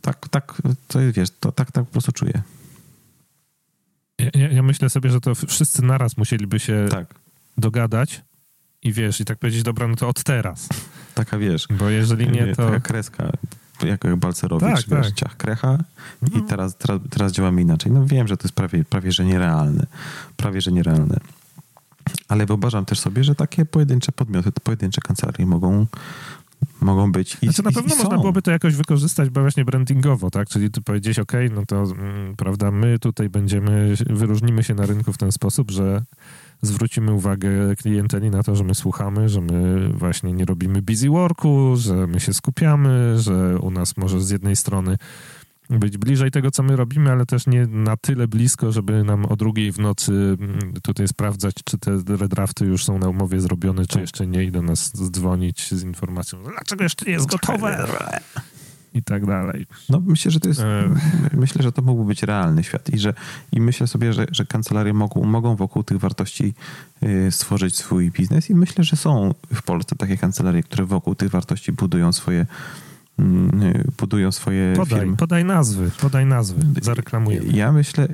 Tak, 0.00 0.28
tak, 0.28 0.62
to 0.88 1.00
jest, 1.00 1.16
wiesz, 1.16 1.28
to 1.40 1.52
tak, 1.52 1.72
tak 1.72 1.84
po 1.84 1.92
prostu 1.92 2.12
czuję. 2.12 2.42
Ja, 4.34 4.48
ja 4.48 4.62
myślę 4.62 4.90
sobie, 4.90 5.10
że 5.10 5.20
to 5.20 5.34
wszyscy 5.34 5.82
naraz 5.82 6.16
musieliby 6.16 6.58
się 6.58 6.86
tak. 6.90 7.14
dogadać 7.58 8.22
i 8.82 8.92
wiesz, 8.92 9.20
i 9.20 9.24
tak 9.24 9.38
powiedzieć, 9.38 9.62
dobra, 9.62 9.88
no 9.88 9.96
to 9.96 10.08
od 10.08 10.22
teraz. 10.22 10.68
Taka 11.24 11.38
wiesz. 11.38 11.66
Bo 11.70 11.90
jeżeli 11.90 12.28
nie, 12.28 12.46
to... 12.46 12.66
Taka 12.66 12.80
kreska, 12.80 13.30
jak, 13.82 14.16
Balcerowicz, 14.16 14.86
tak, 14.86 14.98
wiesz, 14.98 15.06
tak. 15.06 15.14
ciach 15.14 15.36
krecha 15.36 15.78
i 16.22 16.24
mhm. 16.24 16.46
teraz, 16.46 16.76
teraz, 16.76 17.00
teraz 17.10 17.32
działamy 17.32 17.62
inaczej. 17.62 17.92
No 17.92 18.06
wiem, 18.06 18.28
że 18.28 18.36
to 18.36 18.44
jest 18.44 18.54
prawie, 18.54 18.84
prawie 18.84 19.12
że 19.12 19.24
nierealne. 19.24 19.86
Prawie, 20.36 20.60
że 20.60 20.72
nierealne. 20.72 21.20
Ale 22.28 22.46
wyobrażam 22.46 22.84
też 22.84 23.00
sobie, 23.00 23.24
że 23.24 23.34
takie 23.34 23.64
pojedyncze 23.64 24.12
podmioty, 24.12 24.52
pojedyncze 24.52 25.00
kancelarie 25.00 25.46
mogą 25.46 25.86
mogą 26.80 27.12
być 27.12 27.36
i 27.42 27.46
Znaczy 27.46 27.62
na 27.62 27.72
pewno 27.72 27.96
można 27.96 28.18
byłoby 28.18 28.42
to 28.42 28.50
jakoś 28.50 28.74
wykorzystać 28.74 29.30
bo 29.30 29.40
właśnie 29.40 29.64
brandingowo, 29.64 30.30
tak? 30.30 30.48
Czyli 30.48 30.70
tu 30.70 30.82
powiedzieć, 30.82 31.18
ok, 31.18 31.32
no 31.54 31.66
to 31.66 31.82
mm, 31.82 32.36
prawda, 32.36 32.70
my 32.70 32.98
tutaj 32.98 33.28
będziemy, 33.28 33.94
wyróżnimy 34.10 34.62
się 34.62 34.74
na 34.74 34.86
rynku 34.86 35.12
w 35.12 35.18
ten 35.18 35.32
sposób, 35.32 35.70
że 35.70 36.02
zwrócimy 36.62 37.12
uwagę 37.12 37.76
klienteli 37.76 38.30
na 38.30 38.42
to, 38.42 38.56
że 38.56 38.64
my 38.64 38.74
słuchamy, 38.74 39.28
że 39.28 39.40
my 39.40 39.88
właśnie 39.88 40.32
nie 40.32 40.44
robimy 40.44 40.82
busy 40.82 41.08
worku, 41.08 41.76
że 41.76 42.06
my 42.06 42.20
się 42.20 42.34
skupiamy, 42.34 43.18
że 43.18 43.58
u 43.58 43.70
nas 43.70 43.96
może 43.96 44.20
z 44.20 44.30
jednej 44.30 44.56
strony 44.56 44.96
być 45.78 45.98
bliżej 45.98 46.30
tego, 46.30 46.50
co 46.50 46.62
my 46.62 46.76
robimy, 46.76 47.12
ale 47.12 47.26
też 47.26 47.46
nie 47.46 47.66
na 47.66 47.96
tyle 47.96 48.28
blisko, 48.28 48.72
żeby 48.72 49.04
nam 49.04 49.26
o 49.26 49.36
drugiej 49.36 49.72
w 49.72 49.78
nocy 49.78 50.12
mm, 50.12 50.72
tutaj 50.82 51.08
sprawdzać, 51.08 51.54
czy 51.64 51.78
te 51.78 51.90
redrafty 52.06 52.64
już 52.64 52.84
są 52.84 52.98
na 52.98 53.08
umowie 53.08 53.40
zrobione, 53.40 53.82
czy 53.82 53.94
tak. 53.94 54.00
jeszcze 54.00 54.26
nie 54.26 54.44
i 54.44 54.50
do 54.50 54.62
nas 54.62 54.92
dzwonić 55.10 55.74
z 55.74 55.82
informacją, 55.82 56.42
dlaczego 56.42 56.82
jeszcze 56.82 57.06
nie 57.06 57.12
jest 57.12 57.26
gotowe 57.26 57.86
i 58.94 59.02
tak 59.02 59.26
dalej. 59.26 59.66
No 59.88 60.02
myślę, 60.06 60.30
że 60.30 60.40
to 60.40 60.48
jest, 60.48 60.60
e... 60.60 60.90
myślę, 61.32 61.62
że 61.62 61.72
to 61.72 61.82
mógłby 61.82 62.08
być 62.08 62.22
realny 62.22 62.64
świat 62.64 62.88
i 62.90 62.98
że 62.98 63.14
i 63.52 63.60
myślę 63.60 63.86
sobie, 63.86 64.12
że, 64.12 64.26
że 64.32 64.46
kancelarie 64.46 64.92
mogą, 64.92 65.24
mogą 65.24 65.56
wokół 65.56 65.82
tych 65.82 65.98
wartości 65.98 66.54
y, 67.02 67.28
stworzyć 67.30 67.76
swój 67.76 68.10
biznes 68.10 68.50
i 68.50 68.54
myślę, 68.54 68.84
że 68.84 68.96
są 68.96 69.34
w 69.54 69.62
Polsce 69.62 69.96
takie 69.96 70.16
kancelarie, 70.16 70.62
które 70.62 70.84
wokół 70.84 71.14
tych 71.14 71.30
wartości 71.30 71.72
budują 71.72 72.12
swoje 72.12 72.46
mm, 73.18 73.62
y, 73.62 73.84
budują 73.98 74.32
swoje 74.32 74.74
podaj, 74.76 75.00
firmy. 75.00 75.16
Podaj 75.16 75.44
nazwy, 75.44 75.90
podaj 76.00 76.26
nazwy, 76.26 76.60
zareklamujemy. 76.82 77.52
Ja 77.52 77.72
myślę, 77.72 78.08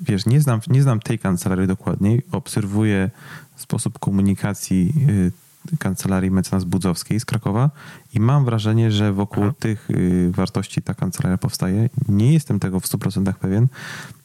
wiesz, 0.00 0.26
nie 0.26 0.40
znam, 0.40 0.60
nie 0.68 0.82
znam 0.82 1.00
tej 1.00 1.18
kancelarii 1.18 1.66
dokładniej, 1.66 2.22
obserwuję 2.32 3.10
sposób 3.56 3.98
komunikacji 3.98 4.92
y, 5.08 5.45
kancelarii 5.78 6.30
mecenas 6.30 6.64
Budzowskiej 6.64 7.20
z 7.20 7.24
Krakowa 7.24 7.70
i 8.14 8.20
mam 8.20 8.44
wrażenie, 8.44 8.90
że 8.90 9.12
wokół 9.12 9.44
Aha. 9.44 9.54
tych 9.58 9.90
y, 9.90 10.30
wartości 10.34 10.82
ta 10.82 10.94
kancelaria 10.94 11.38
powstaje. 11.38 11.88
Nie 12.08 12.32
jestem 12.32 12.60
tego 12.60 12.80
w 12.80 12.84
100% 12.86 13.32
pewien. 13.32 13.66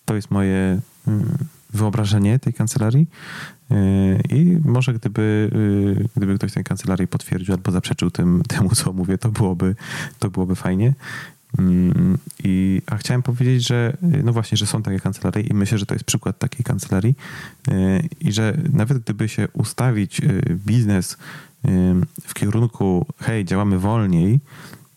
To 0.05 0.15
jest 0.15 0.32
moje 0.32 0.80
y, 1.07 1.11
wyobrażenie 1.74 2.39
tej 2.39 2.53
kancelarii 2.53 3.07
y, 3.72 3.76
i 4.30 4.57
może 4.65 4.93
gdyby, 4.93 5.51
gdyby 6.18 6.36
ktoś 6.36 6.53
tej 6.53 6.63
kancelarii 6.63 7.07
potwierdził 7.07 7.53
albo 7.53 7.72
zaprzeczył 7.72 8.11
tym, 8.11 8.43
temu, 8.47 8.70
co 8.70 8.93
mówię, 8.93 9.18
to 9.18 9.30
byłoby, 9.30 9.76
to 10.20 10.30
byłoby 10.30 10.55
fajnie. 10.55 10.93
Mm, 11.60 12.18
I, 12.43 12.82
a 12.86 12.97
chciałem 12.97 13.22
powiedzieć, 13.24 13.68
że 13.68 13.97
no 14.24 14.34
właśnie, 14.34 14.58
że 14.58 14.68
są 14.68 14.84
takie 14.84 14.99
kancelarie 14.99 15.43
i 15.43 15.54
myślę, 15.54 15.78
że 15.78 15.86
to 15.86 15.95
jest 15.95 16.06
przykład 16.06 16.39
takiej 16.39 16.64
kancelarii 16.64 17.16
y, 17.68 18.10
i 18.20 18.32
że 18.32 18.58
nawet 18.74 18.97
gdyby 18.97 19.30
się 19.30 19.47
ustawić 19.54 20.20
y, 20.20 20.58
biznes 20.66 21.14
y, 21.14 21.18
w 22.22 22.34
kierunku 22.34 23.06
hej, 23.20 23.45
działamy 23.45 23.80
wolniej, 23.80 24.39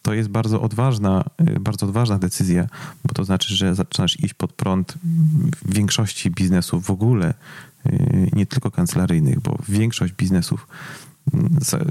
to 0.03 0.15
jest 0.15 0.29
bardzo 0.29 0.63
odważna, 0.63 1.25
bardzo 1.61 1.87
odważna 1.87 2.19
decyzja, 2.19 2.67
bo 3.05 3.15
to 3.15 3.25
znaczy, 3.25 3.57
że 3.57 3.75
zaczynasz 3.75 4.21
iść 4.21 4.35
pod 4.35 4.53
prąd 4.53 4.95
w 5.63 5.75
większości 5.75 6.31
biznesów 6.31 6.87
w 6.87 6.91
ogóle 6.91 7.35
nie 8.33 8.47
tylko 8.47 8.71
kancelaryjnych, 8.71 9.41
bo 9.41 9.59
większość 9.69 10.13
biznesów 10.13 10.67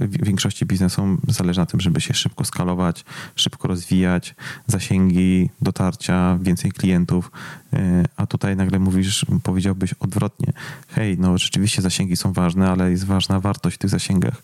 większości 0.09 0.65
biznesom 0.65 1.21
zależy 1.27 1.59
na 1.59 1.65
tym, 1.65 1.79
żeby 1.79 2.01
się 2.01 2.13
szybko 2.13 2.45
skalować, 2.45 3.05
szybko 3.35 3.67
rozwijać, 3.67 4.35
zasięgi, 4.67 5.49
dotarcia, 5.61 6.37
więcej 6.41 6.71
klientów, 6.71 7.31
e, 7.73 8.05
a 8.17 8.27
tutaj 8.27 8.55
nagle 8.55 8.79
mówisz, 8.79 9.25
powiedziałbyś 9.43 9.93
odwrotnie. 9.93 10.53
Hej, 10.87 11.17
no 11.19 11.37
rzeczywiście 11.37 11.81
zasięgi 11.81 12.15
są 12.15 12.33
ważne, 12.33 12.69
ale 12.69 12.91
jest 12.91 13.05
ważna 13.05 13.39
wartość 13.39 13.75
w 13.75 13.79
tych 13.79 13.89
zasięgach. 13.89 14.41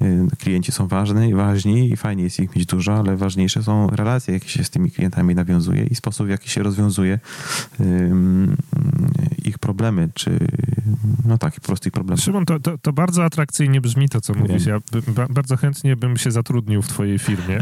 E, 0.00 0.26
klienci 0.38 0.72
są 0.72 0.88
ważni 0.88 1.28
i 1.28 1.34
ważni 1.34 1.90
i 1.90 1.96
fajnie 1.96 2.22
jest 2.24 2.40
ich 2.40 2.56
mieć 2.56 2.66
dużo, 2.66 2.94
ale 2.98 3.16
ważniejsze 3.16 3.62
są 3.62 3.90
relacje, 3.90 4.34
jakie 4.34 4.48
się 4.48 4.64
z 4.64 4.70
tymi 4.70 4.90
klientami 4.90 5.34
nawiązuje 5.34 5.84
i 5.84 5.94
sposób, 5.94 6.26
w 6.26 6.30
jaki 6.30 6.50
się 6.50 6.62
rozwiązuje 6.62 7.18
ich 9.44 9.58
problemy, 9.58 10.08
czy 10.14 10.38
no 11.24 11.38
tak, 11.38 11.54
po 11.54 11.60
prostu 11.60 11.88
ich 11.88 11.92
problemy. 11.92 12.20
Szymon, 12.20 12.46
to, 12.46 12.60
to, 12.60 12.78
to 12.78 12.92
bardzo 12.92 13.24
atrakcyjnie 13.24 13.80
brzmi 13.80 14.08
to, 14.08 14.20
co 14.20 14.34
mówisz. 14.34 14.66
Ja 14.66 14.78
bardzo 15.30 15.56
chętnie 15.56 15.96
bym 15.96 16.16
się 16.16 16.30
zatrudnił 16.30 16.82
w 16.82 16.88
twojej 16.88 17.18
firmie 17.18 17.60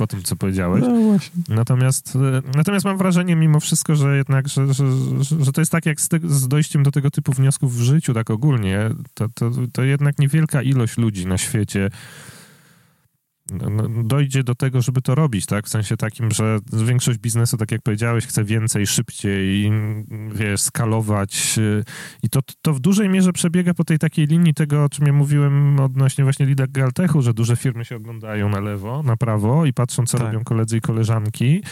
po 0.00 0.06
tym, 0.06 0.22
co 0.22 0.36
powiedziałeś. 0.36 0.82
No 0.82 1.00
właśnie. 1.00 1.42
Natomiast, 1.48 2.16
e, 2.16 2.56
natomiast 2.56 2.84
mam 2.84 2.98
wrażenie 2.98 3.36
mimo 3.36 3.60
wszystko, 3.60 3.96
że 3.96 4.16
jednak, 4.16 4.48
że, 4.48 4.74
że, 4.74 4.84
że, 5.40 5.52
to 5.52 5.60
jest 5.60 5.72
tak 5.72 5.86
jak 5.86 6.00
z, 6.00 6.08
te, 6.08 6.18
z, 6.24 6.48
dojściem 6.48 6.82
do 6.82 6.90
tego 6.90 7.10
typu 7.10 7.32
wniosków 7.32 7.76
w 7.76 7.80
życiu, 7.80 8.14
tak 8.14 8.30
ogólnie, 8.30 8.90
to, 9.14 9.26
to, 9.34 9.50
to 9.72 9.82
jednak 9.82 10.18
niewielka 10.18 10.62
ilość 10.62 10.98
ludzi 10.98 11.26
na 11.26 11.38
świecie 11.38 11.90
dojdzie 14.04 14.44
do 14.44 14.54
tego, 14.54 14.82
żeby 14.82 15.02
to 15.02 15.14
robić, 15.14 15.46
tak? 15.46 15.66
W 15.66 15.68
sensie 15.68 15.96
takim, 15.96 16.30
że 16.30 16.58
większość 16.72 17.18
biznesu, 17.18 17.56
tak 17.56 17.72
jak 17.72 17.82
powiedziałeś, 17.82 18.26
chce 18.26 18.44
więcej, 18.44 18.86
szybciej, 18.86 19.72
wiesz, 20.32 20.60
skalować 20.60 21.58
i 22.22 22.28
to, 22.28 22.40
to 22.62 22.72
w 22.72 22.80
dużej 22.80 23.08
mierze 23.08 23.32
przebiega 23.32 23.74
po 23.74 23.84
tej 23.84 23.98
takiej 23.98 24.26
linii 24.26 24.54
tego, 24.54 24.84
o 24.84 24.88
czym 24.88 25.06
ja 25.06 25.12
mówiłem 25.12 25.80
odnośnie 25.80 26.24
właśnie 26.24 26.46
Legal 26.46 26.92
Techu, 26.92 27.22
że 27.22 27.34
duże 27.34 27.56
firmy 27.56 27.84
się 27.84 27.96
oglądają 27.96 28.48
na 28.48 28.60
lewo, 28.60 29.02
na 29.02 29.16
prawo 29.16 29.66
i 29.66 29.72
patrzą, 29.72 30.06
co 30.06 30.18
tak. 30.18 30.26
robią 30.26 30.44
koledzy 30.44 30.76
i 30.76 30.80
koleżanki 30.80 31.62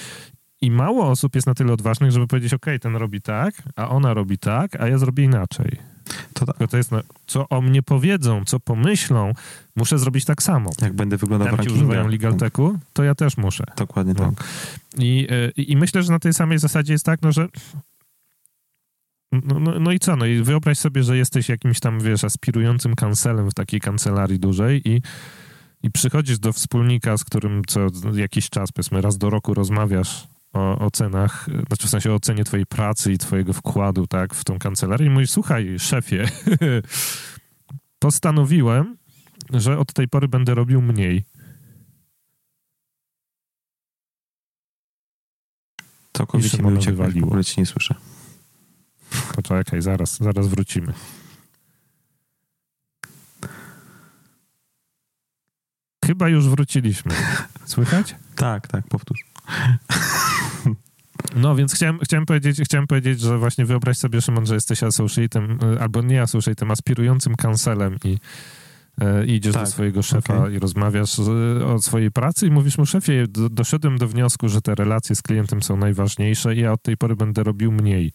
i 0.60 0.70
mało 0.70 1.06
osób 1.06 1.34
jest 1.34 1.46
na 1.46 1.54
tyle 1.54 1.72
odważnych, 1.72 2.10
żeby 2.10 2.26
powiedzieć, 2.26 2.54
ok, 2.54 2.66
ten 2.80 2.96
robi 2.96 3.20
tak, 3.20 3.54
a 3.76 3.88
ona 3.88 4.14
robi 4.14 4.38
tak, 4.38 4.80
a 4.80 4.88
ja 4.88 4.98
zrobię 4.98 5.24
inaczej. 5.24 5.78
To, 6.32 6.46
tak. 6.46 6.70
to 6.70 6.76
jest, 6.76 6.90
co 7.26 7.48
o 7.48 7.60
mnie 7.60 7.82
powiedzą, 7.82 8.44
co 8.44 8.60
pomyślą, 8.60 9.32
muszę 9.76 9.98
zrobić 9.98 10.24
tak 10.24 10.42
samo. 10.42 10.70
Jak 10.82 10.92
będę 10.92 11.16
wyglądał 11.16 11.48
w 11.48 11.50
rankingach. 11.50 11.76
używają 11.76 12.08
LegalTechu, 12.08 12.78
to 12.92 13.04
ja 13.04 13.14
też 13.14 13.36
muszę. 13.36 13.64
Dokładnie 13.76 14.14
no. 14.18 14.32
tak. 14.32 14.48
I, 14.98 15.26
y, 15.58 15.62
I 15.62 15.76
myślę, 15.76 16.02
że 16.02 16.12
na 16.12 16.18
tej 16.18 16.34
samej 16.34 16.58
zasadzie 16.58 16.92
jest 16.92 17.04
tak, 17.04 17.22
no, 17.22 17.32
że 17.32 17.48
no, 19.32 19.60
no, 19.60 19.80
no, 19.80 19.92
i 19.92 19.98
co? 19.98 20.16
No 20.16 20.26
i 20.26 20.42
wyobraź 20.42 20.78
sobie, 20.78 21.02
że 21.02 21.16
jesteś 21.16 21.48
jakimś 21.48 21.80
tam, 21.80 22.00
wiesz, 22.00 22.24
aspirującym 22.24 22.94
kancelem 22.94 23.50
w 23.50 23.54
takiej 23.54 23.80
kancelarii 23.80 24.38
dużej 24.38 24.88
i, 24.88 25.02
i 25.82 25.90
przychodzisz 25.90 26.38
do 26.38 26.52
wspólnika, 26.52 27.16
z 27.16 27.24
którym 27.24 27.62
co 27.66 27.86
jakiś 28.14 28.50
czas, 28.50 28.72
powiedzmy 28.72 29.00
raz 29.00 29.18
do 29.18 29.30
roku 29.30 29.54
rozmawiasz 29.54 30.28
o, 30.58 30.78
o 30.78 30.90
cenach, 30.90 31.46
znaczy 31.66 31.86
w 31.86 31.90
sensie 31.90 32.12
o 32.12 32.20
cenie 32.20 32.44
twojej 32.44 32.66
pracy 32.66 33.12
i 33.12 33.18
twojego 33.18 33.52
wkładu, 33.52 34.06
tak, 34.06 34.34
w 34.34 34.44
tą 34.44 34.58
kancelarię 34.58 35.06
i 35.06 35.10
mówisz, 35.10 35.30
słuchaj, 35.30 35.78
szefie, 35.78 36.24
postanowiłem, 37.98 38.96
że 39.50 39.78
od 39.78 39.92
tej 39.92 40.08
pory 40.08 40.28
będę 40.28 40.54
robił 40.54 40.82
mniej. 40.82 41.24
Całkowicie 46.12 46.62
mi 46.62 46.72
uciekło, 46.72 47.06
w 47.06 47.24
ogóle 47.24 47.44
ci 47.44 47.60
nie 47.60 47.66
słyszę. 47.66 47.94
Poczekaj, 49.34 49.82
zaraz, 49.82 50.16
zaraz 50.16 50.48
wrócimy. 50.48 50.92
Chyba 56.04 56.28
już 56.28 56.48
wróciliśmy. 56.48 57.12
Słychać? 57.64 58.16
tak, 58.36 58.68
tak, 58.68 58.88
powtórz. 58.88 59.24
No, 61.36 61.56
więc 61.56 61.74
chciałem, 61.74 61.98
chciałem, 61.98 62.26
powiedzieć, 62.26 62.60
chciałem 62.64 62.86
powiedzieć, 62.86 63.20
że 63.20 63.38
właśnie 63.38 63.64
wyobraź 63.64 63.98
sobie, 63.98 64.20
Szymon, 64.20 64.46
że 64.46 64.54
jesteś 64.54 64.80
associate'em, 64.80 65.74
y, 65.74 65.80
albo 65.80 66.02
nie 66.02 66.22
associate'em, 66.22 66.72
aspirującym 66.72 67.34
kancelem 67.34 67.96
i 68.04 68.18
e, 69.00 69.26
idziesz 69.26 69.54
tak, 69.54 69.64
do 69.64 69.70
swojego 69.70 70.02
szefa 70.02 70.38
okay. 70.38 70.54
i 70.54 70.58
rozmawiasz 70.58 71.18
o 71.66 71.78
swojej 71.78 72.10
pracy 72.10 72.46
i 72.46 72.50
mówisz 72.50 72.78
mu, 72.78 72.86
szefie, 72.86 73.26
do, 73.28 73.48
doszedłem 73.48 73.98
do 73.98 74.08
wniosku, 74.08 74.48
że 74.48 74.62
te 74.62 74.74
relacje 74.74 75.16
z 75.16 75.22
klientem 75.22 75.62
są 75.62 75.76
najważniejsze 75.76 76.54
i 76.54 76.60
ja 76.60 76.72
od 76.72 76.82
tej 76.82 76.96
pory 76.96 77.16
będę 77.16 77.42
robił 77.42 77.72
mniej. 77.72 78.12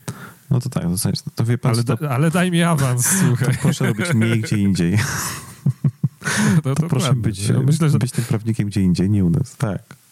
No 0.52 0.60
to 0.60 0.70
tak, 0.70 0.84
to, 0.84 1.32
to 1.36 1.46
wie 1.46 1.58
pan... 1.58 1.74
Ale, 1.74 1.84
to, 1.84 2.12
ale 2.12 2.32
daj 2.32 2.52
mi 2.52 2.64
awans, 2.64 3.08
słuchaj. 3.26 3.58
proszę 3.62 3.88
robić 3.88 4.14
mniej 4.14 4.42
gdzie 4.42 4.58
indziej. 4.58 4.98
No, 6.56 6.62
to, 6.62 6.76
to 6.76 6.88
proszę 6.88 7.14
być, 7.14 7.50
myślę, 7.66 7.90
że... 7.90 8.00
być 8.00 8.12
tym 8.12 8.26
prawnikiem 8.26 8.68
gdzie 8.68 8.82
indziej, 8.82 9.10
nie 9.10 9.26
u 9.26 9.30
nas. 9.30 9.58
Tak 9.58 10.03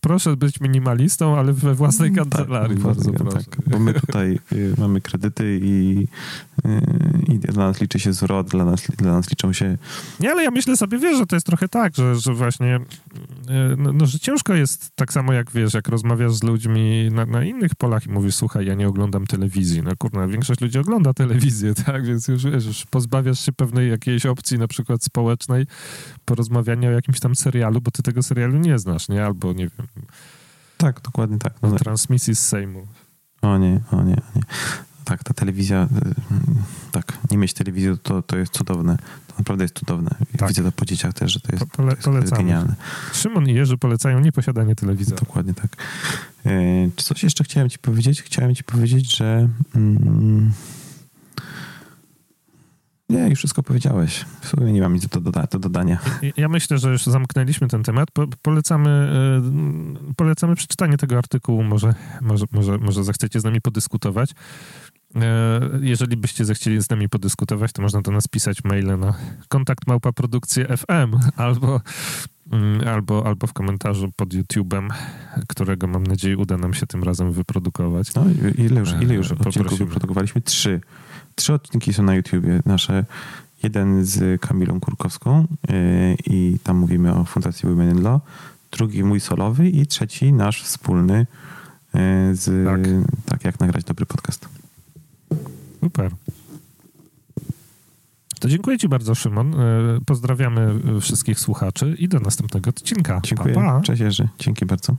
proszę 0.00 0.36
być 0.36 0.60
minimalistą, 0.60 1.38
ale 1.38 1.52
we 1.52 1.74
własnej 1.74 2.08
mm, 2.08 2.24
tak, 2.24 2.38
kancelarii. 2.38 2.76
Tak, 2.76 2.84
bardzo 2.84 3.12
proszę. 3.12 3.38
Tak, 3.38 3.56
bo 3.66 3.78
my 3.78 3.94
tutaj 3.94 4.38
y, 4.52 4.74
mamy 4.78 5.00
kredyty 5.00 5.60
i, 5.62 6.06
y, 6.66 7.32
i 7.32 7.38
dla 7.38 7.66
nas 7.66 7.80
liczy 7.80 7.98
się 7.98 8.12
zwrot, 8.12 8.48
dla 8.48 8.64
nas, 8.64 8.82
dla 8.98 9.12
nas 9.12 9.30
liczą 9.30 9.52
się... 9.52 9.78
Nie, 10.20 10.30
ale 10.30 10.44
ja 10.44 10.50
myślę 10.50 10.76
sobie, 10.76 10.98
wiesz, 10.98 11.18
że 11.18 11.26
to 11.26 11.36
jest 11.36 11.46
trochę 11.46 11.68
tak, 11.68 11.96
że, 11.96 12.14
że 12.14 12.34
właśnie, 12.34 12.76
y, 12.76 12.80
no, 13.78 13.92
no, 13.92 14.06
że 14.06 14.18
ciężko 14.18 14.54
jest 14.54 14.90
tak 14.94 15.12
samo 15.12 15.32
jak, 15.32 15.50
wiesz, 15.50 15.74
jak 15.74 15.88
rozmawiasz 15.88 16.34
z 16.34 16.42
ludźmi 16.42 17.08
na, 17.12 17.26
na, 17.26 17.44
innych 17.44 17.74
polach 17.74 18.06
i 18.06 18.10
mówisz, 18.10 18.34
słuchaj, 18.34 18.66
ja 18.66 18.74
nie 18.74 18.88
oglądam 18.88 19.26
telewizji. 19.26 19.82
No 19.82 19.90
kurna, 19.98 20.28
większość 20.28 20.60
ludzi 20.60 20.78
ogląda 20.78 21.14
telewizję, 21.14 21.74
tak, 21.86 22.06
więc 22.06 22.28
już, 22.28 22.44
wiesz, 22.44 22.66
już 22.66 22.86
pozbawiasz 22.86 23.40
się 23.40 23.52
pewnej 23.52 23.90
jakiejś 23.90 24.26
opcji 24.26 24.58
na 24.58 24.68
przykład 24.68 25.04
społecznej 25.04 25.66
porozmawiania 26.24 26.88
o 26.88 26.92
jakimś 26.92 27.20
tam 27.20 27.34
serialu, 27.34 27.80
bo 27.80 27.90
ty 27.90 28.02
tego 28.02 28.22
serialu 28.22 28.58
nie 28.58 28.78
znasz, 28.78 29.08
nie? 29.08 29.24
Albo 29.24 29.51
nie 29.52 29.68
wiem. 29.78 29.86
Tak, 30.76 31.00
dokładnie 31.00 31.38
tak. 31.38 31.52
No, 31.62 31.72
transmisji 31.72 32.36
z 32.36 32.38
Sejmu. 32.38 32.86
O 33.42 33.58
nie, 33.58 33.80
o 33.90 34.02
nie, 34.02 34.14
o 34.14 34.36
nie. 34.36 34.42
Tak, 35.04 35.24
ta 35.24 35.34
telewizja, 35.34 35.82
y, 35.84 36.14
tak, 36.92 37.18
nie 37.30 37.38
mieć 37.38 37.52
telewizji 37.52 37.90
to, 38.02 38.22
to 38.22 38.36
jest 38.36 38.52
cudowne. 38.52 38.96
To 39.26 39.34
naprawdę 39.38 39.64
jest 39.64 39.74
cudowne. 39.74 40.10
Tak. 40.38 40.48
Widzę 40.48 40.62
to 40.62 40.72
po 40.72 40.84
dzieciach 40.84 41.14
też, 41.14 41.32
że 41.32 41.40
to 41.40 41.52
jest, 41.52 41.66
Pole, 41.66 41.96
to 41.96 42.18
jest 42.18 42.32
genialne. 42.32 42.74
Szymon 43.12 43.48
i 43.48 43.54
Jerzy 43.54 43.78
polecają 43.78 44.20
nieposiadanie 44.20 44.74
telewizora. 44.74 45.20
Dokładnie 45.20 45.54
tak. 45.54 45.76
E, 46.46 46.50
czy 46.96 47.04
coś 47.04 47.22
jeszcze 47.22 47.44
chciałem 47.44 47.70
ci 47.70 47.78
powiedzieć? 47.78 48.22
Chciałem 48.22 48.54
ci 48.54 48.64
powiedzieć, 48.64 49.16
że... 49.16 49.48
Mm, 49.74 50.52
nie, 53.12 53.28
już 53.28 53.38
wszystko 53.38 53.62
powiedziałeś. 53.62 54.24
W 54.40 54.48
sumie 54.48 54.72
nie 54.72 54.80
mam 54.80 54.94
nic 54.94 55.06
do, 55.06 55.20
doda 55.20 55.46
do 55.52 55.58
dodania. 55.58 55.98
Ja 56.36 56.48
myślę, 56.48 56.78
że 56.78 56.90
już 56.90 57.04
zamknęliśmy 57.04 57.68
ten 57.68 57.82
temat. 57.82 58.10
Po, 58.10 58.26
polecamy, 58.42 58.90
e, 58.90 60.14
polecamy 60.16 60.56
przeczytanie 60.56 60.96
tego 60.96 61.18
artykułu. 61.18 61.62
Może, 61.62 61.94
może, 62.20 62.46
może, 62.52 62.78
może 62.78 63.04
zechcecie 63.04 63.40
z 63.40 63.44
nami 63.44 63.60
podyskutować. 63.60 64.30
E, 65.16 65.60
jeżeli 65.80 66.16
byście 66.16 66.44
zechcieli 66.44 66.82
z 66.82 66.90
nami 66.90 67.08
podyskutować, 67.08 67.72
to 67.72 67.82
można 67.82 68.02
do 68.02 68.10
nas 68.10 68.28
pisać 68.28 68.64
maile 68.64 68.98
na 68.98 69.14
kontakt 69.48 69.84
FM 70.76 71.16
albo, 71.36 71.80
mm, 72.52 72.88
albo, 72.88 73.26
albo 73.26 73.46
w 73.46 73.52
komentarzu 73.52 74.10
pod 74.16 74.34
YouTube'em, 74.34 74.88
którego 75.48 75.86
mam 75.86 76.06
nadzieję 76.06 76.38
uda 76.38 76.56
nam 76.56 76.74
się 76.74 76.86
tym 76.86 77.02
razem 77.02 77.32
wyprodukować. 77.32 78.14
No, 78.14 78.24
ile 78.58 78.80
już, 78.80 78.90
ile 79.00 79.14
już 79.14 79.32
odcinków 79.32 79.78
wyprodukowaliśmy? 79.78 80.40
Trzy. 80.40 80.80
Trzy 81.34 81.54
odcinki 81.54 81.92
są 81.92 82.02
na 82.02 82.14
YouTubie 82.14 82.62
nasze. 82.66 83.04
Jeden 83.62 84.04
z 84.04 84.40
Kamilą 84.40 84.80
Kurkowską 84.80 85.46
yy, 85.68 85.76
i 86.26 86.58
tam 86.62 86.76
mówimy 86.76 87.14
o 87.14 87.24
Fundacji 87.24 87.68
Women 87.68 87.90
in 87.90 88.02
Law. 88.02 88.20
Drugi 88.70 89.04
mój 89.04 89.20
solowy 89.20 89.68
i 89.68 89.86
trzeci 89.86 90.32
nasz 90.32 90.62
wspólny 90.62 91.26
yy, 91.94 92.00
z 92.36 92.66
tak. 92.66 92.80
tak 93.26 93.44
jak 93.44 93.60
nagrać 93.60 93.84
dobry 93.84 94.06
podcast. 94.06 94.48
Super. 95.80 96.10
To 98.40 98.48
dziękuję 98.48 98.78
Ci 98.78 98.88
bardzo, 98.88 99.14
Szymon. 99.14 99.52
Yy, 99.52 100.00
pozdrawiamy 100.06 100.80
wszystkich 101.00 101.40
słuchaczy 101.40 101.96
i 101.98 102.08
do 102.08 102.20
następnego 102.20 102.70
odcinka. 102.70 103.20
Dziękuję. 103.22 103.54
Pa, 103.54 103.60
pa. 103.60 103.80
Cześć 103.80 104.00
Jerzy. 104.00 104.28
Dzięki 104.38 104.66
bardzo. 104.66 104.96